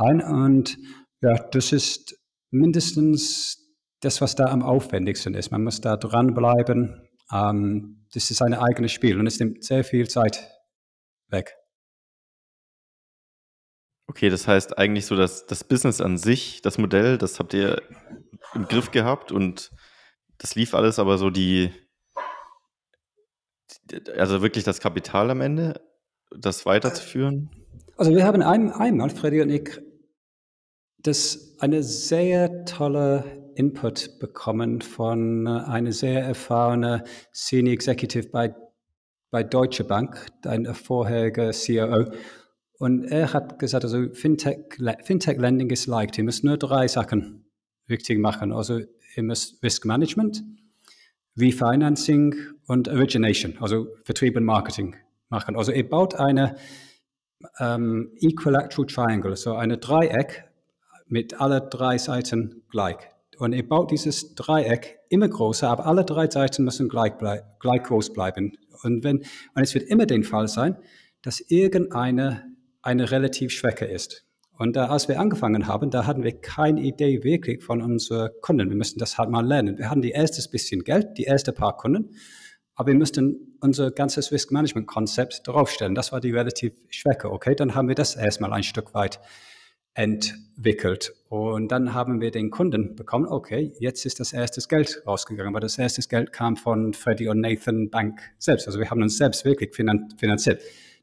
ein. 0.00 0.22
Und 0.22 0.78
ja, 1.20 1.34
das 1.34 1.72
ist 1.72 2.18
mindestens 2.50 3.58
das, 4.00 4.20
was 4.20 4.34
da 4.34 4.46
am 4.46 4.62
aufwendigsten 4.62 5.34
ist. 5.34 5.50
Man 5.50 5.62
muss 5.62 5.80
da 5.80 5.96
dranbleiben. 5.96 7.08
Ähm, 7.32 8.06
das 8.12 8.30
ist 8.30 8.42
ein 8.42 8.54
eigenes 8.54 8.92
Spiel 8.92 9.18
und 9.20 9.26
es 9.26 9.38
nimmt 9.38 9.62
sehr 9.62 9.84
viel 9.84 10.08
Zeit 10.08 10.50
weg. 11.28 11.54
Okay, 14.08 14.30
das 14.30 14.48
heißt 14.48 14.76
eigentlich 14.78 15.06
so, 15.06 15.14
dass 15.14 15.46
das 15.46 15.62
Business 15.62 16.00
an 16.00 16.18
sich, 16.18 16.62
das 16.62 16.78
Modell, 16.78 17.16
das 17.16 17.38
habt 17.38 17.54
ihr 17.54 17.80
im 18.54 18.66
Griff 18.66 18.90
gehabt 18.90 19.30
und 19.30 19.70
das 20.38 20.56
lief 20.56 20.74
alles, 20.74 20.98
aber 20.98 21.18
so 21.18 21.30
die, 21.30 21.70
also 24.16 24.42
wirklich 24.42 24.64
das 24.64 24.80
Kapital 24.80 25.30
am 25.30 25.40
Ende, 25.40 25.80
das 26.36 26.66
weiterzuführen? 26.66 27.50
Also 27.96 28.14
wir 28.14 28.24
haben 28.24 28.42
ein, 28.42 28.72
einmal, 28.72 29.10
Freddy 29.10 29.42
und 29.42 29.50
ich, 29.50 29.80
das 30.98 31.56
eine 31.60 31.82
sehr 31.82 32.64
tolle 32.64 33.24
Input 33.54 34.18
bekommen 34.18 34.80
von 34.80 35.46
einer 35.46 35.92
sehr 35.92 36.22
erfahrenen 36.22 37.02
Senior 37.32 37.74
Executive 37.74 38.28
bei, 38.28 38.54
bei 39.30 39.42
Deutsche 39.42 39.84
Bank, 39.84 40.26
ein 40.44 40.66
vorheriger 40.74 41.50
COO. 41.52 42.12
Und 42.78 43.04
er 43.04 43.34
hat 43.34 43.58
gesagt, 43.58 43.84
also 43.84 44.08
Fintech, 44.14 44.78
Fintech 45.02 45.38
Lending 45.38 45.68
ist 45.68 45.86
leicht. 45.86 46.16
Ihr 46.16 46.24
müsst 46.24 46.44
nur 46.44 46.56
drei 46.56 46.88
Sachen 46.88 47.44
richtig 47.90 48.18
machen. 48.18 48.52
Also 48.52 48.80
ihr 49.16 49.22
müsst 49.22 49.62
Risk 49.62 49.84
Management, 49.84 50.42
Refinancing 51.38 52.34
und 52.66 52.88
Origination, 52.88 53.56
also 53.60 53.88
Vertrieb 54.04 54.36
und 54.36 54.44
Marketing 54.44 54.96
machen. 55.28 55.56
Also 55.56 55.72
ihr 55.72 55.88
baut 55.88 56.14
eine 56.14 56.56
ähm, 57.58 58.12
Equilateral 58.20 58.86
Triangle, 58.86 59.36
so 59.36 59.54
eine 59.54 59.78
Dreieck 59.78 60.44
mit 61.06 61.40
alle 61.40 61.60
drei 61.60 61.98
Seiten 61.98 62.62
gleich. 62.70 62.98
Und 63.38 63.54
ihr 63.54 63.66
baut 63.66 63.90
dieses 63.90 64.34
Dreieck 64.34 64.98
immer 65.08 65.28
größer, 65.28 65.68
aber 65.68 65.86
alle 65.86 66.04
drei 66.04 66.28
Seiten 66.28 66.64
müssen 66.64 66.88
gleich, 66.88 67.12
gleich 67.16 67.82
groß 67.82 68.12
bleiben. 68.12 68.52
Und, 68.82 69.02
wenn, 69.02 69.18
und 69.18 69.62
es 69.62 69.74
wird 69.74 69.88
immer 69.88 70.06
der 70.06 70.22
Fall 70.22 70.48
sein, 70.48 70.76
dass 71.22 71.40
irgendeine 71.40 72.44
eine 72.82 73.10
relativ 73.10 73.50
Schwäche 73.50 73.86
ist. 73.86 74.26
Und 74.60 74.76
da, 74.76 74.88
als 74.88 75.08
wir 75.08 75.18
angefangen 75.18 75.68
haben, 75.68 75.88
da 75.88 76.06
hatten 76.06 76.22
wir 76.22 76.38
keine 76.38 76.82
Idee 76.82 77.24
wirklich 77.24 77.64
von 77.64 77.80
unseren 77.80 78.28
Kunden. 78.42 78.68
Wir 78.68 78.76
müssten 78.76 78.98
das 78.98 79.16
halt 79.16 79.30
mal 79.30 79.40
lernen. 79.42 79.78
Wir 79.78 79.88
hatten 79.88 80.02
die 80.02 80.10
erstes 80.10 80.48
bisschen 80.48 80.84
Geld, 80.84 81.16
die 81.16 81.22
erste 81.22 81.54
paar 81.54 81.78
Kunden, 81.78 82.10
aber 82.74 82.88
wir 82.88 82.94
müssten 82.94 83.56
unser 83.62 83.90
ganzes 83.90 84.32
Risk 84.32 84.52
Management 84.52 84.86
Konzept 84.86 85.48
draufstellen. 85.48 85.94
Das 85.94 86.12
war 86.12 86.20
die 86.20 86.30
relativ 86.30 86.74
Schwäche. 86.90 87.32
Okay, 87.32 87.54
dann 87.54 87.74
haben 87.74 87.88
wir 87.88 87.94
das 87.94 88.16
erstmal 88.16 88.52
ein 88.52 88.62
Stück 88.62 88.92
weit 88.92 89.18
entwickelt. 89.94 91.14
Und 91.30 91.72
dann 91.72 91.94
haben 91.94 92.20
wir 92.20 92.30
den 92.30 92.50
Kunden 92.50 92.96
bekommen, 92.96 93.28
okay, 93.28 93.72
jetzt 93.78 94.04
ist 94.04 94.20
das 94.20 94.34
erste 94.34 94.60
Geld 94.68 95.02
rausgegangen, 95.06 95.54
aber 95.54 95.60
das 95.60 95.78
erste 95.78 96.06
Geld 96.06 96.34
kam 96.34 96.58
von 96.58 96.92
Freddie 96.92 97.28
und 97.28 97.40
Nathan 97.40 97.88
Bank 97.88 98.20
selbst. 98.36 98.66
Also 98.66 98.78
wir 98.78 98.90
haben 98.90 99.00
uns 99.00 99.16
selbst 99.16 99.46
wirklich 99.46 99.74
finanziert 99.74 100.60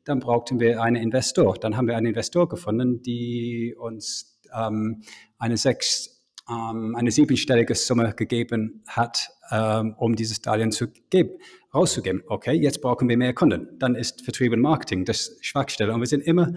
dann 0.08 0.20
brauchten 0.20 0.60
wir 0.60 0.82
einen 0.82 0.96
Investor. 0.96 1.56
Dann 1.56 1.76
haben 1.76 1.88
wir 1.88 1.98
einen 1.98 2.08
Investor 2.08 2.48
gefunden, 2.48 3.02
die 3.02 3.76
uns 3.78 4.39
ähm, 4.56 5.02
eine 5.38 5.58
sechs, 5.58 6.24
ähm, 6.50 6.96
eine 6.96 7.12
siebenstellige 7.12 7.76
Summe 7.76 8.13
gegeben 8.15 8.84
hat, 8.88 9.30
ähm, 9.52 9.96
um 9.98 10.15
dieses 10.15 10.41
Darlehen 10.41 10.72
zu 10.72 10.88
geben, 11.10 11.32
rauszugeben. 11.74 12.24
Okay, 12.28 12.54
jetzt 12.54 12.82
brauchen 12.82 13.10
wir 13.10 13.17
mehr 13.17 13.34
Kunden. 13.34 13.78
Dann 13.80 13.96
ist 13.96 14.24
Vertrieb 14.24 14.54
und 14.54 14.62
Marketing 14.62 15.04
das 15.04 15.38
Schwachstelle. 15.41 15.93
Und 15.93 16.00
wir 16.00 16.08
sind 16.08 16.22
immer, 16.22 16.54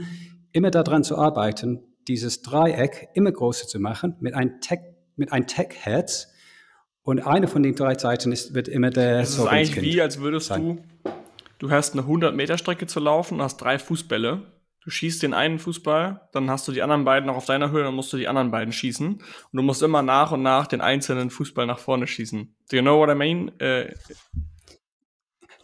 immer 0.52 0.70
daran 0.70 1.02
zu 1.02 1.18
arbeiten, 1.18 1.80
dieses 2.06 2.42
Dreieck 2.42 3.08
immer 3.14 3.32
größer 3.32 3.66
zu 3.66 3.80
machen 3.80 4.16
mit 4.20 4.34
einem 4.34 4.60
Tech, 4.60 4.80
mit 5.16 5.32
einem 5.32 5.46
Tech-Herz. 5.46 6.28
Und 7.02 7.26
eine 7.26 7.48
von 7.48 7.62
den 7.62 7.74
drei 7.74 7.98
Seiten 7.98 8.30
ist, 8.30 8.54
wird 8.54 8.68
immer 8.68 8.90
der. 8.90 9.20
Das 9.20 9.30
ist 9.30 9.40
eigentlich 9.40 9.82
wie, 9.82 10.00
als 10.00 10.20
würdest 10.20 10.48
sein. 10.48 10.82
du 11.02 11.10
du 11.60 11.70
hast 11.70 11.92
eine 11.92 12.02
100 12.02 12.34
Meter 12.34 12.58
Strecke 12.58 12.86
zu 12.88 12.98
laufen 12.98 13.34
und 13.34 13.42
hast 13.42 13.58
drei 13.58 13.78
Fußbälle. 13.78 14.42
Du 14.82 14.90
schießt 14.90 15.22
den 15.22 15.34
einen 15.34 15.58
Fußball, 15.58 16.22
dann 16.32 16.50
hast 16.50 16.66
du 16.66 16.72
die 16.72 16.82
anderen 16.82 17.04
beiden 17.04 17.26
noch 17.26 17.36
auf 17.36 17.44
deiner 17.44 17.70
Höhe, 17.70 17.84
dann 17.84 17.94
musst 17.94 18.12
du 18.12 18.16
die 18.16 18.28
anderen 18.28 18.50
beiden 18.50 18.72
schießen. 18.72 19.06
Und 19.12 19.22
du 19.52 19.62
musst 19.62 19.82
immer 19.82 20.00
nach 20.00 20.32
und 20.32 20.42
nach 20.42 20.66
den 20.66 20.80
einzelnen 20.80 21.28
Fußball 21.28 21.66
nach 21.66 21.78
vorne 21.78 22.06
schießen. 22.06 22.56
Do 22.70 22.76
you 22.76 22.82
know 22.82 22.98
what 22.98 23.10
I 23.10 23.14
mean? 23.14 23.52
Äh, 23.60 23.92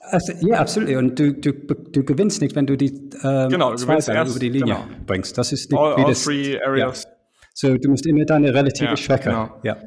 also, 0.01 0.33
ja, 0.41 0.59
absolut. 0.59 0.95
Und 0.97 1.19
du, 1.19 1.33
du, 1.33 1.53
du 1.53 2.05
gewinnst 2.05 2.43
nicht, 2.43 2.55
wenn 2.55 2.67
du 2.67 2.77
die 2.77 3.11
ähm, 3.23 3.49
genau, 3.49 3.71
du 3.71 3.77
zwei 3.79 3.97
Bälle 3.97 4.29
über 4.29 4.39
die 4.39 4.51
Linie 4.51 4.75
genau. 4.75 4.87
bringst. 5.07 5.37
Das 5.39 5.51
ist 5.51 5.71
nicht 5.71 5.81
all, 5.81 5.97
wie 5.97 6.03
all 6.03 6.09
das, 6.11 6.23
three 6.23 6.61
areas. 6.61 7.05
Ja. 7.05 7.11
So, 7.55 7.77
du 7.79 7.89
musst 7.89 8.07
immer 8.07 8.25
deine 8.27 8.53
relative 8.53 8.91
ja, 8.91 8.97
Schwäche. 8.97 9.31
Genau. 9.31 9.59
Ja. 9.63 9.79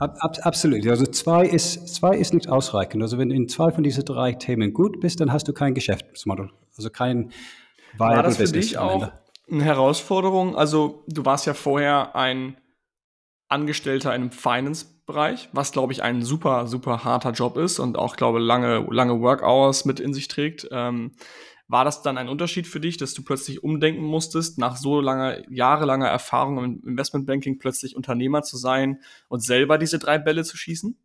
Ab, 0.00 0.16
ab, 0.20 0.38
absolut. 0.44 0.86
Also 0.86 1.04
zwei 1.04 1.44
ist, 1.44 1.94
zwei 1.94 2.16
ist 2.16 2.32
nicht 2.32 2.48
ausreichend. 2.48 3.02
Also 3.02 3.18
wenn 3.18 3.28
du 3.28 3.34
in 3.34 3.48
zwei 3.48 3.70
von 3.70 3.84
diesen 3.84 4.02
drei 4.06 4.32
Themen 4.32 4.72
gut 4.72 4.98
bist, 4.98 5.20
dann 5.20 5.30
hast 5.30 5.46
du 5.46 5.52
kein 5.52 5.74
Geschäftsmodell. 5.74 6.50
Also 6.76 6.88
kein 6.88 7.32
War 7.98 8.22
das 8.22 8.38
für 8.38 8.44
dich 8.44 8.78
auch 8.78 9.12
eine 9.50 9.62
Herausforderung? 9.62 10.56
Also 10.56 11.04
du 11.06 11.26
warst 11.26 11.44
ja 11.44 11.52
vorher 11.52 12.16
ein 12.16 12.56
Angestellter 13.48 14.14
in 14.14 14.22
einem 14.22 14.30
Finance-Bereich, 14.30 15.50
was 15.52 15.70
glaube 15.70 15.92
ich 15.92 16.02
ein 16.02 16.22
super, 16.22 16.66
super 16.66 17.04
harter 17.04 17.32
Job 17.32 17.58
ist 17.58 17.78
und 17.78 17.98
auch 17.98 18.16
glaube 18.16 18.38
lange, 18.38 18.86
lange 18.90 19.20
Work-Hours 19.20 19.84
mit 19.84 20.00
in 20.00 20.14
sich 20.14 20.28
trägt. 20.28 20.66
Ähm, 20.70 21.12
war 21.70 21.84
das 21.84 22.02
dann 22.02 22.18
ein 22.18 22.28
Unterschied 22.28 22.66
für 22.66 22.80
dich, 22.80 22.96
dass 22.96 23.14
du 23.14 23.22
plötzlich 23.22 23.62
umdenken 23.62 24.02
musstest, 24.02 24.58
nach 24.58 24.76
so 24.76 25.00
langer, 25.00 25.48
jahrelanger 25.48 26.08
Erfahrung 26.08 26.58
im 26.58 26.82
Investmentbanking 26.84 27.60
plötzlich 27.60 27.94
Unternehmer 27.94 28.42
zu 28.42 28.56
sein 28.56 29.00
und 29.28 29.44
selber 29.44 29.78
diese 29.78 30.00
drei 30.00 30.18
Bälle 30.18 30.42
zu 30.42 30.56
schießen? 30.56 30.98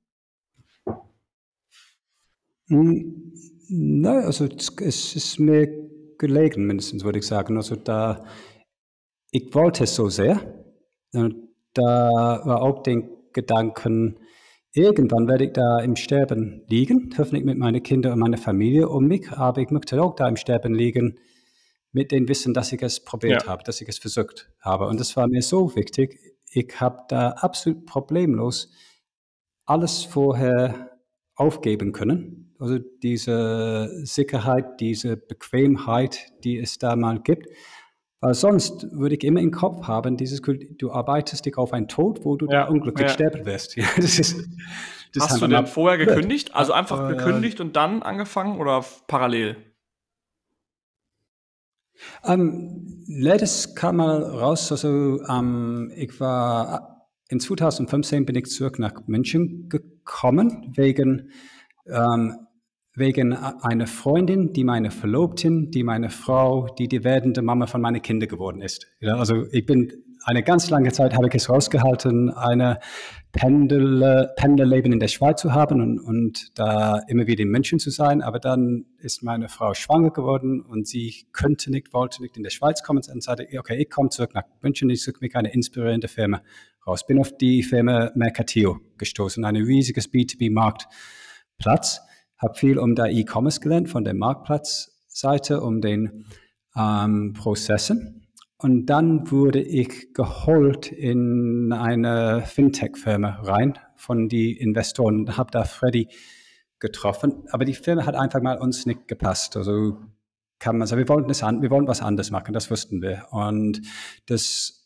Hm, 2.67 3.33
nein, 3.69 4.23
also 4.23 4.45
es 4.45 5.15
ist 5.15 5.37
mir 5.39 5.67
gelegen, 6.17 6.65
mindestens 6.65 7.03
würde 7.03 7.19
ich 7.19 7.27
sagen. 7.27 7.57
Also 7.57 7.75
da, 7.75 8.25
ich 9.29 9.53
wollte 9.53 9.83
es 9.83 9.93
so 9.93 10.09
sehr. 10.09 10.65
da 11.11 12.41
war 12.43 12.63
auch 12.63 12.81
den 12.81 13.07
Gedanken, 13.33 14.17
irgendwann 14.75 15.27
werde 15.27 15.45
ich 15.45 15.53
da 15.53 15.79
im 15.79 15.95
Sterben 15.95 16.63
liegen, 16.67 17.13
hoffentlich 17.17 17.45
mit 17.45 17.57
meinen 17.57 17.81
Kindern 17.81 18.13
und 18.13 18.19
meiner 18.19 18.37
Familie 18.37 18.89
um 18.89 19.05
mich, 19.05 19.31
aber 19.31 19.61
ich 19.61 19.69
möchte 19.69 20.01
auch 20.01 20.15
da 20.15 20.27
im 20.27 20.35
Sterben 20.35 20.73
liegen 20.73 21.17
mit 21.91 22.11
dem 22.11 22.27
Wissen, 22.27 22.53
dass 22.53 22.73
ich 22.73 22.81
es 22.81 23.03
probiert 23.03 23.43
ja. 23.43 23.49
habe, 23.49 23.63
dass 23.63 23.79
ich 23.79 23.87
es 23.87 23.99
versucht 23.99 24.49
habe. 24.59 24.87
Und 24.87 24.99
das 24.99 25.15
war 25.15 25.27
mir 25.27 25.41
so 25.41 25.75
wichtig. 25.75 26.19
Ich 26.51 26.79
habe 26.79 27.03
da 27.07 27.29
absolut 27.29 27.85
problemlos 27.85 28.69
alles 29.65 30.03
vorher 30.03 30.91
aufgeben 31.35 31.93
können. 31.93 32.53
Also 32.59 32.79
diese 32.79 34.05
Sicherheit, 34.05 34.79
diese 34.79 35.17
Bequemheit, 35.17 36.33
die 36.43 36.57
es 36.57 36.77
da 36.77 36.95
mal 36.95 37.19
gibt. 37.21 37.47
Weil 38.25 38.33
sonst 38.33 38.91
würde 38.91 39.13
ich 39.13 39.23
immer 39.23 39.39
im 39.39 39.51
Kopf 39.51 39.87
haben, 39.87 40.17
dieses, 40.17 40.41
du 40.41 40.91
arbeitest 40.91 41.45
dich 41.45 41.59
auf 41.59 41.73
einen 41.73 41.87
Tod, 41.87 42.25
wo 42.25 42.35
du 42.35 42.47
ja, 42.47 42.67
unglücklich 42.67 43.07
ja. 43.07 43.13
sterben 43.13 43.45
wirst. 43.45 43.77
Ja, 43.77 43.85
das 43.97 44.17
ist, 44.17 44.49
das 45.13 45.29
Hast 45.29 45.41
du 45.43 45.47
denn 45.47 45.67
vorher 45.67 46.03
gekündigt? 46.03 46.55
Also 46.55 46.73
einfach 46.73 47.07
äh, 47.07 47.13
gekündigt 47.13 47.61
und 47.61 47.75
dann 47.75 48.01
angefangen 48.01 48.59
oder 48.59 48.83
parallel? 49.05 49.57
Ähm, 52.23 53.05
das 53.21 53.75
kam 53.75 53.97
mal 53.97 54.23
raus. 54.23 54.71
Also 54.71 55.21
ähm, 55.29 55.91
ich 55.95 56.19
war 56.19 57.11
in 57.29 57.39
2015 57.39 58.25
bin 58.25 58.35
ich 58.35 58.47
zurück 58.47 58.79
nach 58.79 59.05
München 59.05 59.69
gekommen 59.69 60.73
wegen 60.75 61.29
ähm, 61.85 62.44
wegen 62.95 63.33
einer 63.33 63.87
Freundin, 63.87 64.53
die 64.53 64.63
meine 64.63 64.91
Verlobtin, 64.91 65.71
die 65.71 65.83
meine 65.83 66.09
Frau, 66.09 66.67
die 66.79 66.87
die 66.87 67.03
werdende 67.03 67.41
Mama 67.41 67.67
von 67.67 67.81
meinen 67.81 68.01
Kindern 68.01 68.29
geworden 68.29 68.61
ist. 68.61 68.87
Ja, 68.99 69.17
also 69.17 69.45
ich 69.51 69.65
bin 69.65 69.91
eine 70.25 70.41
ganz 70.41 70.69
lange 70.71 70.91
Zeit 70.91 71.13
habe 71.13 71.27
ich 71.27 71.35
es 71.35 71.49
rausgehalten, 71.49 72.31
eine 72.31 72.79
Pendel, 73.31 74.31
Pendelleben 74.35 74.91
in 74.91 74.99
der 74.99 75.07
Schweiz 75.07 75.41
zu 75.41 75.53
haben 75.53 75.81
und, 75.81 75.99
und 75.99 76.57
da 76.57 76.99
immer 77.07 77.27
wieder 77.27 77.43
in 77.43 77.49
München 77.49 77.77
zu 77.77 77.91
sein. 77.91 78.23
Aber 78.23 78.39
dann 78.39 78.85
ist 78.97 79.21
meine 79.21 79.49
Frau 79.49 79.75
schwanger 79.75 80.09
geworden 80.09 80.61
und 80.61 80.87
sie 80.87 81.27
könnte 81.31 81.69
nicht, 81.69 81.93
wollte 81.93 82.23
nicht 82.23 82.37
in 82.37 82.43
der 82.43 82.49
Schweiz 82.49 82.81
kommen. 82.81 83.03
Und 83.07 83.21
sagte, 83.21 83.47
okay, 83.59 83.75
ich 83.79 83.89
komme 83.91 84.09
zurück 84.09 84.33
nach 84.33 84.45
München, 84.61 84.89
ich 84.89 85.03
suche 85.03 85.17
mir 85.21 85.29
eine 85.35 85.53
inspirierende 85.53 86.07
Firma 86.07 86.41
raus. 86.87 87.05
Bin 87.05 87.19
auf 87.19 87.37
die 87.37 87.61
Firma 87.61 88.11
Mercatio 88.15 88.79
gestoßen, 88.97 89.45
ein 89.45 89.57
riesiges 89.57 90.11
B2B-Marktplatz 90.11 92.01
habe 92.37 92.55
viel 92.55 92.77
um 92.77 92.95
der 92.95 93.11
E-Commerce 93.11 93.59
gelernt, 93.59 93.89
von 93.89 94.03
der 94.03 94.13
Marktplatzseite, 94.13 95.61
um 95.61 95.81
den 95.81 96.25
ähm, 96.75 97.33
Prozessen. 97.33 98.27
Und 98.57 98.87
dann 98.87 99.29
wurde 99.31 99.61
ich 99.61 100.13
geholt 100.13 100.91
in 100.91 101.73
eine 101.73 102.43
Fintech-Firma 102.45 103.41
rein 103.41 103.77
von 103.95 104.29
den 104.29 104.55
Investoren 104.55 105.21
und 105.21 105.37
habe 105.37 105.51
da 105.51 105.65
Freddy 105.65 106.09
getroffen. 106.79 107.43
Aber 107.51 107.65
die 107.65 107.73
Firma 107.73 108.05
hat 108.05 108.15
einfach 108.15 108.41
mal 108.41 108.57
uns 108.57 108.85
nicht 108.85 109.07
gepasst. 109.07 109.57
Also 109.57 109.97
kann 110.59 110.77
man 110.77 110.87
sagen, 110.87 110.99
wir 110.99 111.09
wollten, 111.09 111.27
das 111.27 111.43
an, 111.43 111.61
wir 111.61 111.69
wollten 111.69 111.87
was 111.87 112.01
anderes 112.01 112.31
machen, 112.31 112.53
das 112.53 112.71
wussten 112.71 113.01
wir. 113.01 113.27
Und 113.31 113.81
das 114.25 114.84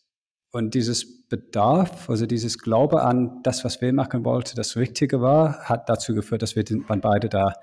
und 0.51 0.73
dieses 0.73 1.27
Bedarf, 1.27 2.09
also 2.09 2.25
dieses 2.25 2.57
Glaube 2.57 3.03
an 3.03 3.41
das, 3.43 3.63
was 3.63 3.81
wir 3.81 3.93
machen 3.93 4.25
wollten, 4.25 4.55
das 4.55 4.75
Richtige 4.75 5.21
war, 5.21 5.59
hat 5.59 5.89
dazu 5.89 6.15
geführt, 6.15 6.41
dass 6.41 6.55
wir 6.55 6.63
waren 6.88 7.01
beide 7.01 7.29
da, 7.29 7.53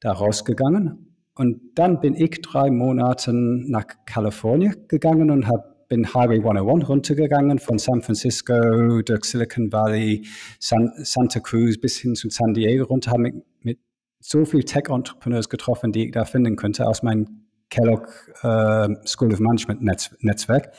da 0.00 0.12
rausgegangen. 0.12 1.16
Und 1.34 1.60
dann 1.74 2.00
bin 2.00 2.14
ich 2.14 2.40
drei 2.40 2.70
Monate 2.70 3.32
nach 3.32 3.86
Kalifornien 4.06 4.86
gegangen 4.88 5.30
und 5.30 5.48
hab, 5.48 5.88
bin 5.88 6.14
Highway 6.14 6.38
101 6.38 6.88
runtergegangen, 6.88 7.58
von 7.58 7.78
San 7.78 8.00
Francisco 8.00 9.02
durch 9.02 9.24
Silicon 9.24 9.70
Valley, 9.72 10.26
San, 10.58 10.92
Santa 11.02 11.40
Cruz 11.40 11.78
bis 11.78 11.98
hin 11.98 12.14
zu 12.14 12.30
San 12.30 12.54
Diego 12.54 12.84
runter, 12.84 13.10
habe 13.10 13.22
mich 13.22 13.34
mit 13.60 13.78
so 14.20 14.44
viel 14.44 14.62
Tech-Entrepreneurs 14.62 15.48
getroffen, 15.48 15.92
die 15.92 16.06
ich 16.06 16.12
da 16.12 16.24
finden 16.24 16.56
könnte 16.56 16.86
aus 16.86 17.02
meinem 17.02 17.46
Kellogg 17.70 18.08
uh, 18.42 18.94
School 19.04 19.32
of 19.32 19.40
Management 19.40 19.82
Netz, 19.82 20.10
Netzwerk. 20.20 20.72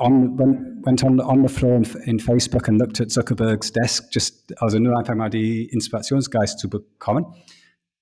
On, 0.00 0.38
went, 0.38 0.86
went 0.86 1.04
on, 1.04 1.20
on 1.20 1.46
the 1.46 1.52
floor 1.52 1.76
in, 1.76 1.84
in, 2.04 2.18
Facebook 2.18 2.68
and 2.68 2.78
looked 2.78 3.00
at 3.02 3.10
Zuckerbergs 3.10 3.70
Desk, 3.70 4.08
just, 4.10 4.50
also 4.60 4.78
nur 4.78 4.98
einfach 4.98 5.14
mal 5.14 5.28
die 5.28 5.66
Inspirationsgeist 5.66 6.58
zu 6.58 6.70
bekommen. 6.70 7.26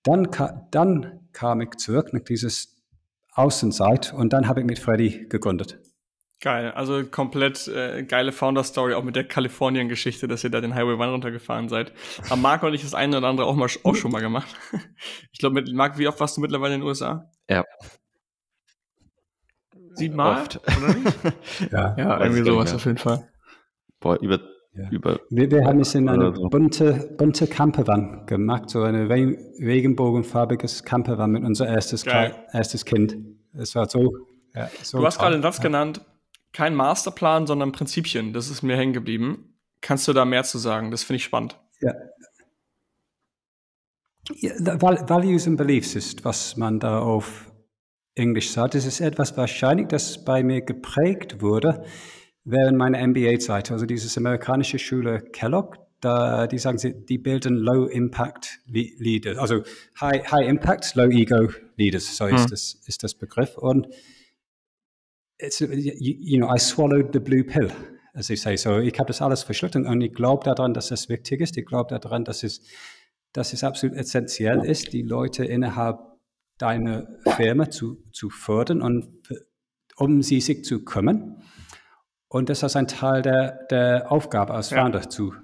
Dann, 0.05 0.29
dann 0.71 1.29
kam 1.33 1.61
ich 1.61 1.71
zurück 1.77 2.13
nach 2.13 2.23
dieses 2.23 2.77
Außenzeit 3.33 4.13
und 4.13 4.33
dann 4.33 4.47
habe 4.47 4.61
ich 4.61 4.67
mit 4.67 4.79
Freddy 4.79 5.27
gegründet. 5.29 5.81
Geil, 6.41 6.71
also 6.71 7.05
komplett 7.05 7.67
äh, 7.67 8.05
geile 8.05 8.31
Founder-Story, 8.31 8.95
auch 8.95 9.03
mit 9.03 9.17
der 9.17 9.25
Kalifornien-Geschichte, 9.25 10.29
dass 10.29 10.45
ihr 10.45 10.51
da 10.51 10.61
den 10.61 10.77
Highway 10.77 10.93
1 10.93 11.13
runtergefahren 11.13 11.69
seid. 11.69 11.93
Haben 12.31 12.43
Marc 12.43 12.63
und 12.63 12.75
ich 12.75 12.83
das 12.83 12.95
eine 12.95 13.19
oder 13.19 13.27
andere 13.27 13.49
auch, 13.49 13.57
mal, 13.57 13.69
auch 13.83 13.95
schon 13.97 14.13
mal 14.13 14.21
gemacht. 14.21 14.55
ich 15.33 15.41
glaube, 15.41 15.65
Marc, 15.73 15.99
wie 15.99 16.07
oft 16.07 16.21
warst 16.21 16.37
du 16.37 16.41
mittlerweile 16.41 16.77
in 16.77 16.81
den 16.81 16.87
USA? 16.87 17.29
Ja, 17.51 17.65
Siebenmal? 19.99 20.43
Oft. 20.43 20.61
Oder 20.79 20.95
nicht? 20.95 21.17
ja, 21.73 21.95
ja 21.97 22.21
irgendwie 22.21 22.45
sowas 22.45 22.75
auf 22.75 22.85
jeden 22.85 22.99
Fall. 22.99 23.29
Boah, 24.01 24.19
über. 24.21 24.41
Ja. 24.75 24.91
über 24.91 25.19
wir, 25.31 25.51
wir 25.51 25.65
haben 25.65 25.81
es 25.81 25.95
in 25.97 26.09
eine 26.09 26.33
so. 26.37 26.49
bunte, 26.49 27.15
bunte 27.19 27.49
Campervan 27.49 28.27
gemacht, 28.27 28.71
so 28.71 28.83
ein 28.83 28.95
regenbogenfarbiges 28.95 30.85
Campervan 30.85 31.33
mit 31.33 31.43
unser 31.43 31.67
erstes, 31.67 32.05
erstes 32.05 32.85
Kind. 32.85 33.17
Es 33.55 33.75
war 33.75 33.89
so. 33.89 34.13
Ja, 34.55 34.71
so 34.83 34.99
du 34.99 35.07
hast 35.07 35.19
gerade 35.19 35.35
den 35.35 35.43
Satz 35.43 35.61
genannt, 35.61 36.03
kein 36.53 36.75
Masterplan, 36.75 37.47
sondern 37.47 37.73
Prinzipien. 37.73 38.33
Das 38.33 38.51
ist 38.51 38.63
mir 38.63 38.77
hängen 38.77 38.93
geblieben. 38.93 39.55
Kannst 39.81 40.09
du 40.09 40.13
da 40.13 40.25
mehr 40.25 40.45
zu 40.45 40.59
sagen? 40.59 40.91
Das 40.91 41.03
finde 41.03 41.19
ich 41.19 41.25
spannend. 41.25 41.59
Ja. 41.81 41.95
ja 44.37 44.53
Values 44.81 45.47
and 45.47 45.57
Beliefs 45.57 45.95
ist, 45.95 46.25
was 46.25 46.57
man 46.57 46.81
da 46.81 47.01
auf 47.01 47.53
Englisch 48.19 48.51
sagt. 48.51 48.75
Es 48.75 48.87
ist 48.87 49.01
etwas 49.01 49.37
wahrscheinlich, 49.37 49.89
das 49.89 50.25
bei 50.25 50.43
mir 50.43 50.61
geprägt 50.61 51.41
wurde 51.41 51.85
während 52.45 52.79
meiner 52.79 53.07
MBA-Zeit. 53.07 53.71
Also 53.71 53.87
dieses 53.87 54.17
amerikanische 54.17 54.79
Schule 54.79 55.21
Kellogg, 55.33 55.79
da, 56.01 56.47
die 56.47 56.59
sagen, 56.59 56.79
sie, 56.79 56.95
die 56.95 57.19
bilden 57.19 57.57
Low-Impact 57.57 58.61
Leaders, 58.67 59.37
also 59.39 59.63
High-Impact, 60.01 60.95
Low-Ego 60.95 61.51
Leaders, 61.77 62.17
so 62.17 62.29
hm. 62.29 62.37
ist, 62.37 62.53
das, 62.53 62.81
ist 62.87 63.03
das 63.03 63.15
Begriff. 63.15 63.57
Und 63.59 63.89
it's, 65.39 65.61
you 65.61 66.39
know, 66.39 66.53
I 66.53 66.59
swallowed 66.59 67.13
the 67.13 67.21
blue 67.21 67.43
pill, 67.43 67.71
as 68.15 68.29
they 68.29 68.37
say. 68.37 68.57
So 68.57 68.79
ich 68.79 68.99
habe 68.99 69.09
das 69.09 69.21
alles 69.21 69.43
verschluckt 69.43 69.77
und 69.77 70.01
ich 70.01 70.15
glaube 70.15 70.45
daran, 70.45 70.73
dass 70.73 70.91
es 70.91 71.09
wichtig 71.09 71.41
ist. 71.41 71.57
Ich 71.57 71.67
glaube 71.67 71.99
daran, 71.99 72.25
dass 72.25 72.43
es, 72.45 72.63
dass 73.33 73.53
es 73.53 73.65
absolut 73.65 73.97
essentiell 73.97 74.65
ist, 74.65 74.93
die 74.93 75.03
Leute 75.03 75.45
innerhalb 75.45 75.99
deine 76.59 77.19
Firma 77.37 77.71
zu, 77.71 78.03
zu 78.13 78.31
fördern 78.31 78.83
und 78.83 79.09
um 79.97 80.23
sie 80.23 80.41
sich 80.41 80.65
zu 80.65 80.85
kümmern. 80.85 81.43
Und 82.29 82.51
das 82.51 82.63
ist 82.63 82.77
ein 82.77 82.89
Teil 82.89 83.23
der, 83.23 83.67
der 83.71 84.13
Aufgabe 84.13 84.55
als 84.55 84.69
Founder 84.69 85.01
ja. 85.01 85.09
zu, 85.09 85.35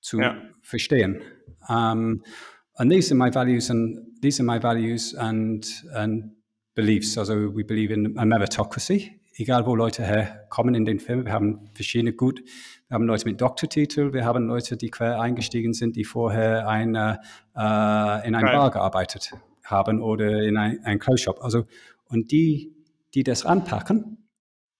zu 0.00 0.20
ja. 0.20 0.36
verstehen. 0.62 1.22
Um, 1.68 2.22
and 2.74 2.90
these 2.92 3.12
are 3.12 3.18
my 3.18 3.32
values 3.34 3.70
and 3.70 4.20
these 4.22 4.42
are 4.42 4.46
my 4.46 4.62
values 4.62 5.14
and, 5.14 5.66
and 5.94 6.32
beliefs. 6.74 7.16
Also 7.16 7.54
we 7.54 7.64
believe 7.64 7.92
in 7.92 8.18
a 8.18 8.24
meritocracy. 8.24 9.12
Egal 9.40 9.66
wo 9.66 9.76
Leute 9.76 10.02
herkommen 10.02 10.74
in 10.74 10.84
den 10.84 10.98
Firmen, 10.98 11.24
wir 11.24 11.32
haben 11.32 11.70
verschiedene 11.72 12.12
gut, 12.12 12.42
wir 12.88 12.94
haben 12.96 13.06
Leute 13.06 13.24
mit 13.24 13.40
Doktortitel, 13.40 14.12
wir 14.12 14.24
haben 14.24 14.48
Leute, 14.48 14.76
die 14.76 14.90
quer 14.90 15.20
eingestiegen 15.20 15.74
sind, 15.74 15.94
die 15.94 16.02
vorher 16.02 16.66
eine, 16.66 17.20
äh, 17.56 18.26
in 18.26 18.34
einem 18.34 18.46
Bar 18.46 18.72
gearbeitet 18.72 19.32
haben 19.70 20.02
oder 20.02 20.42
in 20.42 20.56
ein, 20.56 20.80
ein 20.84 20.98
Close 20.98 21.24
Shop. 21.24 21.38
Also, 21.42 21.64
und 22.06 22.30
die, 22.32 22.74
die 23.14 23.22
das 23.22 23.44
anpacken, 23.44 24.28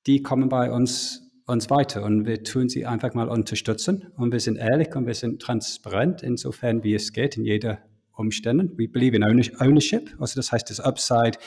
die 0.06 0.22
kommen 0.22 0.48
bei 0.48 0.70
uns, 0.70 1.30
uns 1.46 1.70
weiter 1.70 2.04
und 2.04 2.26
wir 2.26 2.42
tun 2.44 2.68
sie 2.68 2.86
einfach 2.86 3.14
mal 3.14 3.28
unterstützen 3.28 4.12
und 4.16 4.32
wir 4.32 4.40
sind 4.40 4.56
ehrlich 4.56 4.94
und 4.94 5.06
wir 5.06 5.14
sind 5.14 5.40
transparent, 5.40 6.22
insofern 6.22 6.84
wie 6.84 6.94
es 6.94 7.12
geht, 7.12 7.36
in 7.36 7.44
jeder 7.44 7.78
Umständen. 8.12 8.76
We 8.76 8.88
believe 8.88 9.16
in 9.16 9.22
ownership, 9.22 10.14
also 10.18 10.36
das 10.36 10.52
heißt 10.52 10.68
das 10.70 10.80
Upside, 10.80 11.38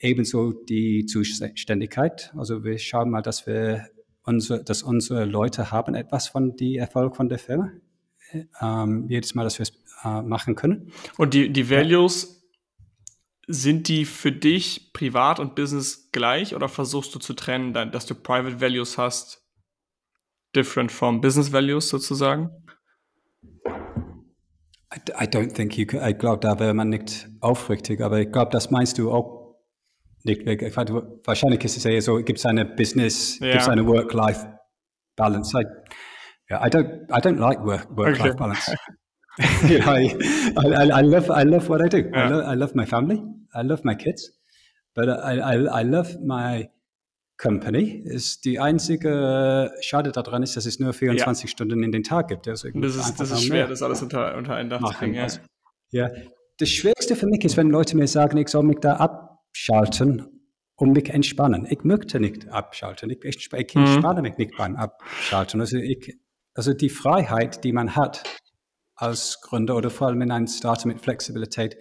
ebenso 0.00 0.52
die 0.52 1.06
Zuständigkeit. 1.06 2.32
Also 2.36 2.64
wir 2.64 2.78
schauen 2.78 3.10
mal, 3.10 3.22
dass 3.22 3.46
wir 3.46 3.88
unsere, 4.24 4.62
dass 4.62 4.82
unsere 4.82 5.24
Leute 5.24 5.70
haben 5.70 5.94
etwas 5.94 6.28
von 6.28 6.56
dem 6.56 6.78
Erfolg 6.78 7.16
von 7.16 7.28
der 7.28 7.38
Firma. 7.38 7.72
Ähm, 8.60 9.06
jedes 9.08 9.34
Mal, 9.34 9.44
dass 9.44 9.58
wir 9.58 9.62
es 9.62 9.72
äh, 10.04 10.22
machen 10.22 10.54
können. 10.54 10.92
Und 11.16 11.32
die, 11.32 11.50
die 11.50 11.70
Values 11.70 12.37
sind 13.48 13.88
die 13.88 14.04
für 14.04 14.30
dich 14.30 14.92
privat 14.92 15.40
und 15.40 15.54
Business 15.54 16.10
gleich 16.12 16.54
oder 16.54 16.68
versuchst 16.68 17.14
du 17.14 17.18
zu 17.18 17.32
trennen, 17.32 17.72
dass 17.72 18.04
du 18.04 18.14
Private 18.14 18.60
Values 18.60 18.98
hast, 18.98 19.42
different 20.54 20.92
from 20.92 21.22
Business 21.22 21.50
Values 21.50 21.88
sozusagen? 21.88 22.50
I, 24.94 25.00
I 25.18 25.26
don't 25.26 25.54
think 25.54 25.78
you 25.78 25.86
could, 25.86 26.02
ich 26.06 26.18
glaube, 26.18 26.40
da 26.40 26.58
wäre 26.60 26.74
man 26.74 26.90
nicht 26.90 27.28
aufrichtig, 27.40 28.02
aber 28.02 28.20
ich 28.20 28.30
glaube, 28.30 28.50
das 28.52 28.70
meinst 28.70 28.98
du 28.98 29.10
auch 29.10 29.56
nicht. 30.24 30.46
Wahrscheinlich 30.46 31.64
ist 31.64 31.78
es 31.78 31.84
eher 31.86 32.02
so, 32.02 32.16
gibt 32.16 32.38
es 32.38 32.46
eine 32.46 32.66
Business, 32.66 33.38
ja. 33.38 33.52
gibt 33.52 33.62
es 33.62 33.68
eine 33.68 33.86
Work-Life 33.86 34.58
balance. 35.16 35.58
I, 35.58 35.64
yeah, 36.50 36.66
I 36.66 36.68
don't, 36.68 37.10
I 37.10 37.20
don't 37.20 37.38
like 37.38 37.64
work 37.64 37.88
work 37.96 38.18
life 38.18 38.30
okay. 38.30 38.38
balance. 38.38 38.74
I, 39.40 40.16
I, 40.56 40.90
I, 40.90 41.00
love, 41.02 41.30
I 41.30 41.44
love 41.44 41.68
what 41.68 41.80
I 41.80 41.88
do. 41.88 41.98
Yeah. 41.98 42.24
I, 42.24 42.28
lo 42.28 42.40
I 42.40 42.54
love 42.54 42.74
my 42.74 42.86
family. 42.86 43.22
I 43.54 43.62
love 43.62 43.84
my 43.84 43.94
kids. 43.94 44.32
But 44.94 45.08
I, 45.08 45.38
I, 45.38 45.80
I 45.80 45.82
love 45.84 46.18
my 46.24 46.68
Company 47.38 48.02
ist 48.04 48.44
die 48.44 48.58
einzige 48.58 49.70
Schade 49.80 50.10
daran 50.10 50.42
ist, 50.42 50.56
dass 50.56 50.66
es 50.66 50.80
nur 50.80 50.92
24 50.92 51.44
ja. 51.44 51.48
Stunden 51.48 51.84
in 51.84 51.92
den 51.92 52.02
Tag 52.02 52.28
gibt. 52.28 52.48
Also 52.48 52.68
das 52.74 52.96
ist, 52.96 53.20
das 53.20 53.30
ist 53.30 53.44
schwer, 53.44 53.68
das 53.68 53.80
alles 53.80 54.02
unter, 54.02 54.36
unter 54.36 54.56
einen 54.56 54.68
Dach 54.68 54.82
zu 54.82 54.98
bringen. 54.98 55.14
Ja. 55.14 55.22
Also, 55.22 55.38
ja. 55.90 56.10
Das 56.58 56.68
Schwierigste 56.68 57.14
für 57.14 57.28
mich 57.28 57.44
ist, 57.44 57.56
wenn 57.56 57.70
Leute 57.70 57.96
mir 57.96 58.08
sagen, 58.08 58.36
ich 58.38 58.48
soll 58.48 58.64
mich 58.64 58.78
da 58.80 58.96
abschalten 58.96 60.26
und 60.74 60.92
mich 60.92 61.10
entspannen. 61.10 61.64
Ich 61.70 61.84
möchte 61.84 62.18
nicht 62.18 62.48
abschalten. 62.48 63.10
Ich, 63.10 63.24
ich, 63.24 63.48
ich 63.52 63.74
mhm. 63.74 63.84
entspanne 63.84 64.22
mich 64.22 64.36
nicht 64.36 64.56
beim 64.56 64.74
Abschalten. 64.74 65.60
Also, 65.60 65.76
ich, 65.76 66.18
also 66.54 66.74
die 66.74 66.90
Freiheit, 66.90 67.62
die 67.62 67.72
man 67.72 67.94
hat 67.94 68.24
als 68.98 69.40
Gründer 69.40 69.76
oder 69.76 69.90
vor 69.90 70.08
allem 70.08 70.20
in 70.22 70.30
einem 70.30 70.48
Startup 70.48 70.86
mit 70.86 71.00
Flexibilität, 71.00 71.76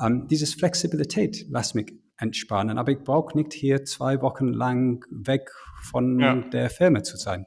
ähm, 0.00 0.28
dieses 0.28 0.54
Flexibilität 0.54 1.46
lässt 1.50 1.74
mich 1.74 1.92
entspannen. 2.18 2.78
Aber 2.78 2.92
ich 2.92 2.98
brauche 2.98 3.36
nicht 3.36 3.52
hier 3.52 3.84
zwei 3.84 4.20
Wochen 4.20 4.52
lang 4.52 5.04
weg 5.10 5.50
von 5.82 6.20
ja. 6.20 6.34
der 6.36 6.70
Firma 6.70 7.02
zu 7.02 7.16
sein. 7.16 7.46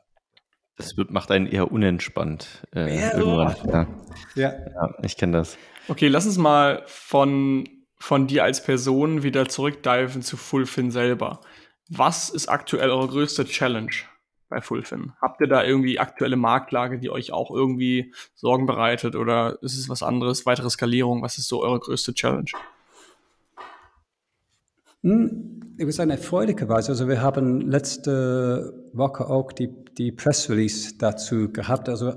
Das 0.77 0.97
wird, 0.97 1.11
macht 1.11 1.31
einen 1.31 1.47
eher 1.47 1.71
unentspannt 1.71 2.67
äh, 2.75 2.99
ja, 2.99 3.17
irgendwann. 3.17 3.55
Ja. 3.69 3.87
Ja. 4.35 4.53
ja 4.53 4.93
ich 5.03 5.15
kenne 5.15 5.37
das. 5.37 5.57
Okay, 5.87 6.07
lass 6.07 6.25
uns 6.25 6.37
mal 6.37 6.83
von, 6.87 7.69
von 7.97 8.27
dir 8.27 8.43
als 8.43 8.61
Person 8.61 9.23
wieder 9.23 9.47
zurückdiven 9.47 10.21
zu 10.21 10.35
Fulfin 10.35 10.91
selber. 10.91 11.39
Was 11.89 12.29
ist 12.29 12.49
aktuell 12.49 12.89
eure 12.89 13.07
größte 13.07 13.45
Challenge 13.45 13.91
bei 14.49 14.61
Fulfin? 14.61 15.13
Habt 15.21 15.41
ihr 15.41 15.47
da 15.47 15.63
irgendwie 15.63 15.99
aktuelle 15.99 16.35
Marktlage, 16.35 16.99
die 16.99 17.09
euch 17.09 17.31
auch 17.31 17.51
irgendwie 17.51 18.13
Sorgen 18.35 18.65
bereitet 18.65 19.15
oder 19.15 19.57
ist 19.61 19.77
es 19.77 19.89
was 19.89 20.03
anderes, 20.03 20.45
weitere 20.45 20.69
Skalierung? 20.69 21.21
Was 21.21 21.37
ist 21.37 21.47
so 21.47 21.61
eure 21.61 21.79
größte 21.79 22.13
Challenge? 22.13 22.51
Hm, 25.01 25.75
ich 25.77 25.83
würde 25.83 25.91
sagen, 25.91 26.09
erfreulicherweise. 26.09 26.91
Also 26.91 27.07
wir 27.07 27.21
haben 27.21 27.61
letzte 27.61 28.89
Woche 28.93 29.27
auch 29.27 29.51
die, 29.51 29.69
die 29.97 30.11
Press 30.11 30.49
Release 30.49 30.97
dazu 30.97 31.51
gehabt. 31.51 31.89
Also 31.89 32.13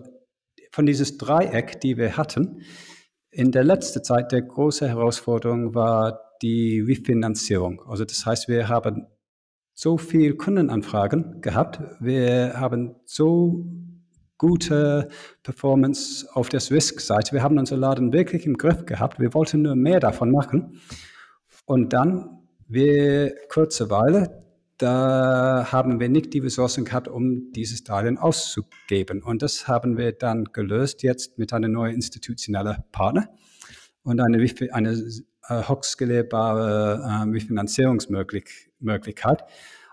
von 0.73 0.87
dieses 0.87 1.19
Dreieck, 1.19 1.81
die 1.81 1.97
wir 1.97 2.17
hatten, 2.17 2.63
in 3.31 3.53
der 3.53 3.65
letzten 3.65 4.03
Zeit 4.03 4.33
der 4.33 4.43
große 4.43 4.89
Herausforderung 4.89 5.75
war 5.75 6.21
die 6.41 6.81
Refinanzierung. 6.81 7.83
Also 7.87 8.05
das 8.05 8.25
heißt, 8.25 8.49
wir 8.49 8.69
haben 8.69 9.07
so 9.81 9.97
viel 9.97 10.35
Kundenanfragen 10.35 11.41
gehabt. 11.41 11.81
Wir 12.01 12.55
haben 12.59 12.97
so 13.05 13.65
gute 14.37 15.09
Performance 15.45 16.27
auf 16.33 16.49
der 16.49 16.61
Risk-Seite. 16.69 17.31
Wir 17.31 17.45
haben 17.45 17.57
unseren 17.59 17.79
Laden 17.79 18.13
wirklich 18.13 18.45
im 18.45 18.59
Griff 18.59 18.87
gehabt. 18.87 19.21
Wir 19.21 19.35
wollten 19.35 19.63
nur 19.63 19.77
mehr 19.77 20.01
davon 20.01 20.33
machen. 20.33 20.81
Und 21.65 21.93
dann 21.93 22.41
wir, 22.67 23.33
kurze 23.49 23.89
Weile, 23.89 24.43
da 24.79 25.69
haben 25.71 26.01
wir 26.01 26.09
nicht 26.09 26.35
die 26.35 26.41
Ressourcen 26.41 26.85
gehabt, 26.85 27.07
um 27.07 27.53
dieses 27.53 27.85
Darlehen 27.85 28.19
auszugeben. 28.19 29.23
Und 29.23 29.43
das 29.43 29.69
haben 29.69 29.97
wir 29.97 30.11
dann 30.11 30.47
gelöst 30.47 31.05
jetzt 31.05 31.39
mit 31.39 31.53
einem 31.53 31.71
neuen 31.71 31.95
institutionellen 31.95 32.83
Partner 32.91 33.29
und 34.03 34.19
eine, 34.19 34.45
eine 34.73 35.11
äh, 35.49 35.63
hochskalierbare 35.63 37.03
äh, 37.03 37.31
Refinanzierungsmöglichkeit. 37.31 39.45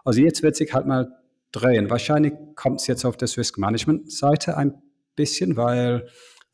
Also 0.04 0.22
jetzt 0.22 0.44
wird 0.44 0.56
sich 0.56 0.72
halt 0.74 0.86
mal 0.86 1.08
drehen. 1.52 1.89
Wahrscheinlich 1.89 2.34
kommt 2.56 2.82
es 2.82 2.88
jetzt 2.88 3.06
auf 3.06 3.18
der 3.18 3.28
Risk 3.36 3.58
Management 3.58 4.12
Seite 4.12 4.56
ein 4.58 4.76
bisschen, 5.15 5.58
weil 5.58 6.08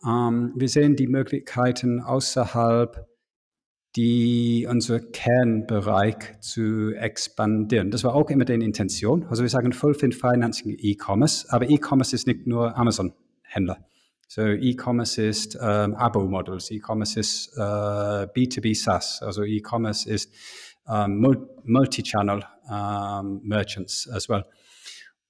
ähm, 0.06 0.54
wir 0.56 0.70
sehen 0.70 0.96
die 0.96 1.08
Möglichkeiten 1.08 2.00
außerhalb 2.02 3.08
die 3.96 4.68
unser 4.70 5.02
Kernbereich 5.02 6.40
zu 6.40 6.94
expandieren. 6.96 7.92
Das 7.92 8.06
war 8.06 8.16
auch 8.16 8.30
immer 8.30 8.46
die 8.46 8.54
Intention. 8.54 9.26
Also 9.26 9.44
wir 9.44 9.50
sagen 9.50 9.74
Fulfilled 9.74 10.16
Financing 10.16 10.78
E-Commerce, 10.78 11.48
aber 11.50 11.70
E-Commerce 11.70 12.16
ist 12.16 12.26
nicht 12.26 12.48
nur 12.48 12.78
Amazon-Händler. 12.78 13.86
So 14.34 14.44
E-Commerce 14.44 15.22
ist 15.22 15.58
ähm, 15.62 15.94
Abo-Models, 15.94 16.72
E-Commerce 16.72 17.20
ist 17.20 17.52
äh, 17.58 17.60
B2B 17.60 18.82
SaaS, 18.82 19.22
also 19.22 19.44
E-Commerce 19.44 20.10
ist 20.10 20.32
ähm, 20.88 21.20
Multi-Channel 21.66 22.42
ähm, 22.72 23.42
Merchants 23.44 24.10
as 24.10 24.30
well. 24.30 24.46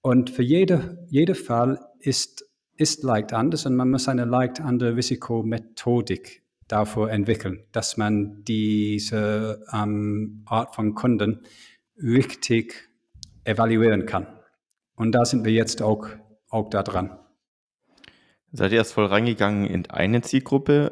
Und 0.02 0.30
für 0.30 0.44
jede, 0.44 1.04
jeder 1.10 1.34
Fall 1.34 1.80
ist, 2.00 2.46
ist 2.78 3.02
leicht 3.02 3.34
anders 3.34 3.66
und 3.66 3.76
man 3.76 3.90
muss 3.90 4.08
eine 4.08 4.26
leicht 4.26 4.62
andere 4.62 4.96
Risikomethodik 4.96 6.44
davor 6.68 7.10
entwickeln, 7.10 7.64
dass 7.72 7.98
man 7.98 8.44
diese 8.44 9.66
ähm, 9.74 10.44
Art 10.46 10.76
von 10.76 10.94
Kunden 10.94 11.42
richtig 11.98 12.88
evaluieren 13.46 14.06
kann. 14.06 14.28
Und 14.96 15.14
da 15.14 15.26
sind 15.26 15.44
wir 15.44 15.54
jetzt 15.54 15.82
auch, 15.82 16.08
auch 16.50 16.70
da 16.70 16.84
dran. 16.84 17.18
Seid 18.52 18.72
ihr 18.72 18.80
erst 18.80 18.94
voll 18.94 19.06
reingegangen 19.06 19.66
in 19.66 19.88
eine 19.90 20.22
Zielgruppe 20.22 20.92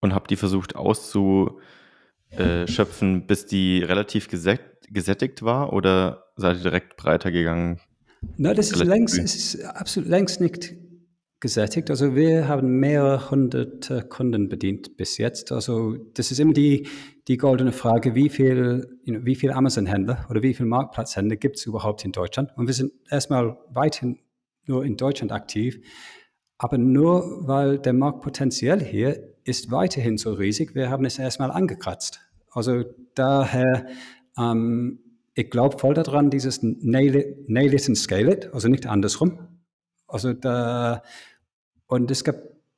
und 0.00 0.14
habt 0.14 0.30
die 0.30 0.36
versucht 0.36 0.76
auszuschöpfen, 0.76 3.26
bis 3.26 3.46
die 3.46 3.82
relativ 3.82 4.28
gesättigt 4.28 5.42
war 5.42 5.72
oder 5.72 6.26
seid 6.36 6.58
ihr 6.58 6.62
direkt 6.62 6.96
breiter 6.96 7.32
gegangen? 7.32 7.80
Na, 8.36 8.54
das 8.54 8.70
ist 8.70 8.84
längst, 8.84 9.18
es 9.18 9.34
ist 9.34 9.64
absolut 9.64 10.08
längst 10.08 10.40
nicht 10.40 10.74
gesättigt. 11.40 11.90
Also 11.90 12.14
wir 12.14 12.46
haben 12.46 12.78
mehrere 12.78 13.32
hundert 13.32 14.08
Kunden 14.08 14.48
bedient 14.48 14.96
bis 14.96 15.18
jetzt. 15.18 15.50
Also 15.50 15.96
das 16.14 16.30
ist 16.30 16.38
immer 16.38 16.52
die, 16.52 16.86
die 17.26 17.36
goldene 17.36 17.72
Frage, 17.72 18.14
wie 18.14 18.28
viel, 18.28 19.00
wie 19.04 19.34
viel 19.34 19.50
Amazon-Händler 19.50 20.24
oder 20.30 20.40
wie 20.42 20.54
viel 20.54 20.66
Marktplatzhändler 20.66 21.34
gibt 21.34 21.56
es 21.56 21.66
überhaupt 21.66 22.04
in 22.04 22.12
Deutschland? 22.12 22.52
Und 22.56 22.68
wir 22.68 22.74
sind 22.74 22.92
erstmal 23.10 23.58
weiterhin 23.70 24.20
nur 24.66 24.84
in 24.84 24.96
Deutschland 24.96 25.32
aktiv, 25.32 25.80
aber 26.62 26.78
nur 26.78 27.48
weil 27.48 27.80
der 27.80 27.92
Marktpotenzial 27.92 28.80
hier 28.80 29.34
ist 29.42 29.72
weiterhin 29.72 30.16
so 30.16 30.32
riesig, 30.32 30.76
wir 30.76 30.90
haben 30.90 31.04
es 31.04 31.18
erstmal 31.18 31.50
angekratzt. 31.50 32.20
Also 32.52 32.84
daher, 33.16 33.88
ähm, 34.38 35.00
ich 35.34 35.50
glaube 35.50 35.80
voll 35.80 35.94
daran, 35.94 36.30
dieses 36.30 36.60
Nail 36.62 37.16
it, 37.16 37.48
nail 37.48 37.74
it 37.74 37.88
and 37.88 37.98
Scale 37.98 38.32
it, 38.32 38.54
also 38.54 38.68
nicht 38.68 38.86
andersrum. 38.86 39.40
Also 40.06 40.34
da, 40.34 41.02
und 41.88 42.08
es 42.12 42.22
gab 42.22 42.36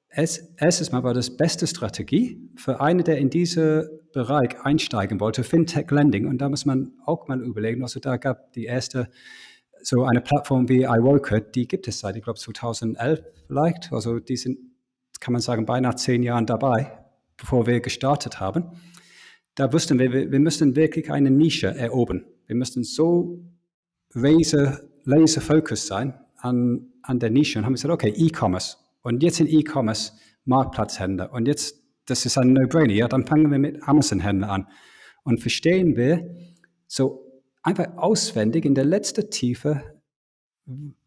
erstes 0.08 0.90
Mal 0.90 1.02
war 1.02 1.12
das 1.12 1.36
beste 1.36 1.66
Strategie 1.66 2.40
für 2.56 2.80
einen, 2.80 3.04
der 3.04 3.18
in 3.18 3.28
diesen 3.28 3.84
Bereich 4.14 4.58
einsteigen 4.62 5.20
wollte, 5.20 5.44
Fintech 5.44 5.90
Lending. 5.90 6.26
Und 6.26 6.38
da 6.38 6.48
muss 6.48 6.64
man 6.64 6.92
auch 7.04 7.28
mal 7.28 7.42
überlegen. 7.42 7.82
Also 7.82 8.00
da 8.00 8.16
gab 8.16 8.50
die 8.54 8.64
erste 8.64 9.10
so 9.84 10.04
eine 10.04 10.20
Plattform 10.20 10.68
wie 10.68 10.82
iWorker, 10.82 11.40
die 11.40 11.68
gibt 11.68 11.86
es 11.88 12.00
seit, 12.00 12.16
ich 12.16 12.22
glaube, 12.24 12.38
2011 12.38 13.22
vielleicht. 13.46 13.92
Also 13.92 14.18
die 14.18 14.36
sind, 14.36 14.58
kann 15.20 15.32
man 15.32 15.42
sagen, 15.42 15.66
beinahe 15.66 15.94
zehn 15.96 16.22
Jahren 16.22 16.46
dabei, 16.46 17.04
bevor 17.36 17.66
wir 17.66 17.80
gestartet 17.80 18.40
haben. 18.40 18.72
Da 19.54 19.72
wussten 19.72 19.98
wir, 19.98 20.12
wir, 20.12 20.32
wir 20.32 20.40
müssten 20.40 20.74
wirklich 20.74 21.10
eine 21.10 21.30
Nische 21.30 21.68
erobern. 21.68 22.24
Wir 22.46 22.56
müssten 22.56 22.82
so 22.82 23.44
laser, 24.12 24.80
laser 25.04 25.40
focused 25.40 25.86
sein 25.86 26.14
an, 26.38 26.86
an 27.02 27.18
der 27.18 27.30
Nische 27.30 27.58
und 27.58 27.66
haben 27.66 27.74
gesagt, 27.74 27.92
okay, 27.92 28.12
E-Commerce, 28.16 28.78
und 29.02 29.22
jetzt 29.22 29.36
sind 29.36 29.50
E-Commerce 29.50 30.12
Marktplatzhändler. 30.46 31.30
Und 31.32 31.46
jetzt, 31.46 31.78
das 32.06 32.24
ist 32.24 32.38
ein 32.38 32.52
No-Brainer. 32.54 32.94
Ja, 32.94 33.06
dann 33.06 33.26
fangen 33.26 33.50
wir 33.50 33.58
mit 33.58 33.86
Amazon-Händlern 33.86 34.50
an. 34.50 34.66
Und 35.24 35.40
verstehen 35.40 35.96
wir 35.96 36.34
so 36.86 37.23
einfach 37.64 37.96
auswendig 37.96 38.64
in 38.64 38.74
der 38.74 38.84
letzten 38.84 39.28
Tiefe, 39.30 39.82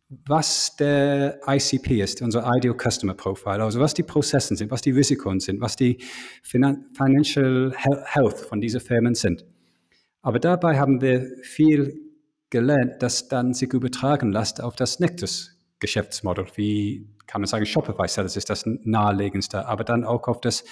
was 0.10 0.76
der 0.78 1.40
ICP 1.46 2.02
ist, 2.02 2.22
unser 2.22 2.50
Ideal 2.56 2.76
Customer 2.76 3.14
Profile, 3.14 3.64
also 3.64 3.80
was 3.80 3.94
die 3.94 4.04
Prozesse 4.04 4.56
sind, 4.56 4.72
was 4.72 4.82
die 4.82 4.92
Risiken 4.92 5.40
sind, 5.40 5.62
was 5.62 5.76
die 5.76 5.98
Financial 6.44 7.74
Health 7.76 8.40
von 8.40 8.60
diesen 8.60 8.80
Firmen 8.80 9.16
sind. 9.16 9.46
Aber 10.22 10.40
dabei 10.40 10.80
haben 10.80 11.02
wir 11.02 11.30
viel 11.42 12.00
gelernt, 12.50 13.02
das 13.02 13.28
dann 13.28 13.54
sich 13.54 13.72
übertragen 13.74 14.32
lässt 14.32 14.62
auf 14.62 14.76
das 14.76 15.00
Nectus 15.00 15.54
Geschäftsmodell, 15.80 16.48
wie 16.56 17.08
kann 17.28 17.42
man 17.42 17.48
sagen, 17.48 17.66
Shopify 17.66 18.08
Sellers 18.08 18.36
ist 18.36 18.50
das 18.50 18.64
naheliegendste, 18.66 19.68
aber 19.68 19.84
dann 19.84 20.04
auch 20.06 20.28
auf 20.28 20.42
das, 20.42 20.64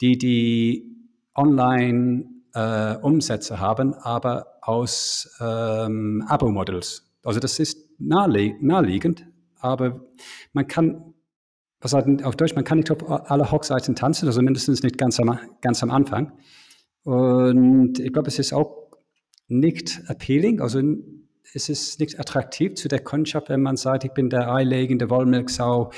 die, 0.00 0.18
die 0.18 0.96
online 1.34 2.37
äh, 2.58 2.96
Umsätze 3.02 3.60
haben, 3.60 3.94
aber 3.94 4.58
aus 4.62 5.30
ähm, 5.40 6.24
Abo-Models. 6.26 7.08
Also 7.22 7.38
das 7.38 7.60
ist 7.60 7.88
naheliegend, 8.00 9.26
aber 9.60 10.00
man 10.52 10.66
kann, 10.66 11.14
was 11.80 11.92
halt 11.92 12.24
auf 12.24 12.34
Deutsch, 12.34 12.56
man 12.56 12.64
kann 12.64 12.78
nicht 12.78 12.90
auf 12.90 13.30
alle 13.30 13.52
Hochseiten 13.52 13.94
tanzen, 13.94 14.26
also 14.26 14.42
mindestens 14.42 14.82
nicht 14.82 14.98
ganz 14.98 15.20
am, 15.20 15.38
ganz 15.60 15.82
am 15.82 15.90
Anfang. 15.90 16.32
Und 17.04 18.00
ich 18.00 18.12
glaube, 18.12 18.28
es 18.28 18.40
ist 18.40 18.52
auch 18.52 18.88
nicht 19.46 20.02
appealing, 20.08 20.60
also 20.60 20.80
ist 21.52 21.70
es 21.70 21.98
nicht 21.98 22.18
attraktiv 22.18 22.74
zu 22.74 22.88
der 22.88 23.00
Kundschaft, 23.00 23.48
wenn 23.50 23.62
man 23.62 23.76
sagt, 23.76 24.04
ich 24.04 24.12
bin 24.12 24.30
der 24.30 24.52
eilegende 24.52 25.10
Wollmilchsau 25.10 25.92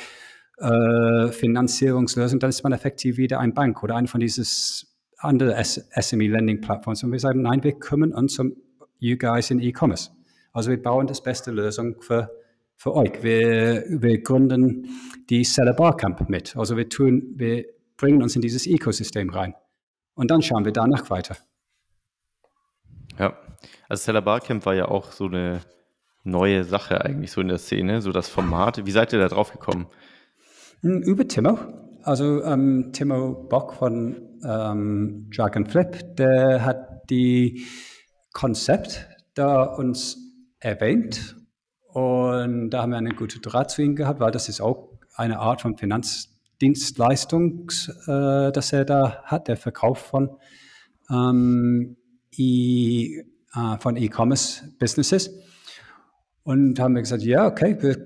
äh, 0.59 1.29
Finanzierungslösung, 1.33 2.39
dann 2.39 2.51
ist 2.51 2.63
man 2.63 2.73
effektiv 2.73 3.17
wieder 3.17 3.41
ein 3.41 3.55
Bank 3.55 3.83
oder 3.83 3.97
eine 3.97 4.09
von 4.09 4.21
dieses 4.21 4.90
andere 5.21 5.55
SME-Lending-Plattforms. 5.63 7.05
Und 7.05 7.13
wir 7.13 7.19
sagen, 7.19 7.43
nein, 7.43 7.63
wir 7.63 7.73
kümmern 7.79 8.13
uns 8.13 8.39
um 8.39 8.57
you 8.99 9.17
guys 9.17 9.51
in 9.51 9.61
E-Commerce. 9.61 10.11
Also 10.53 10.71
wir 10.71 10.83
bauen 10.83 11.07
das 11.07 11.23
beste 11.23 11.51
Lösung 11.51 12.01
für, 12.01 12.31
für 12.77 12.95
euch. 12.95 13.23
Wir, 13.23 13.85
wir 13.89 14.21
gründen 14.23 14.89
die 15.29 15.45
Seller 15.45 15.75
Barcamp 15.75 16.29
mit. 16.29 16.57
Also 16.57 16.77
wir 16.77 16.89
tun, 16.89 17.35
wir 17.37 17.65
bringen 17.97 18.23
uns 18.23 18.35
in 18.35 18.43
dieses 18.43 18.67
Ökosystem 18.67 19.31
rein. 19.31 19.55
Und 20.15 20.31
dann 20.31 20.43
schauen 20.43 20.65
wir 20.65 20.73
danach 20.73 21.09
weiter. 21.11 21.37
Ja, 23.19 23.37
also 23.89 24.03
Seller 24.03 24.23
Barcamp 24.23 24.65
war 24.67 24.75
ja 24.75 24.87
auch 24.87 25.13
so 25.13 25.27
eine 25.27 25.61
neue 26.25 26.65
Sache 26.65 27.05
eigentlich 27.05 27.31
so 27.31 27.41
in 27.41 27.49
der 27.49 27.59
Szene, 27.59 28.03
so 28.03 28.13
das 28.13 28.29
Format. 28.29 28.85
Wie 28.85 28.91
seid 28.91 29.13
ihr 29.13 29.19
da 29.19 29.29
drauf 29.29 29.53
gekommen? 29.53 29.87
Hm, 30.81 31.03
über 31.03 31.27
Timo. 31.27 31.59
Also 32.03 32.43
ähm, 32.45 32.93
Timo 32.93 33.35
Bock 33.35 33.75
von 33.75 34.30
ähm, 34.45 35.31
Dragon 35.35 35.67
Flip, 35.67 36.17
der 36.17 36.65
hat 36.65 37.11
die 37.11 37.65
Konzept 38.33 39.09
da 39.35 39.65
uns 39.65 40.19
erwähnt 40.61 41.37
und 41.93 42.71
da 42.71 42.83
haben 42.83 42.91
wir 42.91 42.99
einen 42.99 43.17
guten 43.17 43.41
Draht 43.43 43.71
zu 43.71 43.83
ihm 43.83 43.97
gehabt, 43.97 44.21
weil 44.21 44.31
das 44.31 44.49
ist 44.49 44.61
auch 44.61 44.99
eine 45.15 45.41
Art 45.41 45.63
von 45.63 45.77
Finanzdienstleistung, 45.77 47.71
äh, 48.07 48.53
das 48.53 48.73
er 48.73 48.85
da 48.85 49.23
hat, 49.25 49.49
der 49.49 49.57
Verkauf 49.57 49.99
von 49.99 50.37
ähm, 51.11 51.97
e, 52.37 53.19
äh, 53.55 53.79
von 53.81 53.97
E-Commerce-Businesses. 53.97 55.31
Und 56.43 56.79
haben 56.81 56.95
wir 56.95 57.03
gesagt, 57.03 57.23
ja, 57.23 57.47
okay, 57.47 57.77
wir, 57.81 57.97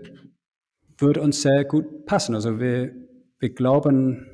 würde 0.98 1.20
uns 1.20 1.42
sehr 1.42 1.64
gut 1.64 2.06
passen. 2.06 2.34
Also 2.34 2.58
wir, 2.60 2.94
wir 3.38 3.54
glauben 3.54 4.33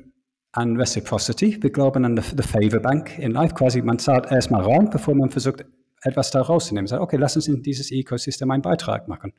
an 0.53 0.75
Reciprocity, 0.75 1.61
wir 1.61 1.71
glauben 1.71 2.03
an 2.05 2.17
the 2.17 2.43
Favor 2.43 2.79
Bank 2.79 3.17
in 3.17 3.31
Life. 3.31 3.55
Quasi, 3.55 3.81
man 3.81 3.99
zahlt 3.99 4.31
erstmal 4.31 4.63
rein, 4.63 4.89
bevor 4.89 5.15
man 5.15 5.29
versucht, 5.29 5.65
etwas 6.03 6.31
da 6.31 6.41
rauszunehmen. 6.41 6.87
Sagt, 6.87 7.01
okay, 7.01 7.17
lass 7.17 7.35
uns 7.35 7.47
in 7.47 7.61
dieses 7.61 7.91
Ecosystem 7.91 8.51
einen 8.51 8.61
Beitrag 8.61 9.07
machen. 9.07 9.33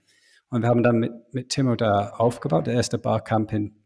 Und 0.49 0.63
wir 0.63 0.69
haben 0.69 0.83
dann 0.83 0.99
mit, 0.99 1.13
mit 1.33 1.49
Timo 1.51 1.77
da 1.77 2.11
aufgebaut, 2.11 2.67
der 2.67 2.75
erste 2.75 2.99
Barcamp 2.99 3.53
in 3.53 3.77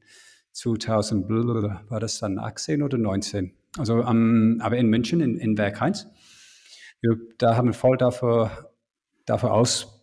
2000, 0.52 1.28
war 1.28 2.00
das 2.00 2.18
dann 2.18 2.38
18 2.38 2.82
oder 2.82 2.98
19? 2.98 3.52
Also, 3.78 3.96
um, 3.96 4.60
aber 4.60 4.76
in 4.76 4.88
München, 4.88 5.20
in, 5.20 5.36
in 5.36 5.58
Werk 5.58 5.82
1. 5.82 6.08
da 7.38 7.56
haben 7.56 7.68
wir 7.68 7.74
voll 7.74 7.96
dafür, 7.96 8.70
dafür 9.26 9.52
aus, 9.52 9.95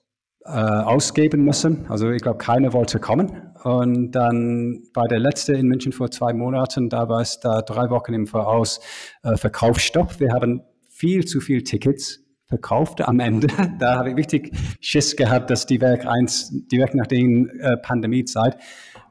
äh, 0.46 0.50
ausgeben 0.50 1.44
müssen. 1.44 1.86
Also 1.90 2.12
ich 2.12 2.22
glaube, 2.22 2.38
keiner 2.38 2.74
wollte 2.74 3.00
kommen. 3.00 3.54
Und 3.64 4.12
dann 4.12 4.84
bei 4.94 5.08
der 5.08 5.20
letzte 5.20 5.54
in 5.54 5.68
München 5.68 5.94
vor 5.94 6.12
zwei 6.12 6.34
Monaten, 6.34 6.90
da 6.90 7.08
war 7.08 7.22
es 7.22 7.40
da 7.40 7.62
drei 7.62 7.90
Wochen 7.90 8.14
im 8.14 8.28
Voraus 8.28 8.82
äh, 9.24 9.38
Verkaufsstopp. 9.38 10.20
Wir 10.20 10.34
haben 10.34 10.62
viel 10.90 11.24
zu 11.26 11.40
viel 11.40 11.64
Tickets 11.64 12.20
verkauft 12.48 13.02
am 13.02 13.20
Ende. 13.20 13.48
Da 13.80 13.96
habe 13.96 14.12
ich 14.12 14.18
richtig 14.18 14.52
Schiss 14.80 15.16
gehabt, 15.16 15.50
dass 15.50 15.66
die 15.66 15.82
Werk 15.82 16.06
1, 16.06 16.68
direkt 16.72 16.94
nach 16.94 17.08
der 17.08 17.20
äh, 17.20 17.78
Pandemiezeit, 17.82 18.58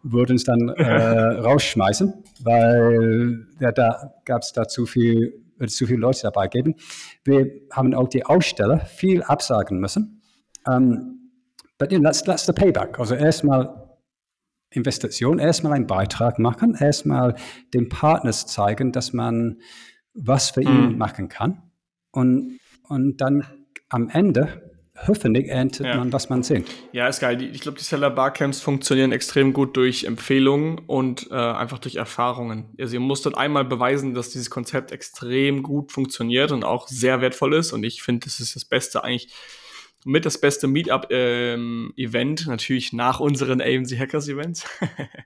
würden 0.03 0.37
es 0.37 0.45
dann 0.45 0.68
äh, 0.68 0.83
rausschmeißen, 1.40 2.12
weil 2.42 3.47
ja, 3.59 3.73
da 3.73 4.14
gab 4.25 4.42
es 4.42 4.53
da 4.53 4.68
zu 4.68 4.87
viel, 4.87 5.33
zu 5.66 5.87
viele 5.87 6.01
Leute 6.01 6.21
dabei 6.23 6.49
geben. 6.49 6.75
Wir 7.25 7.51
haben 7.73 7.95
auch 7.95 8.09
die 8.09 8.27
Aussteller 8.27 8.81
viel 8.81 9.23
absagen 9.23 9.79
müssen. 9.81 10.21
Ähm, 10.71 11.21
but 11.83 11.90
you 11.90 11.99
know, 11.99 12.05
that's, 12.05 12.23
that's 12.23 12.47
the 12.47 12.53
payback. 12.53 13.01
Also 13.01 13.16
erstmal 13.16 13.88
Investition, 14.71 15.40
erstmal 15.40 15.73
einen 15.73 15.88
Beitrag 15.88 16.38
machen, 16.38 16.77
erstmal 16.79 17.35
den 17.75 17.88
Partners 17.88 18.47
zeigen, 18.47 18.92
dass 18.92 19.12
man 19.12 19.61
was 20.14 20.51
für 20.51 20.62
ihn 20.62 20.92
mhm. 20.92 20.99
machen 20.99 21.29
kann. 21.29 21.61
Und, 22.12 22.61
und 22.85 23.16
dann 23.21 23.45
am 23.88 24.09
Ende 24.11 24.62
hoffentlich 25.09 25.49
erntet 25.49 25.87
ja. 25.87 25.97
man, 25.97 26.12
was 26.12 26.29
man 26.29 26.45
sieht. 26.45 26.71
Ja, 26.92 27.09
ist 27.09 27.18
geil. 27.18 27.42
Ich 27.42 27.62
glaube, 27.62 27.79
die 27.79 27.85
Seller 27.85 28.11
Barcamps 28.11 28.61
funktionieren 28.61 29.11
extrem 29.11 29.53
gut 29.53 29.77
durch 29.77 30.05
Empfehlungen 30.05 30.79
und 30.87 31.33
äh, 31.33 31.35
einfach 31.35 31.81
durch 31.81 31.97
Erfahrungen. 31.97 32.66
Also 32.79 32.95
ihr 32.95 33.01
musstet 33.01 33.37
einmal 33.37 33.64
beweisen, 33.64 34.14
dass 34.14 34.31
dieses 34.31 34.51
Konzept 34.51 34.92
extrem 34.92 35.64
gut 35.64 35.90
funktioniert 35.90 36.53
und 36.53 36.62
auch 36.62 36.87
sehr 36.87 37.21
wertvoll 37.21 37.55
ist. 37.55 37.73
Und 37.73 37.83
ich 37.83 38.05
finde, 38.05 38.27
das 38.27 38.38
ist 38.38 38.55
das 38.55 38.64
Beste 38.64 39.03
eigentlich 39.03 39.33
mit 40.04 40.26
das 40.26 40.38
beste 40.38 40.66
Meetup-Event, 40.66 42.40
ähm, 42.40 42.46
natürlich 42.46 42.92
nach 42.92 43.20
unseren 43.20 43.60
AMC 43.60 43.98
Hackers 43.98 44.28
Events. 44.28 44.66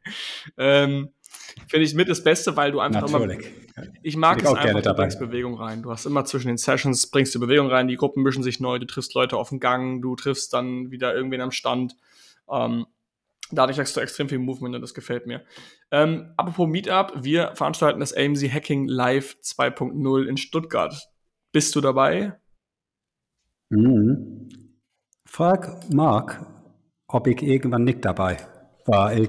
ähm, 0.58 1.10
Finde 1.68 1.86
ich 1.86 1.94
mit 1.94 2.08
das 2.08 2.22
Beste, 2.22 2.56
weil 2.56 2.72
du 2.72 2.80
einfach 2.80 3.08
natürlich. 3.08 3.46
immer. 3.76 3.86
Ich 4.02 4.16
mag 4.16 4.42
es 4.42 4.52
einfach, 4.52 4.82
du 4.82 4.94
bringst 4.94 5.18
Bewegung 5.18 5.54
rein. 5.58 5.82
Du 5.82 5.90
hast 5.90 6.06
immer 6.06 6.24
zwischen 6.24 6.48
den 6.48 6.58
Sessions, 6.58 7.10
bringst 7.10 7.34
du 7.34 7.40
Bewegung 7.40 7.68
rein, 7.68 7.88
die 7.88 7.96
Gruppen 7.96 8.22
mischen 8.22 8.42
sich 8.42 8.60
neu, 8.60 8.78
du 8.78 8.86
triffst 8.86 9.14
Leute 9.14 9.36
auf 9.36 9.48
dem 9.48 9.60
Gang, 9.60 10.02
du 10.02 10.16
triffst 10.16 10.52
dann 10.52 10.90
wieder 10.90 11.14
irgendwen 11.14 11.40
am 11.40 11.50
Stand. 11.50 11.96
Ähm, 12.50 12.86
dadurch 13.50 13.78
hast 13.78 13.96
du 13.96 14.00
extrem 14.00 14.28
viel 14.28 14.38
Movement 14.38 14.74
und 14.74 14.82
das 14.82 14.94
gefällt 14.94 15.26
mir. 15.26 15.44
Ähm, 15.90 16.32
apropos 16.36 16.68
Meetup, 16.68 17.12
wir 17.16 17.52
veranstalten 17.54 18.00
das 18.00 18.12
AMC 18.12 18.52
Hacking 18.52 18.86
Live 18.86 19.36
2.0 19.42 20.24
in 20.26 20.36
Stuttgart. 20.36 21.08
Bist 21.52 21.74
du 21.74 21.80
dabei? 21.80 22.38
Mhm. 23.70 24.65
Frag 25.26 25.92
Mark, 25.92 26.40
ob 27.08 27.26
ich 27.26 27.42
irgendwann 27.42 27.84
nicht 27.84 28.04
dabei 28.04 28.36
war. 28.86 29.12
Ich 29.12 29.28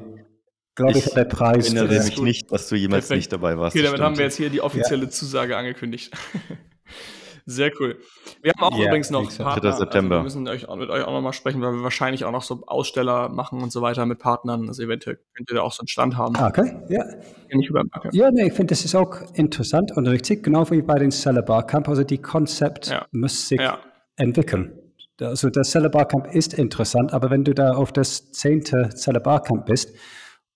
glaube, 0.75 0.97
ich, 0.97 1.07
ich 1.07 1.13
der 1.13 1.25
Preis. 1.25 1.67
Ich 1.67 1.75
erinnere 1.75 2.03
mich 2.03 2.21
nicht, 2.21 2.51
dass 2.51 2.69
du 2.69 2.75
jemals 2.75 3.07
Perfekt. 3.07 3.17
nicht 3.17 3.33
dabei 3.33 3.57
warst. 3.57 3.75
Okay, 3.75 3.83
damit 3.83 3.99
haben 3.99 4.17
wir 4.17 4.25
jetzt 4.25 4.37
hier 4.37 4.49
die 4.49 4.61
offizielle 4.61 5.05
ja. 5.05 5.09
Zusage 5.09 5.57
angekündigt. 5.57 6.13
Sehr 7.49 7.71
cool. 7.79 7.97
Wir 8.41 8.51
haben 8.51 8.61
auch 8.61 8.77
yeah, 8.77 8.87
übrigens 8.87 9.09
noch 9.09 9.33
Partner. 9.37 9.71
September. 9.71 10.17
Also 10.17 10.37
wir 10.37 10.43
müssen 10.43 10.47
euch, 10.49 10.67
mit 10.77 10.89
euch 10.89 11.03
auch 11.05 11.13
nochmal 11.13 11.31
sprechen, 11.31 11.61
weil 11.61 11.71
wir 11.71 11.81
wahrscheinlich 11.81 12.25
auch 12.25 12.31
noch 12.33 12.43
so 12.43 12.63
Aussteller 12.67 13.29
machen 13.29 13.63
und 13.63 13.71
so 13.71 13.81
weiter 13.81 14.05
mit 14.05 14.19
Partnern. 14.19 14.67
Also 14.67 14.83
eventuell 14.83 15.17
könnt 15.33 15.49
ihr 15.49 15.55
da 15.55 15.61
auch 15.61 15.71
so 15.71 15.79
einen 15.79 15.87
Stand 15.87 16.17
haben. 16.17 16.35
Ah, 16.35 16.47
okay, 16.47 16.75
ja. 16.89 17.05
Nicht 17.49 17.69
über 17.69 17.83
ja, 18.11 18.31
nee, 18.31 18.47
ich 18.47 18.53
finde, 18.53 18.71
das 18.71 18.83
ist 18.83 18.95
auch 18.95 19.15
interessant 19.33 19.95
und 19.95 20.07
richtig, 20.07 20.43
genau 20.43 20.69
wie 20.71 20.81
bei 20.81 20.99
den 20.99 21.11
Seller 21.11 21.41
Barcamp. 21.41 21.87
Also 21.87 22.03
die 22.03 22.17
Konzept 22.17 22.87
ja. 22.87 23.05
muss 23.11 23.47
sich 23.47 23.61
ja. 23.61 23.79
entwickeln. 24.17 24.86
Also 25.21 25.49
der 25.49 25.63
Seller 25.63 25.89
Barcamp 25.89 26.27
ist 26.33 26.53
interessant, 26.53 27.13
aber 27.13 27.29
wenn 27.29 27.43
du 27.43 27.53
da 27.53 27.71
auf 27.71 27.91
das 27.91 28.31
zehnte 28.31 28.89
Seller 28.93 29.19
Barcamp 29.19 29.65
bist 29.65 29.95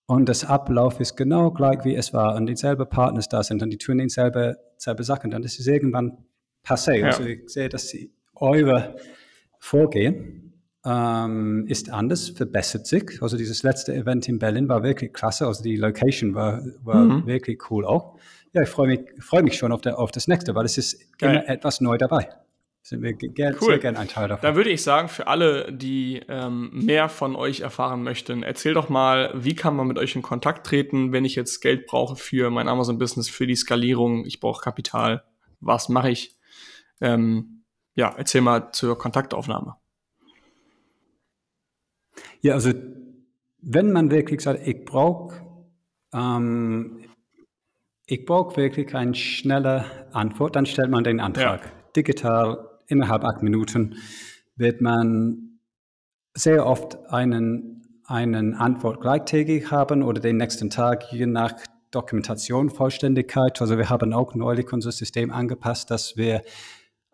und 0.06 0.28
das 0.28 0.44
Ablauf 0.44 1.00
ist 1.00 1.16
genau 1.16 1.50
gleich 1.50 1.84
wie 1.84 1.96
es 1.96 2.12
war 2.12 2.36
und 2.36 2.46
dieselbe 2.46 2.86
Partners 2.86 3.28
da 3.28 3.42
sind 3.42 3.62
und 3.62 3.70
die 3.70 3.78
tun 3.78 3.98
dieselbe, 3.98 4.56
dieselbe 4.78 5.02
Sachen, 5.02 5.30
dann 5.30 5.42
ist 5.42 5.58
es 5.58 5.66
irgendwann 5.66 6.18
passé. 6.64 6.98
Ja. 6.98 7.06
Also 7.06 7.24
ich 7.24 7.48
sehe, 7.48 7.68
dass 7.68 7.94
eure 8.36 8.94
Vorgehen 9.58 10.62
ähm, 10.84 11.66
ist 11.68 11.90
anders, 11.90 12.28
verbessert 12.28 12.86
sich. 12.86 13.20
Also 13.20 13.36
dieses 13.36 13.62
letzte 13.62 13.94
Event 13.94 14.28
in 14.28 14.38
Berlin 14.38 14.68
war 14.68 14.82
wirklich 14.82 15.12
klasse, 15.12 15.46
also 15.46 15.62
die 15.62 15.76
Location 15.76 16.34
war, 16.34 16.62
war 16.82 17.04
mhm. 17.04 17.26
wirklich 17.26 17.70
cool 17.70 17.84
auch. 17.84 18.16
Ja, 18.52 18.62
ich 18.62 18.68
freue 18.68 18.88
mich, 18.88 19.00
freu 19.18 19.42
mich 19.42 19.56
schon 19.56 19.72
auf, 19.72 19.80
der, 19.80 19.98
auf 19.98 20.12
das 20.12 20.28
nächste, 20.28 20.54
weil 20.54 20.66
es 20.66 20.78
ist 20.78 21.18
Geil. 21.18 21.36
immer 21.36 21.48
etwas 21.48 21.80
neu 21.80 21.96
dabei 21.98 22.28
sind 22.82 23.02
wir 23.02 23.12
gern, 23.12 23.56
cool. 23.60 23.68
sehr 23.68 23.78
gerne 23.78 23.98
ein 23.98 24.08
Teil 24.08 24.28
davon. 24.28 24.42
Da 24.42 24.56
würde 24.56 24.70
ich 24.70 24.82
sagen, 24.82 25.08
für 25.08 25.28
alle, 25.28 25.72
die 25.72 26.20
ähm, 26.28 26.70
mehr 26.72 27.08
von 27.08 27.36
euch 27.36 27.60
erfahren 27.60 28.02
möchten, 28.02 28.42
erzähl 28.42 28.74
doch 28.74 28.88
mal, 28.88 29.30
wie 29.34 29.54
kann 29.54 29.76
man 29.76 29.86
mit 29.86 29.98
euch 29.98 30.16
in 30.16 30.22
Kontakt 30.22 30.66
treten, 30.66 31.12
wenn 31.12 31.24
ich 31.24 31.36
jetzt 31.36 31.60
Geld 31.60 31.86
brauche 31.86 32.16
für 32.16 32.50
mein 32.50 32.68
Amazon-Business, 32.68 33.28
für 33.28 33.46
die 33.46 33.54
Skalierung, 33.54 34.24
ich 34.26 34.40
brauche 34.40 34.62
Kapital, 34.62 35.22
was 35.60 35.88
mache 35.88 36.10
ich? 36.10 36.36
Ähm, 37.00 37.64
ja, 37.94 38.12
erzähl 38.16 38.40
mal 38.40 38.72
zur 38.72 38.98
Kontaktaufnahme. 38.98 39.76
Ja, 42.40 42.54
also 42.54 42.72
wenn 43.60 43.92
man 43.92 44.10
wirklich 44.10 44.40
sagt, 44.40 44.66
ich 44.66 44.84
brauche 44.84 45.46
ähm, 46.12 47.04
ich 48.06 48.24
brauche 48.24 48.56
wirklich 48.56 48.94
eine 48.94 49.14
schnelle 49.14 49.84
Antwort, 50.12 50.56
dann 50.56 50.66
stellt 50.66 50.90
man 50.90 51.04
den 51.04 51.20
Antrag. 51.20 51.64
Ja. 51.64 51.70
Digital 51.96 52.71
innerhalb 52.92 53.24
acht 53.24 53.42
Minuten 53.42 53.96
wird 54.54 54.80
man 54.80 55.58
sehr 56.34 56.66
oft 56.66 56.98
einen, 57.10 58.00
einen 58.04 58.54
Antwort 58.54 59.00
gleichtägig 59.00 59.70
haben 59.70 60.02
oder 60.02 60.20
den 60.20 60.36
nächsten 60.36 60.70
Tag, 60.70 61.12
je 61.12 61.26
nach 61.26 61.54
Dokumentation, 61.90 62.70
Vollständigkeit. 62.70 63.60
Also 63.60 63.76
wir 63.76 63.90
haben 63.90 64.12
auch 64.12 64.34
neulich 64.34 64.72
unser 64.72 64.92
System 64.92 65.30
angepasst, 65.30 65.90
dass 65.90 66.16
wir 66.16 66.42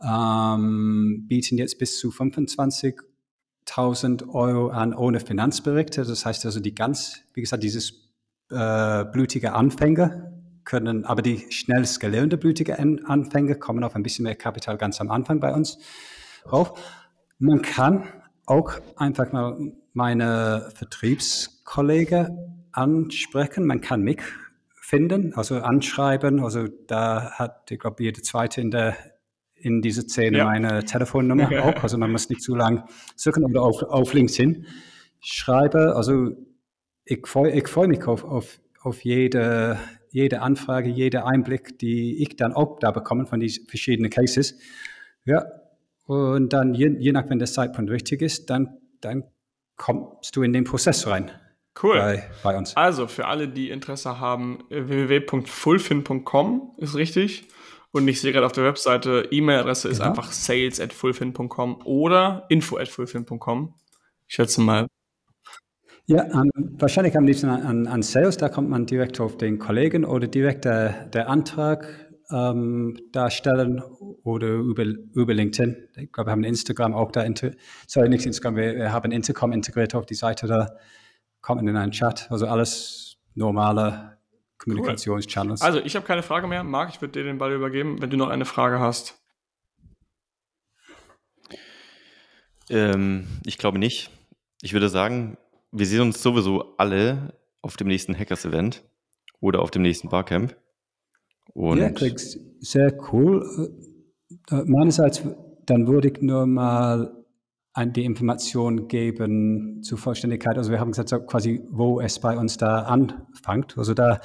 ähm, 0.01 1.24
bieten 1.26 1.59
jetzt 1.59 1.79
bis 1.79 1.99
zu 1.99 2.11
25.000 2.11 4.29
Euro 4.29 4.68
an 4.68 4.95
ohne 4.95 5.20
Finanzberichte. 5.20 6.05
Das 6.05 6.24
heißt 6.24 6.47
also 6.47 6.61
die 6.61 6.74
ganz, 6.74 7.22
wie 7.35 7.41
gesagt, 7.41 7.64
dieses 7.64 8.09
äh, 8.51 9.05
blutige 9.05 9.53
Anfänger 9.53 10.38
können, 10.69 11.05
aber 11.07 11.23
die 11.23 11.47
schnell 11.51 11.85
skalierende 11.87 12.37
blütige 12.37 12.79
Anfänge 12.79 13.57
kommen 13.57 13.83
auf 13.83 13.97
ein 13.97 14.03
bisschen 14.03 14.25
mehr 14.25 14.37
Kapital 14.37 14.77
ganz 14.77 15.01
am 15.01 15.11
Anfang 15.11 15.41
bei 15.41 15.53
uns 15.53 15.79
rauf. 16.53 16.79
Man 17.39 17.62
kann 17.62 18.05
auch 18.45 18.73
einfach 18.97 19.33
mal 19.33 19.59
meine 19.95 20.71
Vertriebskollegen 20.75 22.66
ansprechen. 22.73 23.66
Man 23.66 23.81
kann 23.81 24.03
mich 24.03 24.21
finden, 24.75 25.33
also 25.35 25.57
anschreiben. 25.57 26.45
Also 26.45 26.69
da 26.87 27.33
hat, 27.33 27.71
ich 27.71 27.79
glaube, 27.79 28.03
jede 28.03 28.21
zweite 28.23 28.61
in 28.61 28.71
der 28.71 28.95
in 29.61 29.83
diese 29.83 30.03
Szene 30.03 30.39
ja. 30.39 30.45
meine 30.45 30.85
Telefonnummer 30.85 31.51
auch. 31.64 31.83
Also 31.83 31.99
man 31.99 32.12
muss 32.12 32.29
nicht 32.29 32.43
zu 32.43 32.55
lang 32.55 32.85
suchen 33.16 33.45
oder 33.45 33.62
auf, 33.62 33.83
auf 33.83 34.12
LinkedIn 34.12 34.66
schreibe. 35.21 35.97
Also 35.97 36.31
ich 37.05 37.27
freue 37.27 37.53
ich 37.53 37.66
freu 37.69 37.89
mich 37.89 38.05
auf, 38.07 38.23
auf, 38.25 38.61
auf 38.83 39.03
jede, 39.05 39.79
jede 40.11 40.43
Anfrage, 40.43 40.89
jeder 40.89 41.27
Einblick, 41.27 41.79
die 41.79 42.23
ich 42.23 42.37
dann 42.37 42.53
auch 42.53 42.79
da 42.79 42.91
bekomme 42.91 43.27
von 43.27 43.41
diesen 43.41 43.67
verschiedenen 43.67 44.11
Cases. 44.11 44.59
Ja, 45.25 45.45
und 46.07 46.53
dann, 46.53 46.75
je, 46.75 46.95
je 46.99 47.13
nach 47.13 47.29
wenn 47.29 47.39
der 47.39 47.49
Zeitpunkt 47.49 47.91
richtig 47.91 48.23
ist, 48.23 48.49
dann, 48.49 48.79
dann 49.01 49.25
kommst 49.77 50.35
du 50.37 50.43
in 50.43 50.53
den 50.53 50.65
Prozess 50.65 51.07
rein. 51.07 51.31
Cool. 51.81 51.97
Bei, 51.97 52.31
bei 52.43 52.57
uns. 52.57 52.77
Also 52.77 53.07
für 53.07 53.27
alle, 53.27 53.49
die 53.49 53.71
Interesse 53.71 54.19
haben, 54.19 54.65
www.fullfin.com 54.71 56.75
ist 56.79 56.95
richtig. 56.95 57.47
Und 57.93 58.09
ich 58.09 58.21
sehe 58.21 58.33
gerade 58.33 58.47
auf 58.47 58.53
der 58.53 58.65
Webseite, 58.65 59.29
E-Mail-Adresse 59.31 59.89
ist 59.89 59.99
genau. 59.99 60.11
einfach 60.11 60.33
sales 60.33 60.81
at 60.81 60.93
fullfin.com 60.93 61.83
oder 61.85 62.47
info 62.49 62.77
at 62.77 62.89
fullfin.com. 62.89 63.75
Ich 64.27 64.35
schätze 64.35 64.61
mal. 64.61 64.89
Ja, 66.11 66.25
um, 66.25 66.51
wahrscheinlich 66.81 67.19
am 67.19 67.27
liebsten 67.27 67.51
an, 67.51 67.87
an, 67.87 68.03
Sales, 68.03 68.39
da 68.39 68.49
kommt 68.49 68.71
man 68.71 68.87
direkt 68.87 69.21
auf 69.21 69.37
den 69.37 69.59
Kollegen 69.59 70.07
oder 70.07 70.27
direkt 70.27 70.65
der, 70.65 71.05
der 71.09 71.29
Antrag 71.29 71.87
ähm, 72.31 72.99
darstellen 73.13 73.83
oder 74.23 74.49
über, 74.49 74.85
über 74.85 75.35
LinkedIn. 75.35 75.77
Ich 75.97 76.11
glaube, 76.11 76.29
wir 76.29 76.33
haben 76.33 76.45
Instagram 76.45 76.95
auch 76.95 77.13
da, 77.13 77.27
sorry, 77.87 78.09
nicht 78.09 78.25
Instagram, 78.25 78.57
wir, 78.57 78.75
wir 78.77 78.93
haben 78.93 79.13
Intercom 79.13 79.53
integriert 79.53 79.95
auf 79.95 80.07
die 80.07 80.15
Seite, 80.15 80.47
da 80.47 80.71
kommt 81.43 81.61
man 81.61 81.69
in 81.69 81.77
einen 81.77 81.93
Chat. 81.93 82.27
Also 82.31 82.47
alles 82.47 83.19
normale 83.35 84.17
Kommunikationschannels. 84.57 85.61
Cool. 85.61 85.67
Also 85.67 85.81
ich 85.81 85.95
habe 85.95 86.07
keine 86.07 86.23
Frage 86.23 86.47
mehr. 86.47 86.65
Marc, 86.65 86.89
ich 86.89 87.03
würde 87.03 87.13
dir 87.13 87.25
den 87.25 87.37
Ball 87.37 87.53
übergeben, 87.53 88.01
wenn 88.01 88.09
du 88.09 88.17
noch 88.17 88.31
eine 88.31 88.47
Frage 88.47 88.81
hast. 88.81 89.21
Ähm, 92.71 93.27
ich 93.45 93.59
glaube 93.59 93.79
nicht. 93.79 94.11
Ich 94.63 94.73
würde 94.73 94.89
sagen, 94.89 95.37
wir 95.73 95.87
sehen 95.87 96.01
uns 96.01 96.23
sowieso 96.23 96.77
alle 96.77 97.35
auf 97.62 97.77
dem 97.77 97.89
nächsten 97.89 98.16
Hackers-Event 98.16 98.85
oder 99.41 99.61
auf 99.62 99.71
dem 99.71 99.83
nächsten 99.83 100.09
Barcamp. 100.09 100.57
Und 101.55 101.79
ja, 101.79 101.91
sehr 102.61 102.97
cool. 103.12 103.45
Äh, 104.51 104.57
äh, 104.57 104.64
meinerseits, 104.64 105.23
dann 105.66 105.87
würde 105.87 106.09
ich 106.09 106.21
nur 106.21 106.47
mal 106.47 107.14
die 107.87 108.05
Information 108.05 108.89
geben 108.89 109.83
zur 109.83 109.99
Vollständigkeit. 109.99 110.57
Also 110.57 110.73
wir 110.73 110.81
haben 110.81 110.91
gesagt, 110.91 111.11
so 111.11 111.21
quasi, 111.21 111.62
wo 111.71 112.01
es 112.01 112.19
bei 112.19 112.37
uns 112.37 112.57
da 112.57 112.83
anfängt. 112.83 113.79
Also 113.79 113.95
da, 113.95 114.21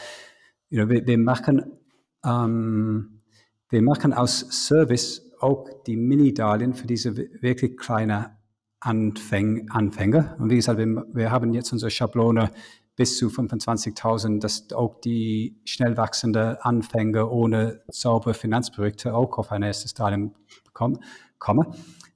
you 0.70 0.80
know, 0.80 0.90
wir, 0.90 1.06
wir, 1.06 1.20
machen, 1.20 1.80
ähm, 2.26 3.22
wir 3.70 3.82
machen 3.84 4.14
aus 4.14 4.40
Service 4.50 5.32
auch 5.40 5.68
die 5.86 5.98
Mini-Darlehen 5.98 6.74
für 6.74 6.88
diese 6.88 7.16
wirklich 7.16 7.78
kleine 7.78 8.38
Anfäng, 8.84 9.70
Anfänger. 9.70 10.36
Und 10.40 10.50
wie 10.50 10.58
gesagt, 10.58 10.78
wir, 10.78 11.06
wir 11.14 11.32
haben 11.32 11.54
jetzt 11.54 11.72
unsere 11.72 11.90
Schablone 11.90 12.52
bis 12.96 13.18
zu 13.18 13.28
25.000, 13.28 14.40
dass 14.40 14.72
auch 14.74 15.00
die 15.02 15.60
schnell 15.66 15.98
wachsenden 15.98 16.58
Anfänger 16.58 17.32
ohne 17.32 17.82
saubere 17.88 18.34
Finanzprojekte 18.34 19.16
auch 19.16 19.38
auf 19.38 19.52
ein 19.52 19.64
erstes 19.64 19.94
Darlehen 19.94 20.36
kommen. 20.74 21.00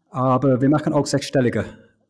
Aber 0.09 0.61
wir 0.61 0.69
machen 0.69 0.93
auch 0.93 1.05
sechsstellige 1.05 1.65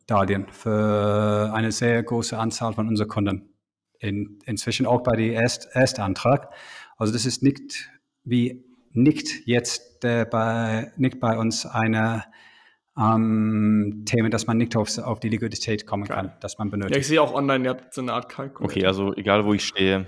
Darlehen 0.06 0.46
für 0.50 1.50
eine 1.54 1.72
sehr 1.72 2.02
große 2.02 2.36
Anzahl 2.36 2.72
von 2.72 2.88
unseren 2.88 3.08
Kunden. 3.08 3.54
In, 4.00 4.38
inzwischen 4.44 4.86
auch 4.86 5.02
bei 5.02 5.16
dem 5.16 5.32
Erst, 5.32 5.68
Erstantrag. 5.72 6.52
Also 6.96 7.12
das 7.12 7.26
ist 7.26 7.42
nicht 7.42 7.90
wie 8.22 8.64
nicht 8.92 9.46
jetzt 9.46 10.04
äh, 10.04 10.24
bei, 10.24 10.92
nicht 10.96 11.20
bei 11.20 11.36
uns 11.36 11.66
eine 11.66 12.24
ähm, 12.98 14.02
Themen, 14.06 14.30
dass 14.30 14.46
man 14.46 14.56
nicht 14.56 14.76
auf, 14.76 14.96
auf 14.98 15.20
die 15.20 15.28
Liquidität 15.28 15.86
kommen 15.86 16.04
Geil. 16.04 16.16
kann, 16.16 16.32
dass 16.40 16.58
man 16.58 16.70
benötigt. 16.70 16.94
Ja, 16.94 17.00
ich 17.00 17.06
sehe 17.06 17.22
auch 17.22 17.32
online, 17.32 17.64
ihr 17.64 17.70
habt 17.70 17.94
so 17.94 18.00
eine 18.00 18.12
Art 18.12 18.28
Kalkulator. 18.28 18.64
Okay, 18.64 18.86
also 18.86 19.14
egal 19.14 19.44
wo 19.44 19.54
ich 19.54 19.64
stehe, 19.64 20.06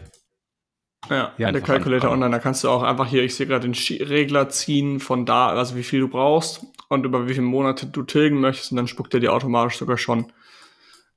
ja, 1.09 1.33
ja 1.39 1.53
der 1.53 1.63
Calculator 1.63 2.11
online, 2.11 2.33
da 2.33 2.39
kannst 2.39 2.65
du 2.65 2.69
auch 2.69 2.83
einfach 2.83 3.07
hier, 3.07 3.23
ich 3.23 3.35
sehe 3.35 3.47
gerade 3.47 3.69
den 3.69 3.75
Regler 4.07 4.49
ziehen 4.49 5.01
von 5.01 5.25
da, 5.25 5.49
also 5.49 5.77
wie 5.77 5.83
viel 5.83 6.01
du 6.01 6.09
brauchst 6.09 6.67
und 6.89 7.07
über 7.07 7.29
wie 7.29 7.35
viele 7.35 7.47
Monate 7.47 7.87
du 7.87 8.03
tilgen 8.03 8.41
möchtest 8.41 8.73
und 8.73 8.77
dann 8.77 8.89
spuckt 8.89 9.15
er 9.15 9.21
dir 9.21 9.33
automatisch 9.33 9.79
sogar 9.79 9.97
schon 9.97 10.33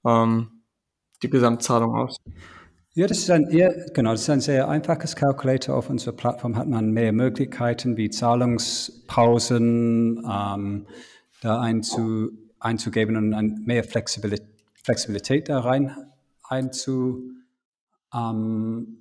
ähm, 0.05 0.63
die 1.21 1.29
Gesamtzahlung 1.29 1.95
aus. 1.95 2.17
Ja, 2.95 3.07
das 3.07 3.17
ist 3.17 3.31
ein 3.31 3.49
eher, 3.49 3.87
genau, 3.93 4.11
das 4.11 4.21
ist 4.21 4.29
ein 4.29 4.41
sehr 4.41 4.69
einfaches 4.69 5.15
Calculator. 5.15 5.75
Auf 5.75 5.89
unserer 5.89 6.15
Plattform 6.15 6.55
hat 6.55 6.67
man 6.67 6.91
mehr 6.91 7.11
Möglichkeiten 7.11 7.97
wie 7.97 8.11
Zahlungspausen 8.11 10.23
ähm, 10.29 10.85
da 11.43 11.59
einzu, 11.59 12.31
einzugeben 12.59 13.33
und 13.33 13.65
mehr 13.65 13.83
Flexibilität, 13.83 14.47
Flexibilität 14.83 15.49
da 15.49 15.59
rein 15.59 15.95
einzubauen. 16.43 17.37
Ähm. 18.13 18.97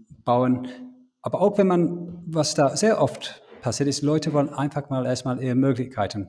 Aber 1.23 1.41
auch 1.41 1.59
wenn 1.59 1.69
man, 1.69 2.23
was 2.27 2.55
da 2.55 2.77
sehr 2.77 3.01
oft 3.01 3.43
passiert 3.61 3.89
ist, 3.89 4.03
Leute 4.03 4.33
wollen 4.33 4.49
einfach 4.49 4.91
mal 4.91 5.07
erstmal 5.07 5.41
ihre 5.43 5.55
Möglichkeiten 5.55 6.29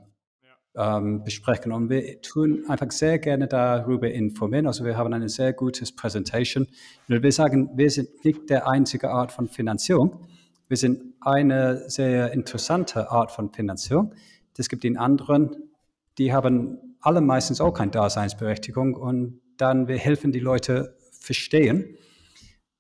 ähm, 0.76 1.24
besprechen. 1.24 1.72
Und 1.72 1.90
wir 1.90 2.22
tun 2.22 2.66
einfach 2.68 2.92
sehr 2.92 3.20
gerne 3.20 3.48
darüber 3.48 4.10
informieren. 4.12 4.68
Also 4.68 4.86
wir 4.86 4.98
haben 4.98 5.14
eine 5.14 5.30
sehr 5.30 5.54
gute 5.54 5.86
Präsentation. 5.96 6.68
Wir 7.08 7.32
sagen, 7.32 7.72
wir 7.76 7.90
sind 7.90 8.24
nicht 8.24 8.50
der 8.50 8.68
einzige 8.68 9.10
Art 9.10 9.32
von 9.32 9.48
Finanzierung. 9.48 10.28
Wir 10.68 10.78
sind 10.78 11.16
eine 11.22 11.90
sehr 11.90 12.32
interessante 12.34 13.12
Art 13.12 13.32
von 13.32 13.52
Finanzierung. 13.52 14.14
Es 14.58 14.70
gibt 14.70 14.86
in 14.86 14.98
anderen, 14.98 15.73
die 16.18 16.34
haben 16.34 16.98
alle 17.02 17.22
meistens 17.22 17.60
auch 17.62 17.74
keine 17.74 17.92
Daseinsberechtigung 17.92 18.96
und 18.96 19.42
dann 19.58 19.88
wir 19.88 19.98
helfen 19.98 20.32
die 20.32 20.40
Leute 20.40 20.98
verstehen, 21.20 21.98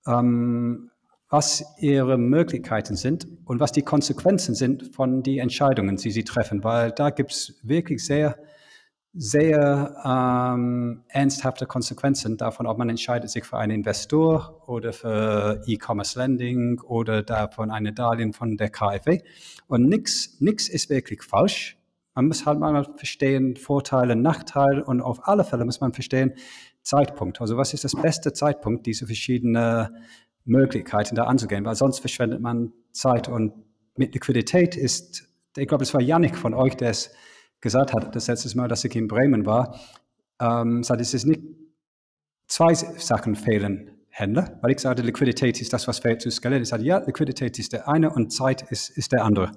ähm, 0.07 0.89
was 1.29 1.65
ihre 1.79 2.17
Möglichkeiten 2.17 2.95
sind 2.95 3.27
und 3.45 3.59
was 3.59 3.71
die 3.71 3.81
Konsequenzen 3.81 4.53
sind 4.53 4.93
von 4.93 5.23
den 5.23 5.39
Entscheidungen, 5.39 5.95
die 5.95 6.11
sie 6.11 6.23
treffen, 6.23 6.63
weil 6.63 6.91
da 6.91 7.09
gibt 7.09 7.31
es 7.31 7.59
wirklich 7.63 8.05
sehr, 8.05 8.37
sehr 9.13 9.95
ähm, 10.05 11.03
ernsthafte 11.07 11.65
Konsequenzen 11.65 12.37
davon, 12.37 12.67
ob 12.67 12.77
man 12.77 12.89
entscheidet 12.89 13.29
sich 13.31 13.45
für 13.45 13.57
einen 13.57 13.77
Investor 13.77 14.63
oder 14.67 14.93
für 14.93 15.61
E-Commerce 15.65 16.19
Lending 16.19 16.79
oder 16.81 17.23
davon 17.23 17.71
eine 17.71 17.93
Darlehen 17.93 18.33
von 18.33 18.57
der 18.57 18.69
KfW. 18.69 19.21
Und 19.67 19.87
nichts 19.87 20.37
ist 20.39 20.89
wirklich 20.89 21.23
falsch. 21.23 21.77
Man 22.15 22.27
muss 22.27 22.45
halt 22.45 22.59
mal 22.59 22.83
verstehen, 22.95 23.55
Vorteile, 23.55 24.15
Nachteile 24.15 24.83
und 24.83 25.01
auf 25.01 25.27
alle 25.27 25.43
Fälle 25.43 25.65
muss 25.65 25.81
man 25.81 25.93
verstehen, 25.93 26.33
Zeitpunkt. 26.83 27.41
Also 27.41 27.57
was 27.57 27.73
ist 27.73 27.83
das 27.83 27.95
beste 27.95 28.33
Zeitpunkt, 28.33 28.85
diese 28.85 29.05
verschiedenen 29.05 29.89
Möglichkeiten 30.45 31.15
da 31.15 31.23
anzugehen, 31.23 31.65
weil 31.65 31.75
sonst 31.75 31.99
verschwendet 31.99 32.41
man 32.41 32.73
Zeit. 32.91 33.29
Und 33.29 33.53
mit 33.95 34.13
Liquidität 34.13 34.75
ist, 34.75 35.29
ich 35.57 35.67
glaube, 35.67 35.83
es 35.83 35.93
war 35.93 36.01
Yannick 36.01 36.37
von 36.37 36.53
euch, 36.53 36.75
der 36.75 36.89
es 36.89 37.11
gesagt 37.61 37.93
hat, 37.93 38.15
das 38.15 38.27
letzte 38.27 38.55
Mal, 38.57 38.67
dass 38.67 38.83
ich 38.83 38.95
in 38.95 39.07
Bremen 39.07 39.45
war, 39.45 39.79
ähm, 40.39 40.83
sagt, 40.83 41.01
es 41.01 41.13
ist 41.13 41.25
nicht 41.25 41.41
zwei 42.47 42.73
Sachen 42.73 43.35
fehlen 43.35 43.91
Händler, 44.09 44.59
weil 44.61 44.71
ich 44.71 44.79
sagte, 44.79 45.01
Liquidität 45.01 45.59
ist 45.59 45.73
das, 45.73 45.87
was 45.87 45.99
fehlt 45.99 46.21
zu 46.21 46.29
skalieren. 46.29 46.61
Ich 46.61 46.69
sagte, 46.69 46.85
ja, 46.85 46.99
Liquidität 46.99 47.57
ist 47.57 47.73
der 47.73 47.87
eine 47.87 48.11
und 48.11 48.31
Zeit 48.31 48.61
ist, 48.69 48.89
ist 48.89 49.11
der 49.11 49.23
andere. 49.23 49.51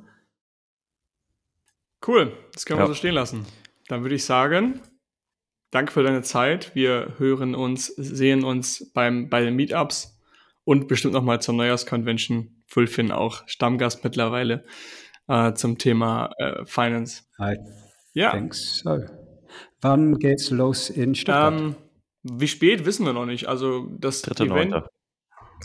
Cool, 2.06 2.32
das 2.52 2.66
können 2.66 2.78
wir 2.78 2.84
ja. 2.84 2.88
so 2.88 2.94
stehen 2.94 3.14
lassen. 3.14 3.46
Dann 3.88 4.02
würde 4.02 4.14
ich 4.14 4.24
sagen, 4.24 4.80
danke 5.70 5.92
für 5.92 6.02
deine 6.02 6.22
Zeit. 6.22 6.74
Wir 6.74 7.14
hören 7.18 7.54
uns, 7.54 7.86
sehen 7.86 8.44
uns 8.44 8.92
beim, 8.92 9.28
bei 9.28 9.42
den 9.42 9.54
Meetups 9.54 10.20
und 10.64 10.88
bestimmt 10.88 11.14
nochmal 11.14 11.40
zur 11.40 11.54
Neujahrsconvention. 11.54 12.62
Fulfin 12.66 13.12
auch 13.12 13.46
Stammgast 13.46 14.02
mittlerweile 14.02 14.64
äh, 15.28 15.52
zum 15.54 15.78
Thema 15.78 16.30
äh, 16.38 16.64
Finance. 16.64 17.22
I 17.40 17.56
ja. 18.12 18.32
think 18.32 18.54
so. 18.54 19.04
Wann 19.80 20.18
geht's 20.18 20.50
los 20.50 20.90
in 20.90 21.14
Stuttgart? 21.14 21.54
Ähm, 21.54 21.76
wie 22.22 22.48
spät 22.48 22.84
wissen 22.84 23.06
wir 23.06 23.12
noch 23.12 23.26
nicht. 23.26 23.46
Also 23.46 23.86
das 23.98 24.22
dritte 24.22 24.44
Event. 24.44 24.74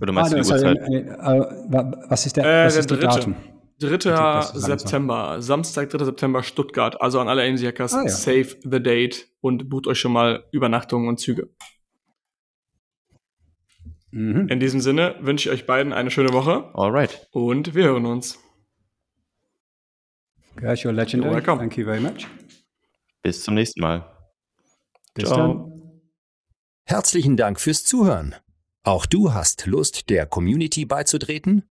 Oder 0.01 0.13
meinst 0.13 0.34
ah, 0.34 0.38
du 0.38 0.43
die 0.43 0.51
Uhrzeit? 0.51 0.77
Äh, 0.77 0.97
äh, 0.97 1.91
was 2.07 2.25
ist 2.25 2.38
der, 2.38 2.45
äh, 2.45 2.65
was 2.65 2.73
der 2.73 2.79
ist 2.82 2.91
dritte. 2.91 3.07
Datum? 3.07 3.36
3. 3.82 4.41
September, 4.53 5.41
Samstag, 5.41 5.89
3. 5.89 6.05
September, 6.05 6.43
Stuttgart. 6.43 7.01
Also 7.01 7.19
an 7.19 7.27
alle 7.27 7.43
AMC 7.43 7.65
Hackers, 7.65 7.93
ah, 7.93 8.03
ja. 8.03 8.09
save 8.09 8.57
the 8.63 8.82
date 8.82 9.27
und 9.41 9.69
bucht 9.69 9.88
euch 9.88 9.99
schon 9.99 10.13
mal 10.13 10.45
Übernachtungen 10.51 11.07
und 11.07 11.19
Züge. 11.19 11.49
Mhm. 14.11 14.47
In 14.49 14.59
diesem 14.59 14.82
Sinne 14.82 15.15
wünsche 15.21 15.49
ich 15.49 15.55
euch 15.55 15.65
beiden 15.65 15.93
eine 15.93 16.11
schöne 16.11 16.34
Woche. 16.34 16.69
Alright. 16.73 17.27
Und 17.32 17.73
wir 17.73 17.86
hören 17.86 18.05
uns. 18.05 18.38
Guys, 20.57 20.82
you're 20.82 20.91
legendary. 20.91 21.34
You're 21.34 21.38
welcome. 21.38 21.59
Thank 21.59 21.77
you 21.77 21.86
very 21.86 22.01
much. 22.01 22.27
Bis 23.23 23.43
zum 23.43 23.55
nächsten 23.55 23.82
Mal. 23.82 24.05
Bis 25.13 25.29
Ciao. 25.29 25.38
dann. 25.38 26.01
Herzlichen 26.86 27.38
Dank 27.38 27.59
fürs 27.59 27.84
Zuhören. 27.86 28.36
Auch 28.84 29.05
du 29.05 29.34
hast 29.34 29.65
Lust, 29.65 30.09
der 30.09 30.25
Community 30.25 30.86
beizutreten? 30.86 31.70